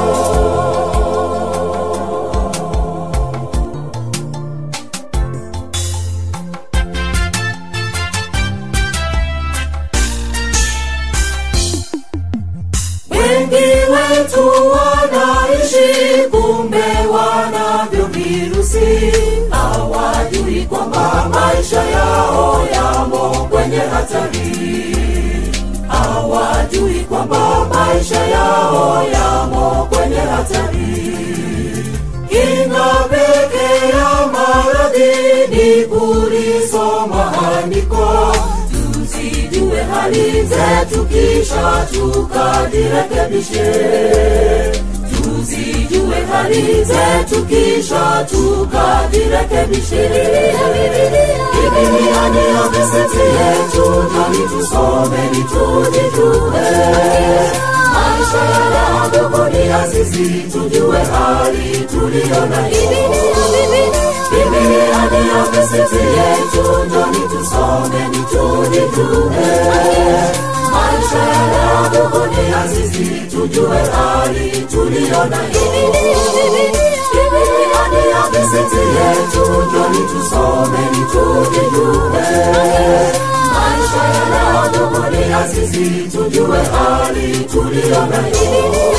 kumbe 16.31 16.85
wanavyo 17.13 18.05
virusi 18.07 19.13
hawajui 20.59 20.67
kwamba 20.67 21.29
maisha 21.31 21.83
yao 21.83 22.67
yamo 22.75 23.49
kwenye 23.51 23.77
hatari. 23.77 24.97
Hawajui 25.89 27.01
kwamba 27.01 27.67
maisha 27.75 28.21
yao 28.27 29.05
yamo 29.13 29.89
kwenye 29.93 30.17
hatari. 30.17 31.05
Kinga 32.29 33.07
maradhi 34.33 35.47
ni 35.51 35.85
kulisoma 35.85 37.33
andiko. 37.63 38.35
Tusijue 38.93 39.83
hali 39.83 40.43
zetu 40.43 41.05
kisha 41.05 41.87
tukajirekebishe 41.93 43.73
tuzijue 45.23 46.17
hali 46.33 46.85
zetu 46.85 47.45
kisha 47.45 48.27
tukajirekebishe. 48.31 50.11
Bibilia 51.53 52.29
ndiyo 52.29 52.69
gazeti 52.73 53.19
yetu 53.19 54.05
nami 54.13 54.39
tusome 54.39 55.23
ni 55.33 55.45
tujijue 55.45 56.67
maisha 57.93 58.45
ya 58.75 59.29
dunia 59.29 59.87
sisi 59.91 60.41
tujue 60.53 60.99
hali 60.99 61.79
tuliyo 61.91 62.47
nayo. 62.47 62.89
Tujijue 68.31 69.47
maisha 70.73 71.23
ya 71.55 71.89
dunia 71.89 72.69
sisi 72.69 73.21
tujue 73.31 73.79
hali 73.79 74.51
tuliyo 74.71 75.25
nayo. 75.25 75.65
Bibilia 77.13 77.83
ndiyo 77.89 78.23
gazeti 78.33 78.77
yetu 78.77 79.45
nani 79.73 79.99
tusome 79.99 80.79
ni 80.93 81.05
tujijue 81.13 82.25
maisha 83.53 84.05
ya 84.35 84.69
dunia 84.73 85.49
sisi 85.49 86.09
tujue 86.17 86.59
hali 86.59 87.45
tuliyo 87.45 88.07
nayo 88.07 88.98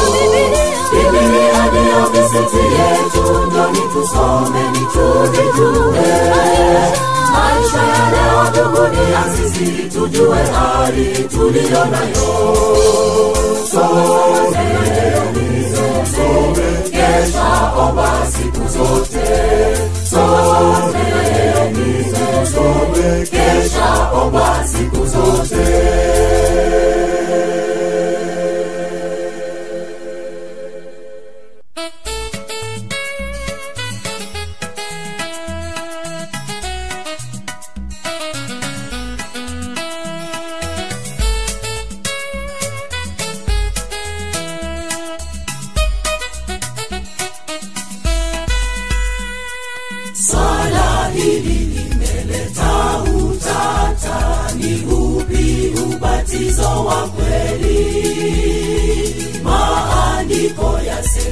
bibilia 1.12 1.66
ndiyo 1.68 2.10
gazeti 2.14 2.58
yetu 2.58 3.52
nani 3.56 3.80
tusome 3.94 4.62
ni 4.72 4.80
tujijue 4.80 6.08
maisha 7.34 7.78
ya 7.78 8.12
leo 8.12 8.64
dunia 8.74 9.24
sisi 9.36 9.90
tujue 9.90 10.38
hali 10.54 11.06
tuliyo 11.30 11.86
nayo 11.86 12.30
some 13.72 14.56
some 16.16 16.62
kesha 16.92 17.72
omba 17.78 18.12
siku 18.32 18.68
zote 18.68 19.28
some 20.10 20.94
some 22.46 23.26
kesha 23.26 24.12
omba 24.14 24.64
siku 24.68 25.06
zote 25.06 25.66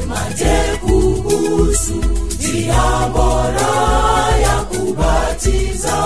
yasemaje 0.08 0.78
kuhusu 0.82 1.94
njia 2.40 3.08
ya 4.42 4.58
kubatiza. 4.70 5.98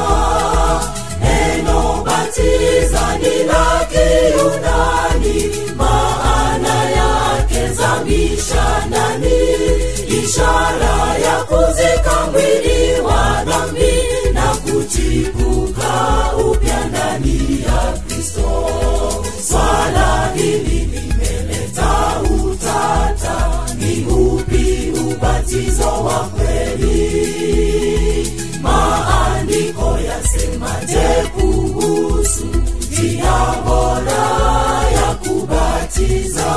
Neno 1.24 2.04
batiza 2.06 3.18
ni 3.22 3.44
la 3.44 3.88
kiunani 3.92 5.52
maana 5.78 6.90
yake 6.90 7.74
zamisha 7.74 8.86
ishara 10.24 11.18
ya 11.26 11.44
kuzika 11.44 12.28
mwili 12.32 13.02
wa 13.02 13.44
dhambi 13.46 13.94
na 14.34 14.48
kuchipuka 14.56 15.92
upya 16.50 16.81
ubatizo 25.52 26.04
wa 26.04 26.20
kweli. 26.30 27.02
Maandiko 28.62 29.98
yasemaje 30.08 31.30
kuhusu 31.34 32.46
njia 32.92 33.56
bora 33.66 34.28
ya 34.96 35.16
kubatiza? 35.16 36.52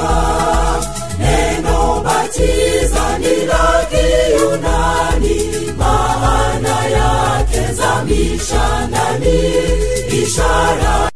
Neno 1.18 2.02
batiza 2.04 3.18
ni 3.18 3.46
la 3.46 3.86
kiyunani. 3.90 5.36
Maana 5.78 6.86
yake 6.86 7.72
zamisha 7.72 8.86
ndani 8.86 9.38
ishara 10.22 11.10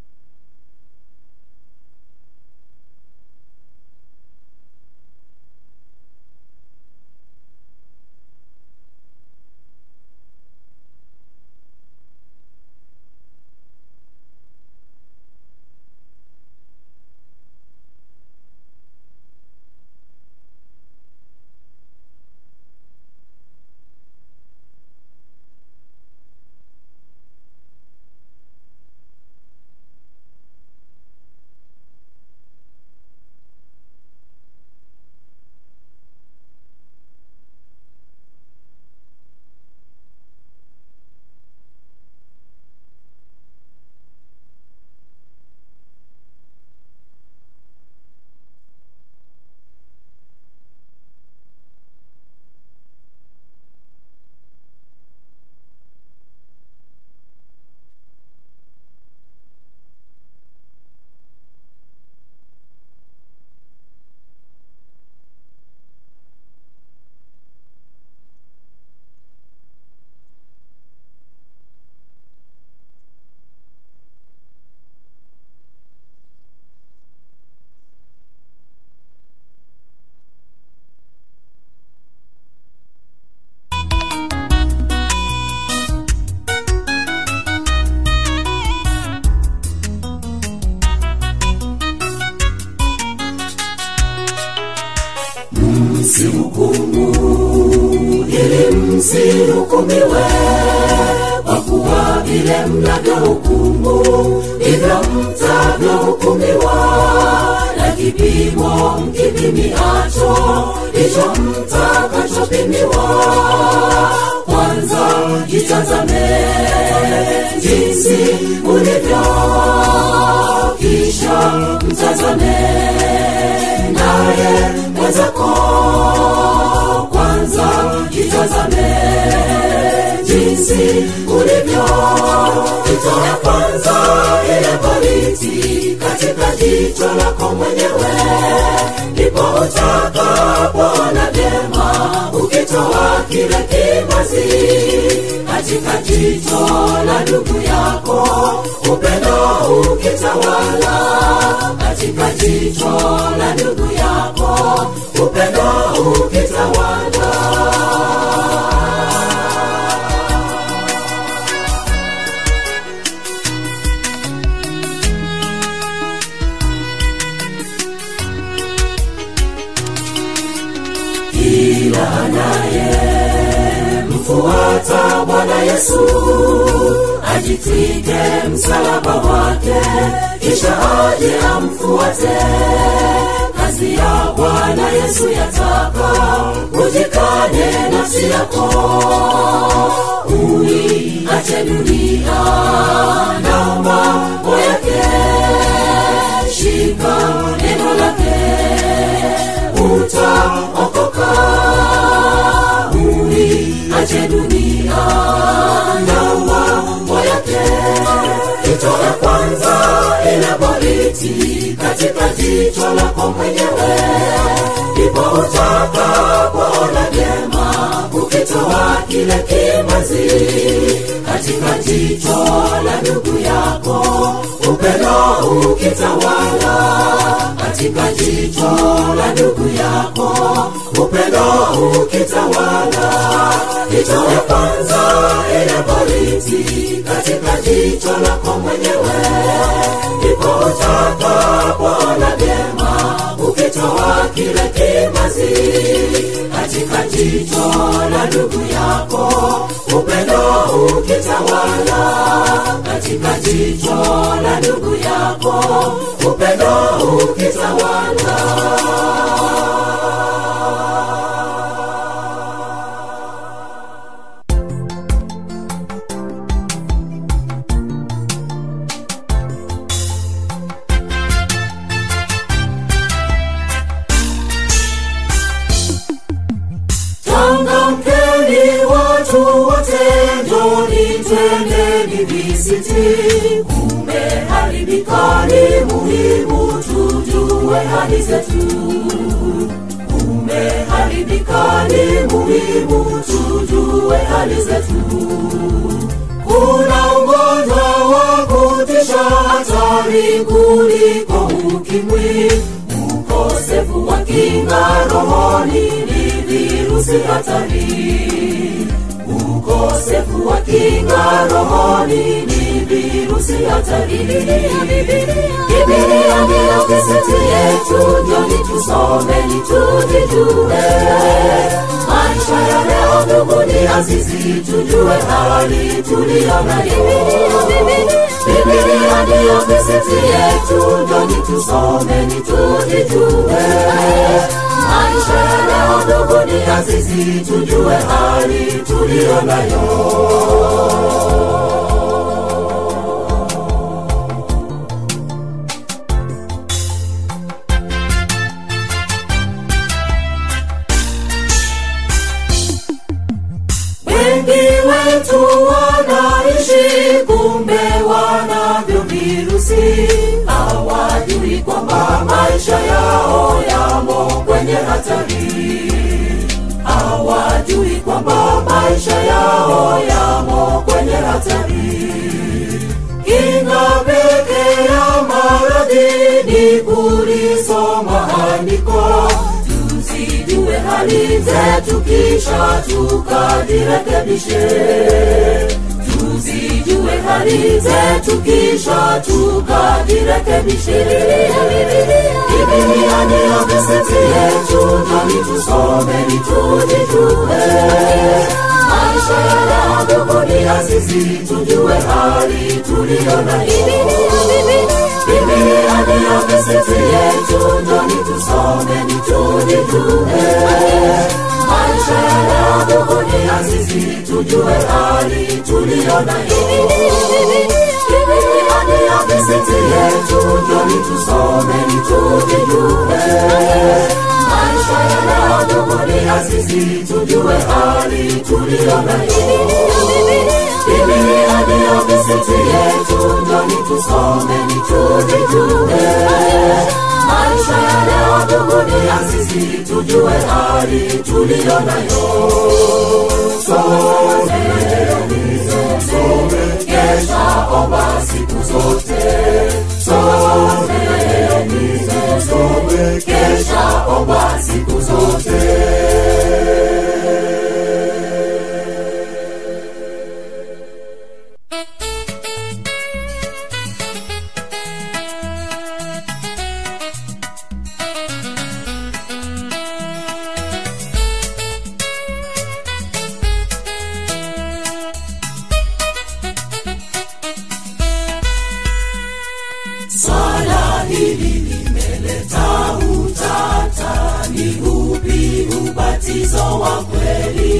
ubatizo 485.80 486.80
wa 486.80 487.04
kweli. 487.04 487.74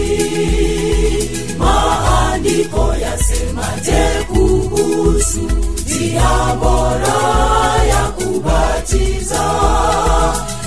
Maandiko 1.58 2.94
yasemaje 3.02 4.02
kuhusu 4.28 5.40
njia 5.86 6.56
bora 6.60 7.18
ya 7.88 8.04
kubatiza? 8.16 9.44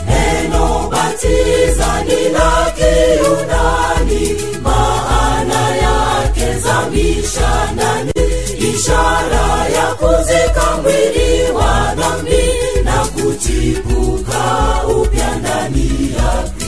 Neno 0.07 0.89
batiza 0.91 2.03
ni 2.07 2.29
la 2.29 2.73
kiunani 2.77 4.37
maana 4.63 5.75
yake 5.75 6.59
zamisha 6.59 7.71
ndani 7.73 8.11
ishara 8.57 9.67
ya 9.75 9.85
kuzika 9.95 10.77
mwili 10.83 11.51
wa 11.51 11.95
dhambi 11.95 12.43
na 12.83 13.05
kuchipuka 13.05 14.43
upya 14.87 15.35
ndani 15.35 15.89
ya 16.17 16.31
kristo 16.41 16.60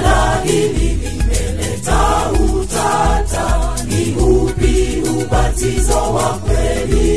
swala 0.00 0.40
hili 0.44 0.88
limeleta 0.88 2.30
utata. 2.32 3.74
Ni 3.86 4.14
upi 4.22 5.02
ubatizo 5.10 6.12
wa 6.14 6.28
kweli? 6.38 7.10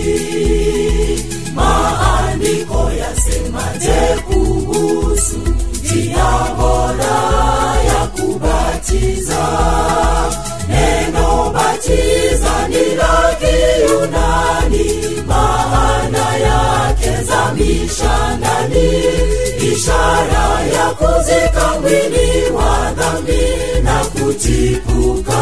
Maandiko 1.56 2.92
yasemaje 3.00 4.22
kuhusu 4.28 5.38
njia 5.84 6.32
bora 6.58 7.20
ya 7.88 8.08
kubatiza? 8.08 9.48
Neno 10.70 11.52
batiza 11.54 12.68
ni 12.68 12.96
la 12.96 13.36
kiunani 13.40 14.73
zamisha 17.44 18.40
ishara 19.74 20.62
ya 20.76 20.86
kuzika 20.90 21.80
mwili 21.82 22.52
wa 22.56 22.92
dhambi 22.92 23.44
na 23.84 24.06
kuchipuka 24.06 25.42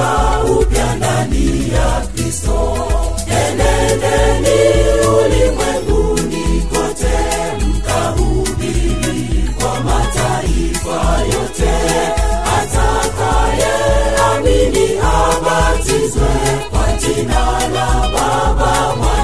upya 0.60 0.96
ndani 0.96 1.72
ya 1.74 2.02
kristo. 2.16 2.78
Enendeni 3.28 4.60
ulimwenguni 5.08 6.62
kote 6.62 7.18
mkahubiri 7.68 9.50
kwa 9.62 9.80
mataifa 9.80 11.20
yote. 11.34 11.74
Atakaye 12.58 13.74
amini 14.34 14.88
abatizwe 15.00 16.34
kwa 16.72 16.86
jina 16.98 17.44
la 17.74 18.10
baba 18.14 18.96
mwana 18.96 19.21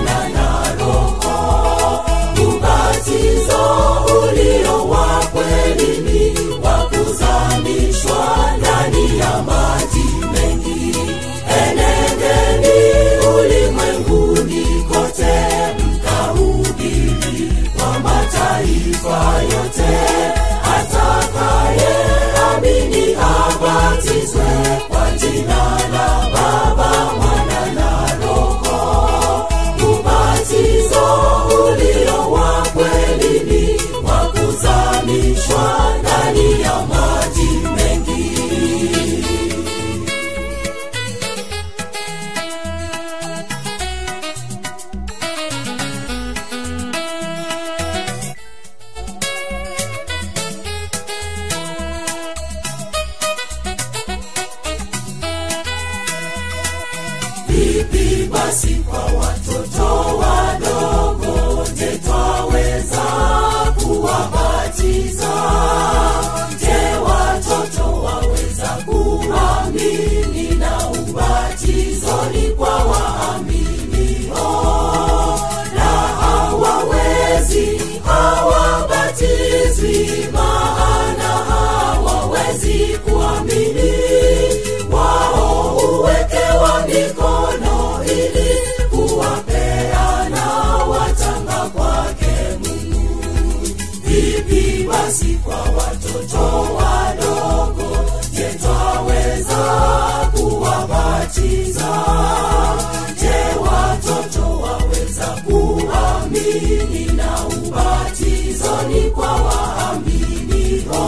maji 9.48 10.06
mengi 10.34 10.96
enendeni 11.62 12.78
ulimwenguni 13.38 14.66
kote 14.88 15.36
mkahubiri 15.88 17.52
kwa 17.78 18.00
mataifa 18.00 19.42
yote 19.42 19.94
watoto 96.18 96.74
wadogo 96.76 97.90
je 98.32 98.50
twaweza 98.54 99.64
kuwabatiza 100.36 101.94
je 103.22 103.38
watoto 103.60 104.60
waweza 104.60 105.26
kuamini 105.46 107.06
na 107.16 107.30
ubatizo 107.48 108.82
ni 108.94 109.02
kwa 109.12 109.32
waaminio 109.36 111.06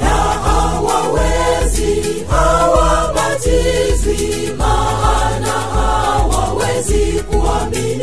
na 0.00 0.14
hawawezi 0.44 1.92
hawabatizwi 2.30 4.20
maana 4.58 5.52
hawawezi 5.52 7.02
kuamini 7.30 7.93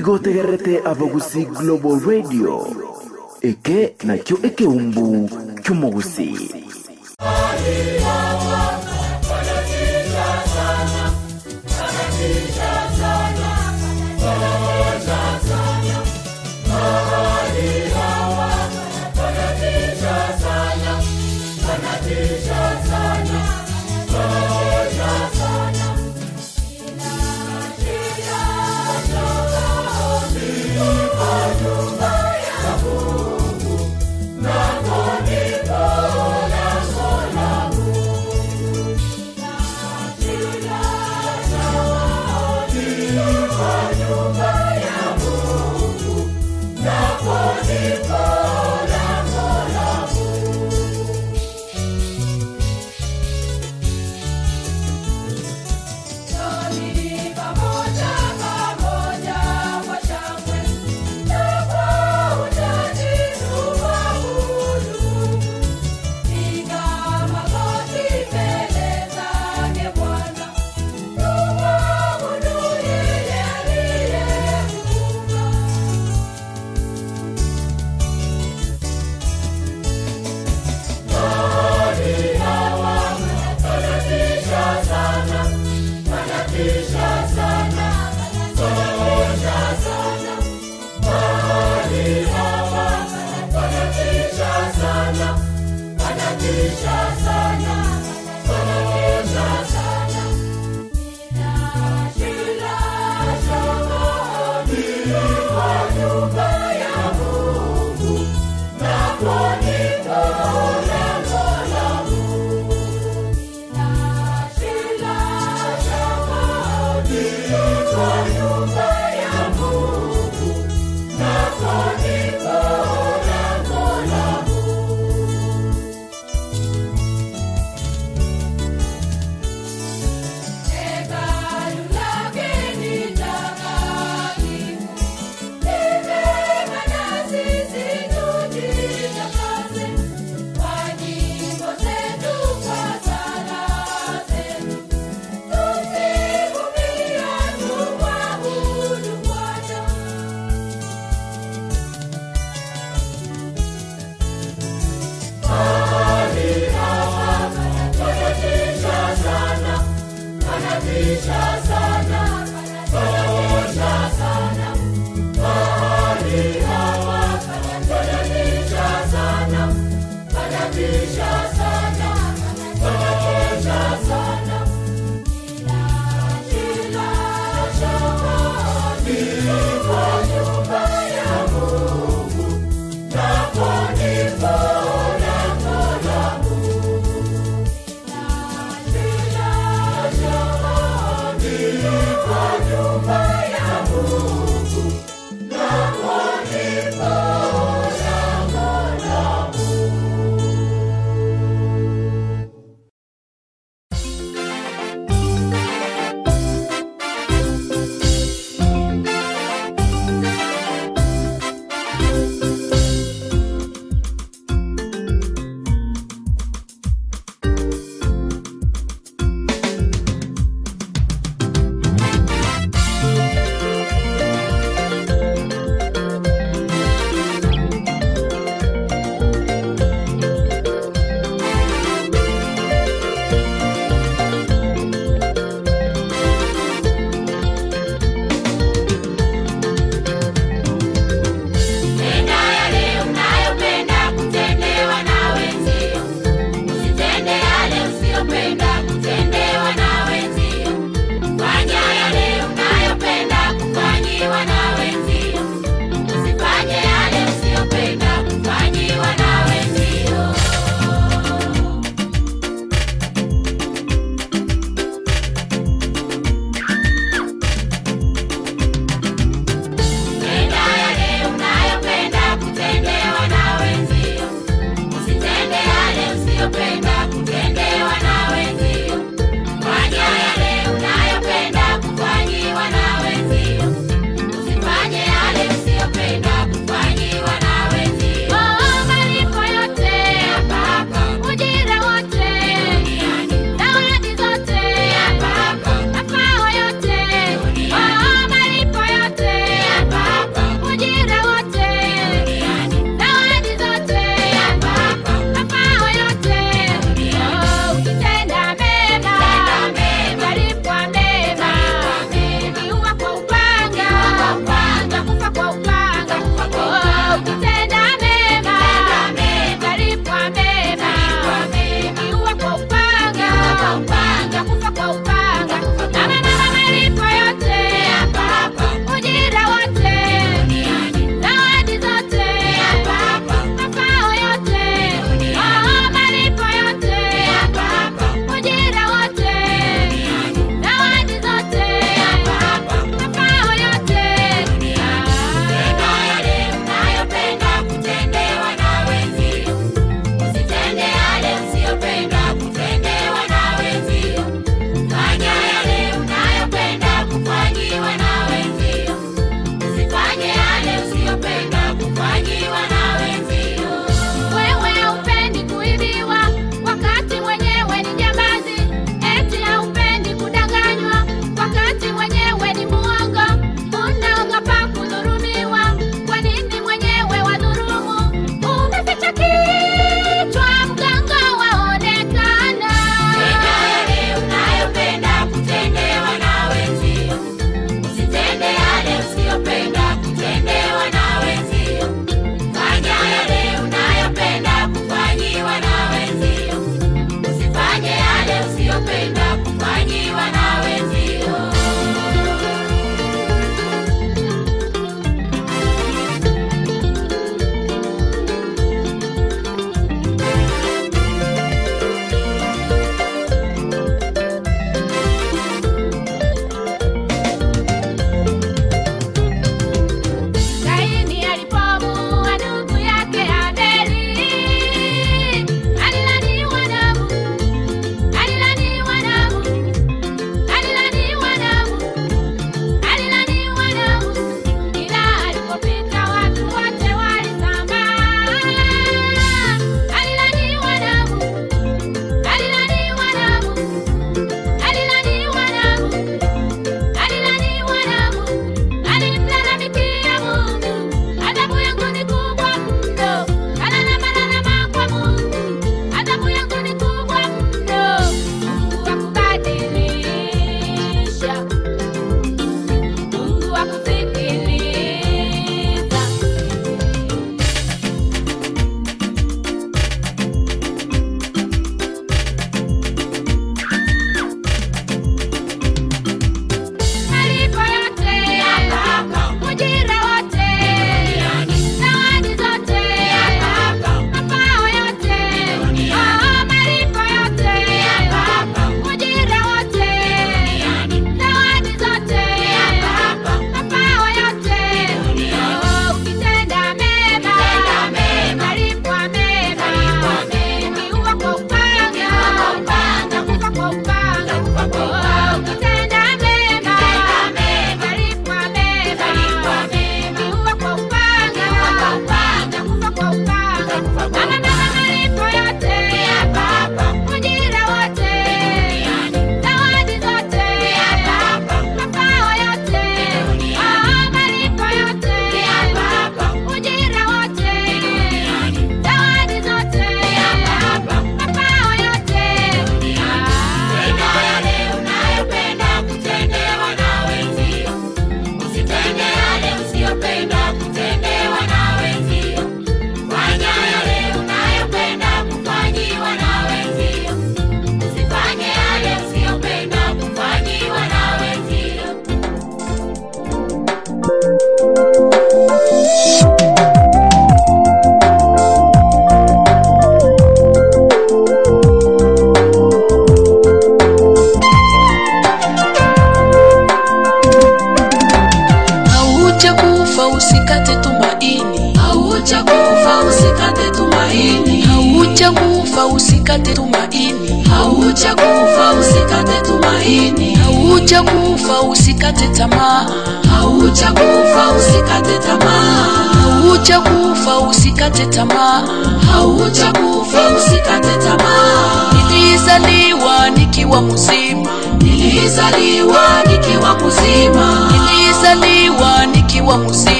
nigotegerete 0.00 0.80
abogusi 0.84 1.44
global 1.44 2.00
radio. 2.00 2.66
Eke 3.42 3.94
nakyo 4.04 4.36
ekeumbu 4.42 5.28
ky'omugusi 5.62 6.28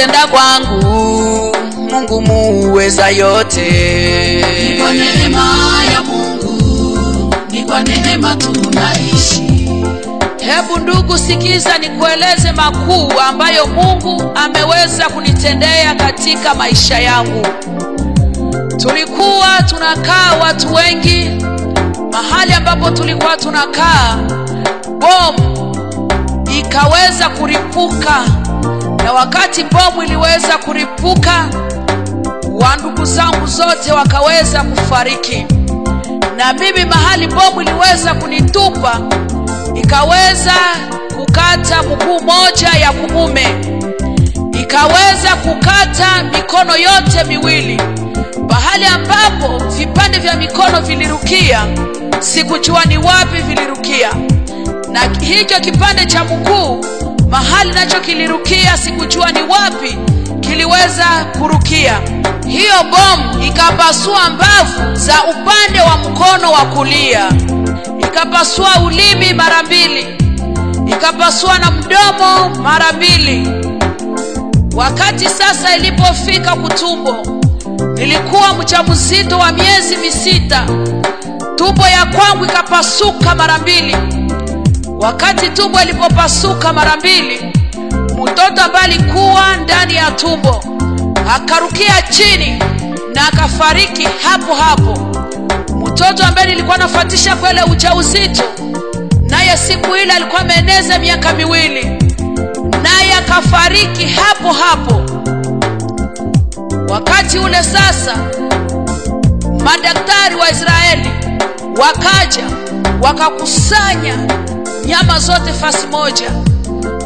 aliyotenda 0.00 0.26
kwangu 0.26 1.56
mungu 1.90 2.20
muweza 2.22 3.08
yote. 3.08 3.64
Ni 4.70 4.76
kwa 4.82 4.92
neema 4.92 5.50
ya 5.94 6.02
Mungu, 6.02 7.34
ni 7.50 7.64
kwa 7.64 7.82
neema 7.82 8.36
tunaishi. 8.36 9.42
hebu 10.38 10.78
ndugu 10.82 11.18
sikiza 11.18 11.78
nikueleze 11.78 12.52
makuu 12.52 13.12
ambayo 13.28 13.66
mungu 13.66 14.22
ameweza 14.34 15.08
kunitendea 15.08 15.94
katika 15.94 16.54
maisha 16.54 16.98
yangu. 16.98 17.46
Tulikuwa 18.76 19.62
tunakaa 19.68 20.32
watu 20.42 20.74
wengi 20.74 21.30
mahali 22.12 22.52
ambapo 22.52 22.90
tulikuwa 22.90 23.36
tunakaa 23.36 24.16
bomu 24.86 25.76
ikaweza 26.58 27.28
kuripuka 27.28 28.24
na 29.04 29.12
wakati 29.12 29.64
bomu 29.64 30.02
iliweza 30.02 30.58
kuripuka 30.58 31.48
wa 32.52 32.76
ndugu 32.76 33.04
zangu 33.04 33.46
zote 33.46 33.92
wakaweza 33.92 34.62
kufariki. 34.62 35.46
Na 36.36 36.52
mimi 36.52 36.84
mahali 36.84 37.26
bomu 37.26 37.62
iliweza 37.62 38.14
kunitupa 38.14 39.00
ikaweza 39.74 40.54
kukata 41.16 41.82
mguu 41.82 42.20
moja 42.20 42.68
ya 42.80 42.92
kumume 42.92 43.46
ikaweza 44.62 45.36
kukata 45.42 46.22
mikono 46.32 46.76
yote 46.76 47.24
miwili. 47.28 47.80
Pahali 48.48 48.84
ambapo 48.86 49.64
vipande 49.68 50.18
vya 50.18 50.36
mikono 50.36 50.80
vilirukia 50.80 51.66
sikujua 52.20 52.84
ni 52.84 52.98
wapi 52.98 53.42
vilirukia. 53.48 54.08
Na 54.92 55.00
hicho 55.20 55.60
kipande 55.60 56.06
cha 56.06 56.24
mguu 56.24 56.84
mahali 57.30 57.72
nacho 57.72 58.00
kilirukia 58.00 58.76
sikujua 58.78 59.32
ni 59.32 59.42
wapi 59.42 59.98
kiliweza 60.40 61.04
kurukia. 61.38 62.00
Hiyo 62.48 62.74
bomu 62.90 63.44
ikapasua 63.44 64.30
mbavu 64.30 64.94
za 64.96 65.14
upande 65.24 65.80
wa 65.80 65.96
mkono 65.96 66.52
wa 66.52 66.60
kulia. 66.64 67.28
Ikapasua 67.98 68.68
ulimi 68.86 69.32
mara 69.32 69.62
mbili. 69.62 70.06
Ikapasua 70.86 71.58
na 71.58 71.70
mdomo 71.70 72.48
mara 72.62 72.92
mbili. 72.92 73.48
Wakati 74.74 75.28
sasa 75.28 75.76
ilipofika 75.76 76.56
kutumbo 76.56 77.16
nilikuwa 77.94 78.54
mjamzito 78.54 79.38
wa 79.38 79.52
miezi 79.52 79.96
misita. 79.96 80.66
Tumbo 81.56 81.82
ya 81.88 82.06
kwangu 82.06 82.44
ikapasuka 82.44 83.34
mara 83.34 83.58
mbili 83.58 83.96
wakati 85.00 85.48
tumbo 85.48 85.80
ilipopasuka 85.82 86.72
mara 86.72 86.96
mbili 86.96 87.52
mtoto 88.22 88.62
ambaye 88.62 88.84
alikuwa 88.84 89.56
ndani 89.56 89.94
ya 89.94 90.10
tumbo 90.10 90.64
akarukia 91.34 92.02
chini 92.02 92.58
na 93.14 93.28
akafariki 93.28 94.08
hapo 94.22 94.54
hapo. 94.54 94.98
Mtoto 95.76 96.24
ambaye 96.24 96.46
nilikuwa 96.46 96.76
nafuatisha 96.78 97.36
kwele 97.36 97.62
ujauzito 97.62 98.42
naye 99.28 99.56
siku 99.56 99.96
ile 99.96 100.12
alikuwa 100.12 100.40
ameeneza 100.40 100.98
miaka 100.98 101.32
miwili 101.32 101.84
naye 102.82 103.14
akafariki 103.18 104.04
hapo 104.06 104.52
hapo. 104.52 105.02
Wakati 106.88 107.38
ule 107.38 107.62
sasa 107.62 108.16
madaktari 109.64 110.34
wa 110.34 110.50
israeli 110.50 111.10
wakaja 111.80 112.44
wakakusanya 113.02 114.14
nyama 114.90 115.18
zote 115.18 115.52
fasi 115.52 115.86
moja. 115.86 116.30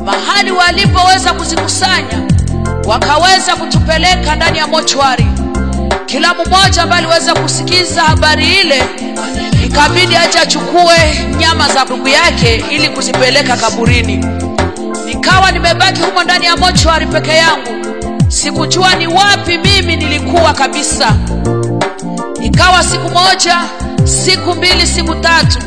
Mahali 0.04 0.50
walipoweza 0.50 1.32
kuzikusanya 1.32 2.22
wakaweza 2.84 3.56
kutupeleka 3.56 4.34
ndani 4.36 4.58
ya 4.58 4.66
mochwari. 4.66 5.26
Kila 6.06 6.34
mmoja 6.34 6.82
ambaye 6.82 7.02
aliweza 7.02 7.34
kusikiza 7.34 8.02
habari 8.02 8.60
ile 8.60 8.82
ikabidi 9.66 10.16
aje 10.16 10.38
achukue 10.38 11.24
nyama 11.38 11.68
za 11.68 11.84
ndugu 11.84 12.08
yake 12.08 12.64
ili 12.70 12.88
kuzipeleka 12.88 13.56
kaburini. 13.56 14.24
Nikawa 15.06 15.50
nimebaki 15.52 16.02
humo 16.02 16.22
ndani 16.24 16.46
ya 16.46 16.56
mochwari 16.56 17.06
peke 17.06 17.30
yangu. 17.36 17.70
Sikujua 18.28 18.94
ni 18.94 19.06
wapi 19.06 19.58
mimi 19.58 19.96
nilikuwa 19.96 20.52
kabisa. 20.52 21.12
Ikawa 22.42 22.84
siku 22.84 23.10
moja 23.10 23.56
siku 24.04 24.54
mbili 24.54 24.86
siku 24.86 25.14
tatu 25.14 25.58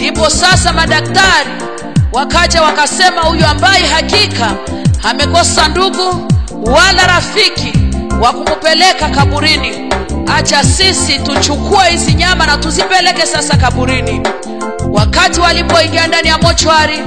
ndipo 0.00 0.30
sasa 0.30 0.72
madaktari 0.72 1.50
wakaja 2.12 2.62
wakasema 2.62 3.22
huyu 3.22 3.46
ambaye 3.46 3.86
hakika 3.86 4.52
amekosa 5.02 5.68
ndugu 5.68 6.28
wala 6.52 7.06
rafiki 7.06 7.72
wa 8.20 8.32
kumupeleka 8.32 9.08
kaburini. 9.08 9.92
Acha 10.36 10.64
sisi 10.64 11.18
tuchukue 11.18 11.90
hizi 11.90 12.14
nyama 12.14 12.46
na 12.46 12.56
tuzipeleke 12.56 13.26
sasa 13.26 13.56
kaburini. 13.56 14.20
Wakati 14.92 15.40
walipoingia 15.40 16.06
ndani 16.06 16.28
ya 16.28 16.38
mochwari 16.38 16.98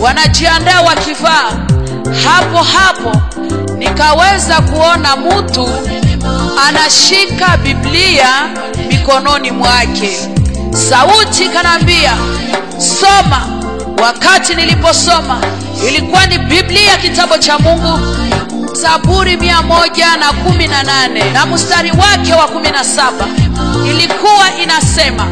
wanajiandaa 0.00 0.80
wakivaa. 0.80 1.52
Hapo 2.24 2.62
hapo 2.62 3.22
nikaweza 3.78 4.60
kuona 4.60 5.16
mtu 5.16 5.68
anashika 6.68 7.56
biblia 7.56 8.28
mikononi 8.88 9.50
mwake 9.50 10.10
sauti 10.76 11.44
ikanaambia 11.44 12.16
soma. 13.00 13.42
Wakati 14.02 14.54
niliposoma 14.54 15.40
ilikuwa 15.88 16.26
ni 16.26 16.38
biblia 16.38 16.96
kitabu 16.96 17.38
cha 17.38 17.58
mungu 17.58 17.98
zaburi 18.72 19.36
mia 19.36 19.62
moja 19.62 20.16
na 20.16 20.32
kumi 20.32 20.66
na 20.66 20.82
nane 20.82 21.30
na 21.30 21.46
mstari 21.46 21.90
wake 21.90 22.32
wa 22.34 22.48
kumi 22.48 22.70
na 22.70 22.84
saba. 22.84 23.26
Ilikuwa 23.90 24.56
inasema 24.62 25.26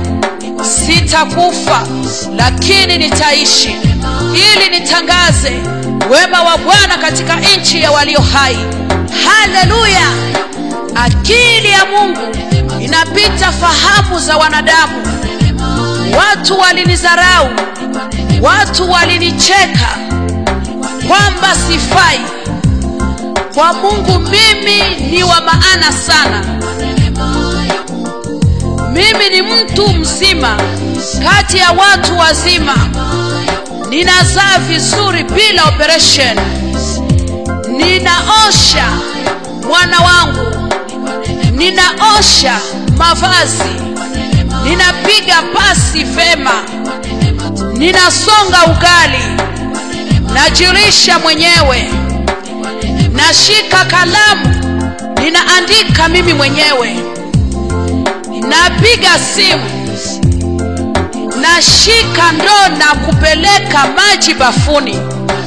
sitakufa 0.86 1.82
lakini 2.36 2.98
nitaishi 2.98 3.76
ili 4.34 4.78
nitangaze 4.80 5.52
wema 6.10 6.42
wa 6.42 6.58
bwana 6.58 6.98
katika 6.98 7.36
nchi 7.36 7.82
ya 7.82 7.90
walio 7.90 8.20
hai. 8.20 8.58
Haleluya! 9.26 10.06
Akili 10.94 11.68
ya 11.70 11.84
mungu 11.84 12.20
inapita 12.80 13.52
fahamu 13.52 14.20
za 14.20 14.36
wanadamu 14.36 15.06
watu 16.18 16.58
walinizarau 16.58 17.48
watu 18.42 18.90
walinicheka. 18.90 19.88
Kwamba 21.08 21.54
sifai. 21.68 22.20
Kwa 23.54 23.72
mungu 23.72 24.18
mimi 24.18 24.82
ni 25.10 25.22
wa 25.22 25.40
maana 25.40 25.92
sana. 25.92 26.44
Mimi 28.92 29.28
ni 29.30 29.42
mtu 29.42 29.88
mzima. 29.88 30.56
Kati 31.28 31.58
ya 31.58 31.70
watu 31.70 32.18
wazima. 32.18 32.74
Ninazaa 33.88 34.58
vizuri 34.58 35.24
bila 35.24 35.64
operation. 35.64 36.38
Ninaosha 37.68 38.84
mwana 39.68 39.98
wangu. 40.00 40.70
Ninaosha 41.52 42.58
mavazi 42.96 43.64
ninapiga 44.64 45.42
pasi 45.54 46.04
vema 46.04 46.50
ninasonga 47.78 48.58
ugali. 48.66 49.24
Najirisha 50.34 51.18
mwenyewe. 51.18 51.90
Nashika 53.12 53.84
kalamu. 53.84 54.54
Ninaandika 55.24 56.08
mimi 56.08 56.32
mwenyewe. 56.34 56.96
Napiga 58.48 59.18
simu. 59.34 59.70
Nashika 61.40 62.32
ndoo 62.32 62.76
na 62.78 62.94
kupeleka 62.94 63.86
maji 63.96 64.34
bafuni. 64.34 64.98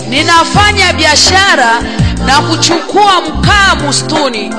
Ninafanya 0.10 0.94
biashara 0.94 1.82
na 2.26 2.42
kuchukua 2.42 3.22
mkaa 3.22 3.76
mustuni 3.76 4.54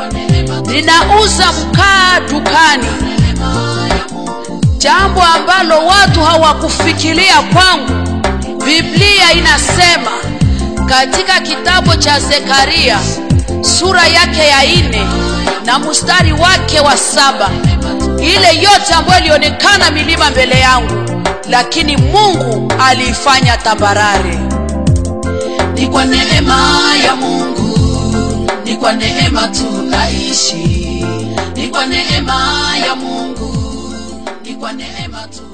ninauza 0.67 1.53
mkaa 1.53 2.20
dukani 2.31 2.87
jambo 4.79 5.23
ambalo 5.23 5.87
watu 5.87 6.21
hawakufikiria 6.23 7.43
kwangu. 7.43 8.21
Biblia 8.65 9.33
inasema 9.33 10.11
katika 10.87 11.41
kitabu 11.41 11.97
cha 11.97 12.21
zekaria 12.21 12.99
sura 13.63 14.07
yake 14.07 14.41
ya 14.49 14.65
ine 14.65 15.07
na 15.65 15.79
mstari 15.79 16.33
wake 16.33 16.81
wa 16.81 16.97
saba 16.97 17.51
ile 18.21 18.63
yote 18.63 18.95
ambayo 18.95 19.21
ilionekana 19.25 19.91
milima 19.91 20.31
mbele 20.31 20.61
yangu 20.61 20.95
lakini 21.49 21.97
mungu 21.97 22.73
aliifanya 22.81 23.57
tambarare. 23.57 24.39
Ni 25.75 25.87
kwa 25.89 26.05
neema 26.05 26.81
ya 27.05 27.17
mungu 27.17 27.79
ni 28.65 28.77
kwa 28.77 28.93
neema 28.93 29.49
tunaishi. 29.49 31.05
Ni 31.55 31.69
kwa 31.69 31.87
neema 31.87 32.75
ya 32.87 32.95
mungu 32.97 33.38
kwa 34.61 34.73
neema 34.73 35.28
tunaishi 35.28 35.48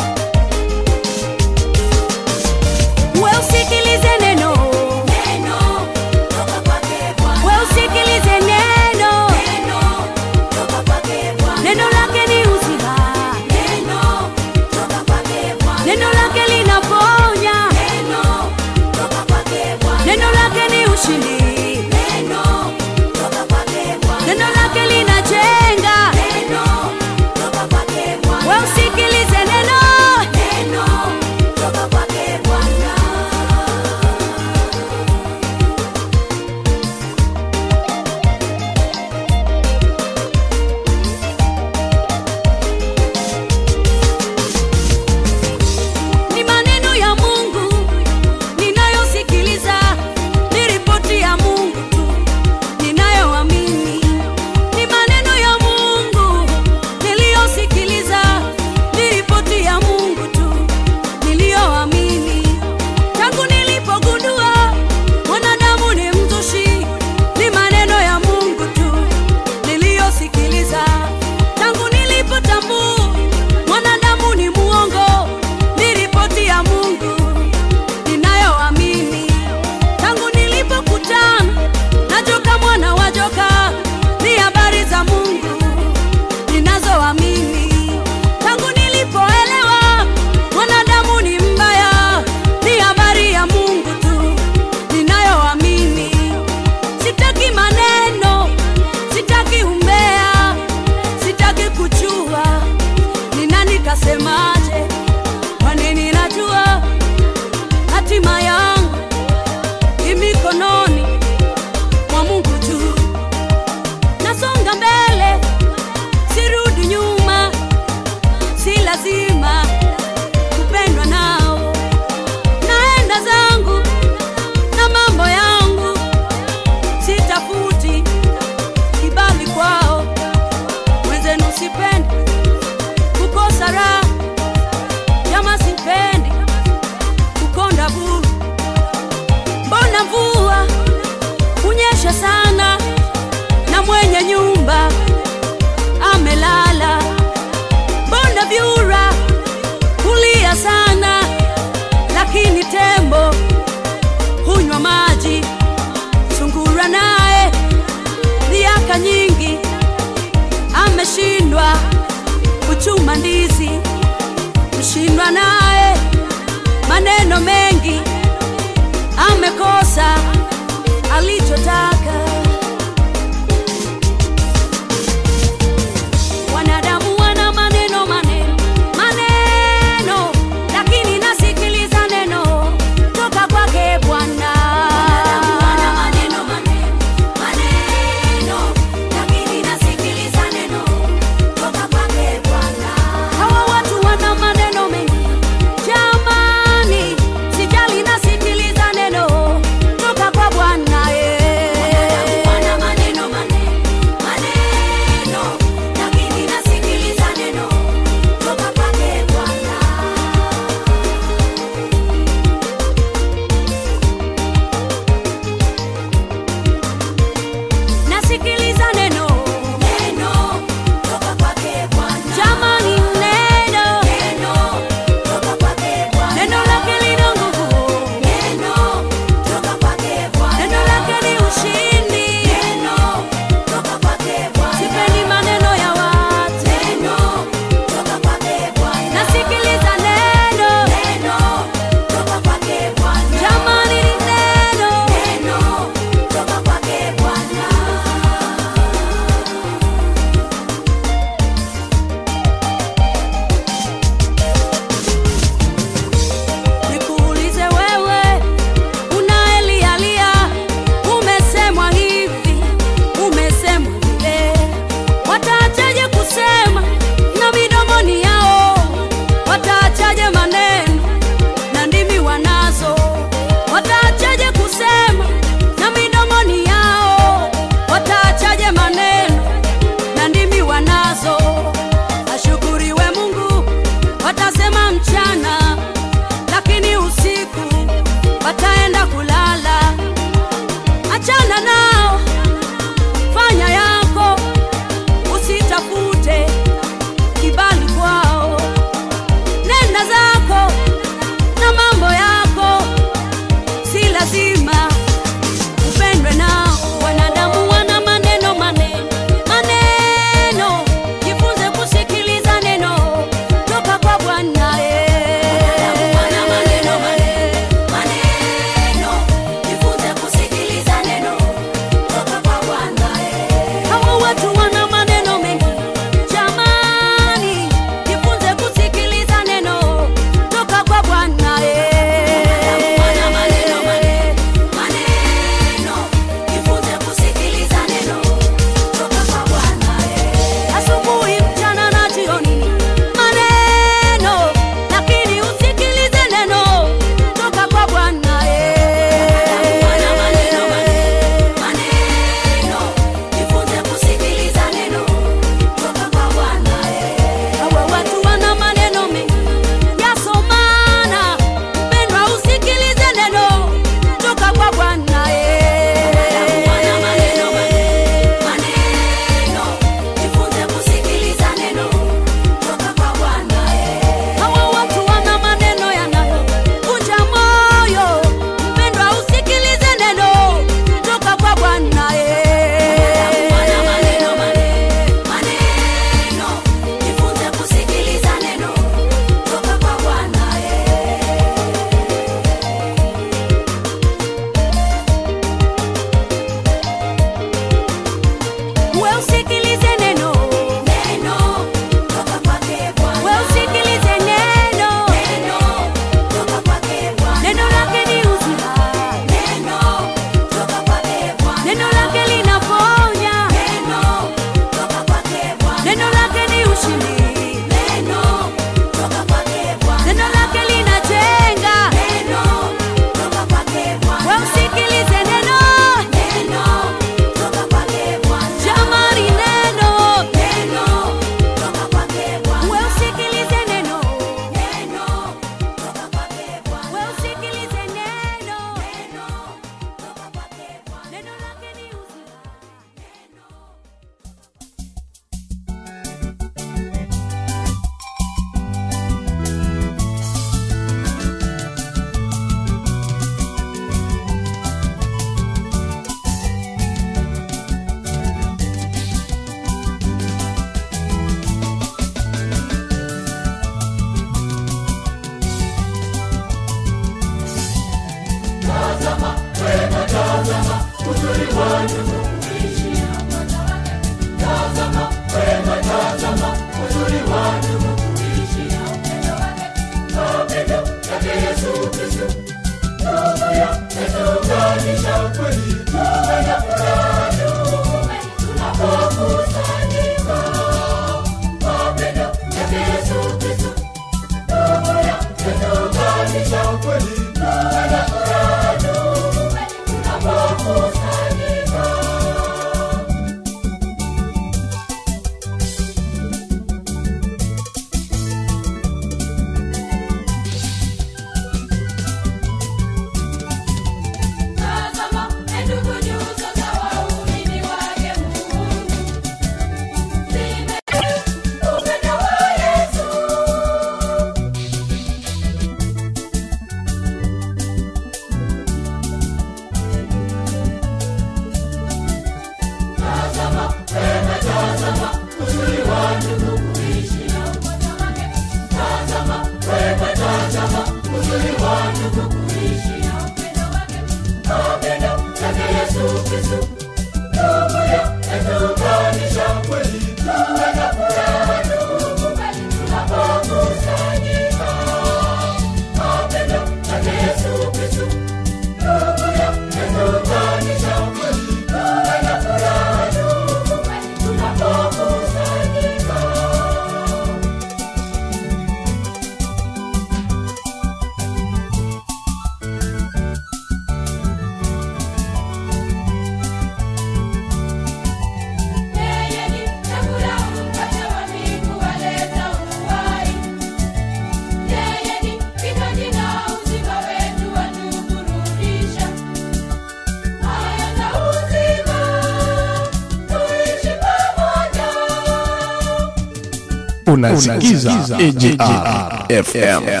unasikiza 597.13 598.17
AJR 598.17 599.43
FM. 599.43 600.00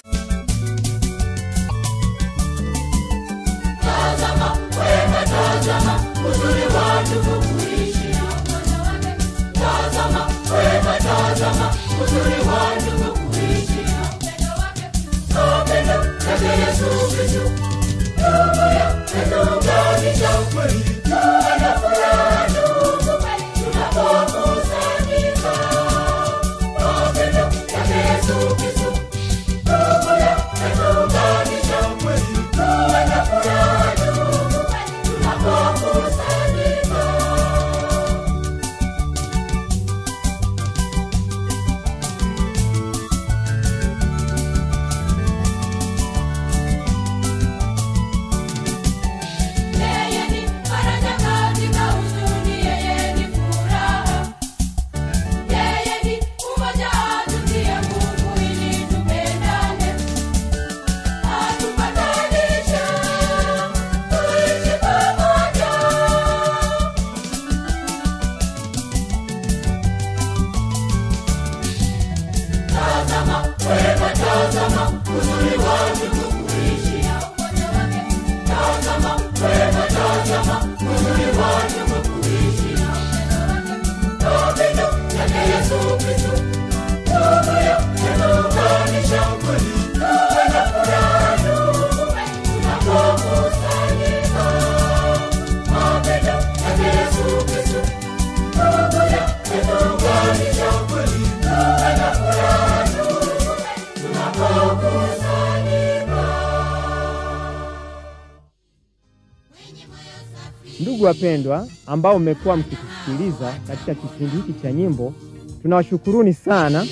wapendwa 111.11 111.67
ambao 111.87 112.19
mmekuwa 112.19 112.57
mkitusikiliza 112.57 113.53
katika 113.67 113.95
kipindi 113.95 114.35
hiki 114.37 114.61
cha 114.61 114.71
nyimbo, 114.71 115.13
tunawashukuruni 115.61 116.33
sana 116.33 116.85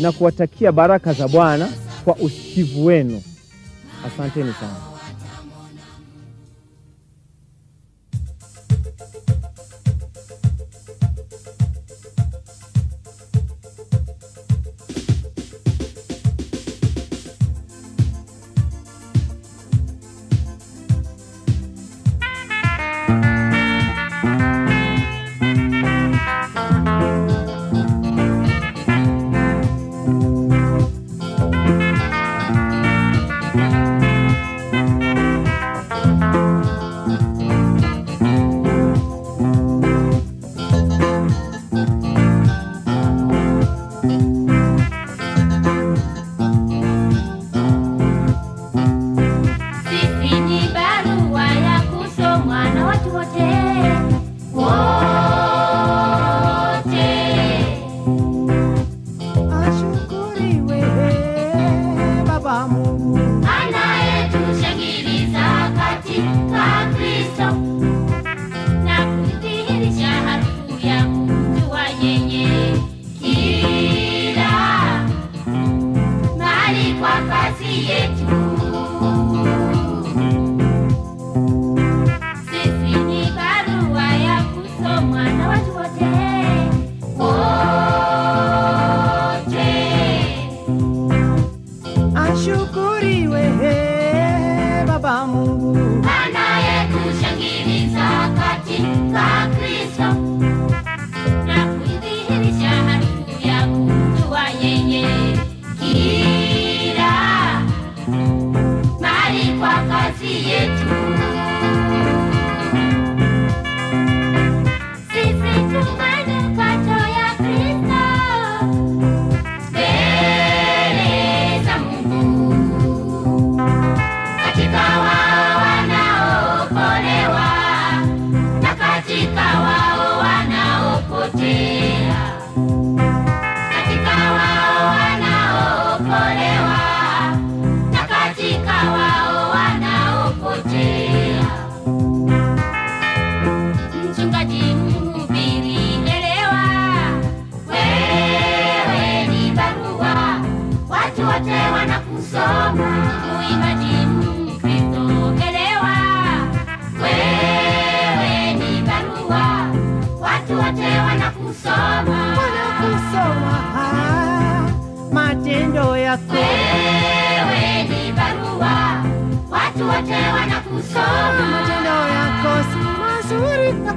na 0.00 0.12
kuwatakia 0.12 0.72
baraka 0.72 1.12
za 1.12 1.28
Bwana 1.28 1.68
kwa 2.04 2.16
usikivu 2.16 2.86
wenu. 2.86 3.22
Asanteni 4.06 4.52
sana. 4.60 4.85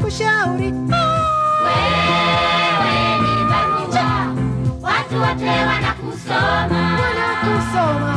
ushauri. 0.10 0.64
Wewe 0.64 0.74
ni 3.22 3.34
barua, 3.50 4.08
watu 4.82 5.16
wote 5.22 5.50
wanakusoma, 5.50 6.82
wanakusoma 7.02 8.16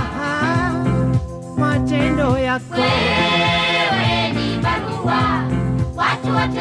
matendo 1.58 2.38
yako. 2.38 2.74
Wewe 2.74 4.32
ni 4.32 4.58
barua, 4.62 5.22
watu 5.96 6.28
wote 6.36 6.60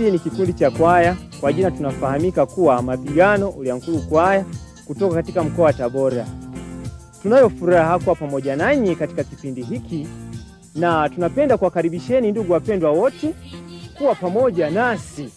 Sisi 0.00 0.12
ni 0.12 0.18
kikundi 0.18 0.52
cha 0.52 0.70
kwaya 0.70 1.16
kwa 1.40 1.52
jina 1.52 1.70
tunafahamika 1.70 2.46
kuwa 2.46 2.82
Mapigano 2.82 3.48
Uliankuru 3.48 3.98
Kwaya 3.98 4.44
kutoka 4.86 5.14
katika 5.14 5.42
mkoa 5.44 5.64
wa 5.64 5.72
Tabora. 5.72 6.26
Tunayo 7.22 7.50
furaha 7.50 7.98
kuwa 7.98 8.14
pamoja 8.16 8.56
nanyi 8.56 8.96
katika 8.96 9.24
kipindi 9.24 9.62
hiki 9.62 10.08
na 10.74 11.08
tunapenda 11.08 11.58
kuwakaribisheni 11.58 12.30
ndugu 12.30 12.52
wapendwa 12.52 12.90
wote 12.90 13.34
kuwa 13.98 14.14
pamoja 14.14 14.70
nasi 14.70 15.30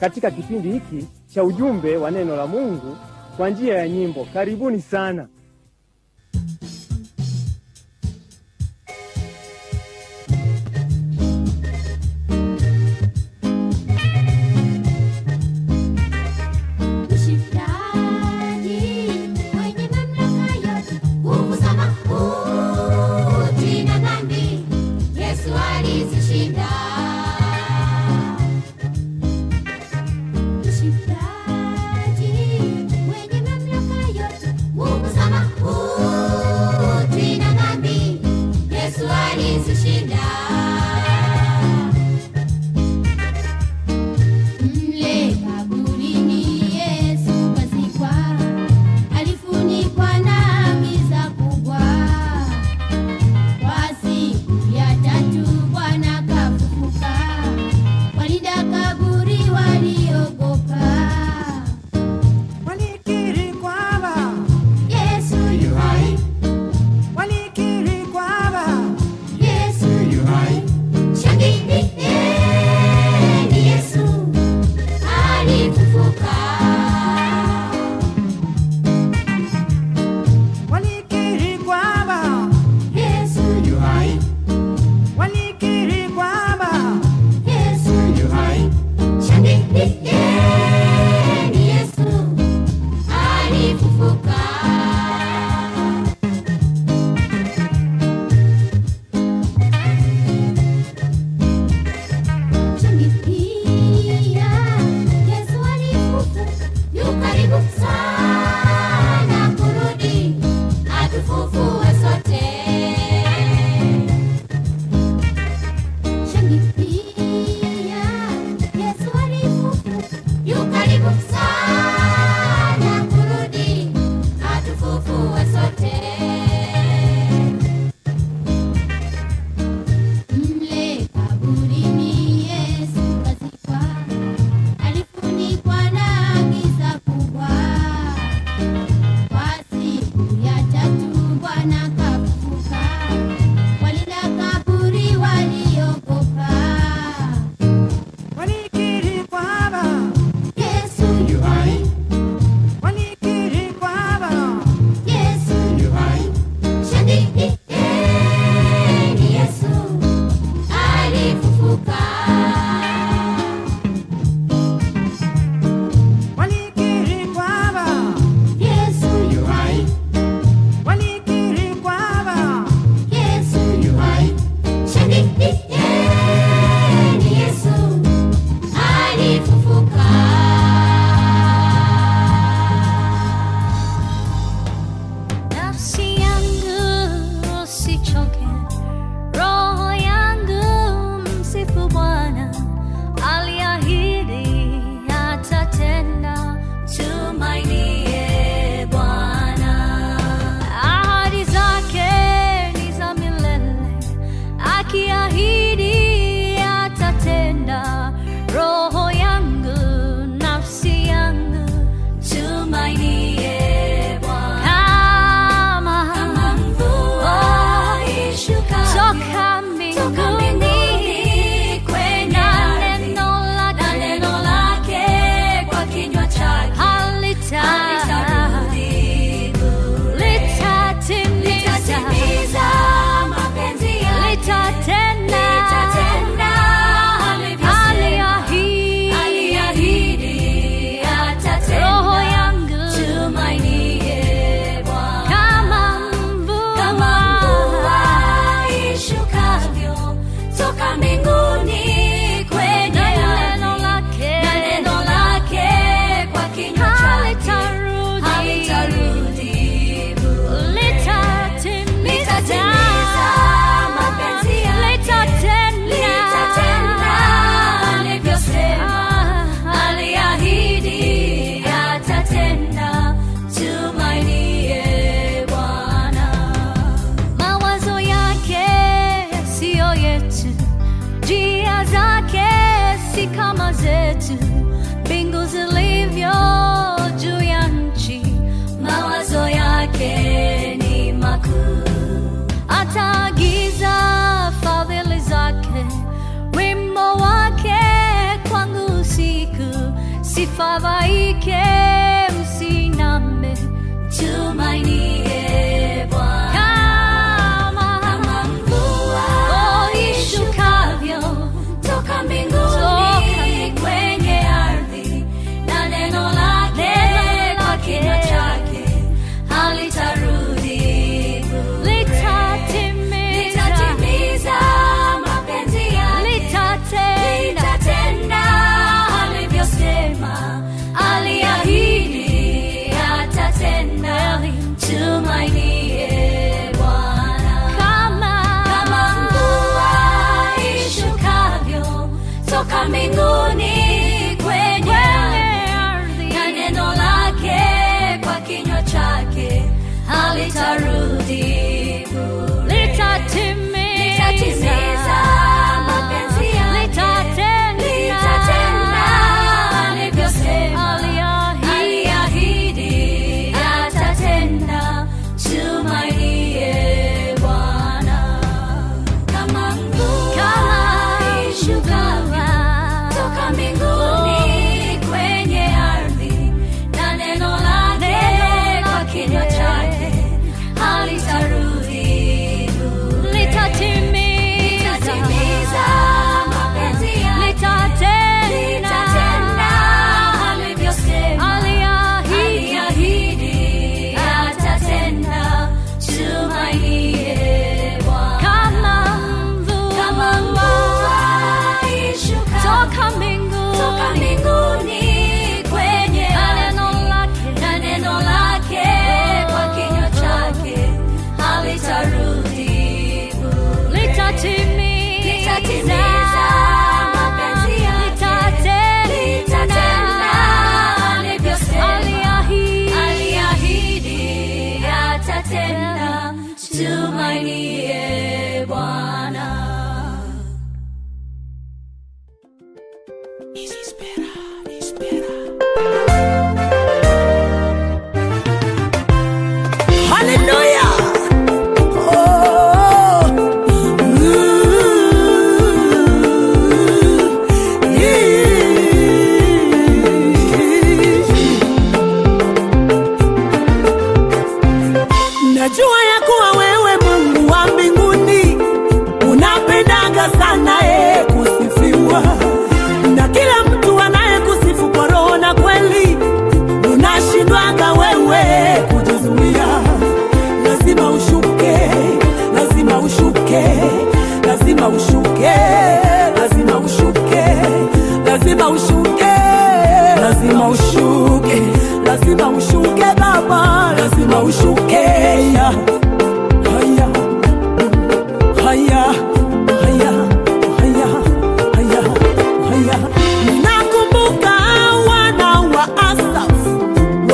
katika 0.00 0.30
kipindi 0.30 0.72
hiki 0.72 1.06
cha 1.28 1.44
ujumbe 1.44 1.96
wa 1.96 2.10
neno 2.10 2.36
la 2.36 2.46
Mungu 2.46 2.96
kwa 3.36 3.50
njia 3.50 3.74
ya 3.78 3.88
nyimbo. 3.88 4.26
Karibuni 4.34 4.80
sana. 4.80 5.26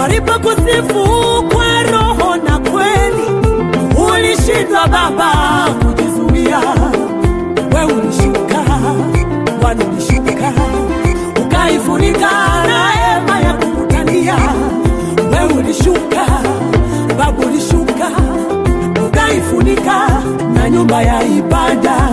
Walipo 0.06 0.32
kusifu 0.32 1.04
kwa 1.52 1.82
roho 1.82 2.36
na 2.36 2.58
kweli, 2.58 3.24
ulishindwa 4.12 4.88
Baba 4.88 5.32
kujizuia. 5.84 6.58
We 7.74 7.84
ulishuka, 7.84 8.62
Bwana 9.60 9.84
ulishuka, 9.84 10.52
ukaifunika 11.42 12.30
rehema 12.66 13.40
ya 13.40 13.52
kukutania. 13.54 14.36
We 15.32 15.54
ulishuka, 15.58 16.26
Baba 17.18 17.46
ulishuka, 17.46 18.10
ukaifunika 19.06 20.08
na 20.54 20.70
nyumba 20.70 21.02
ya 21.02 21.22
ibada. 21.24 22.08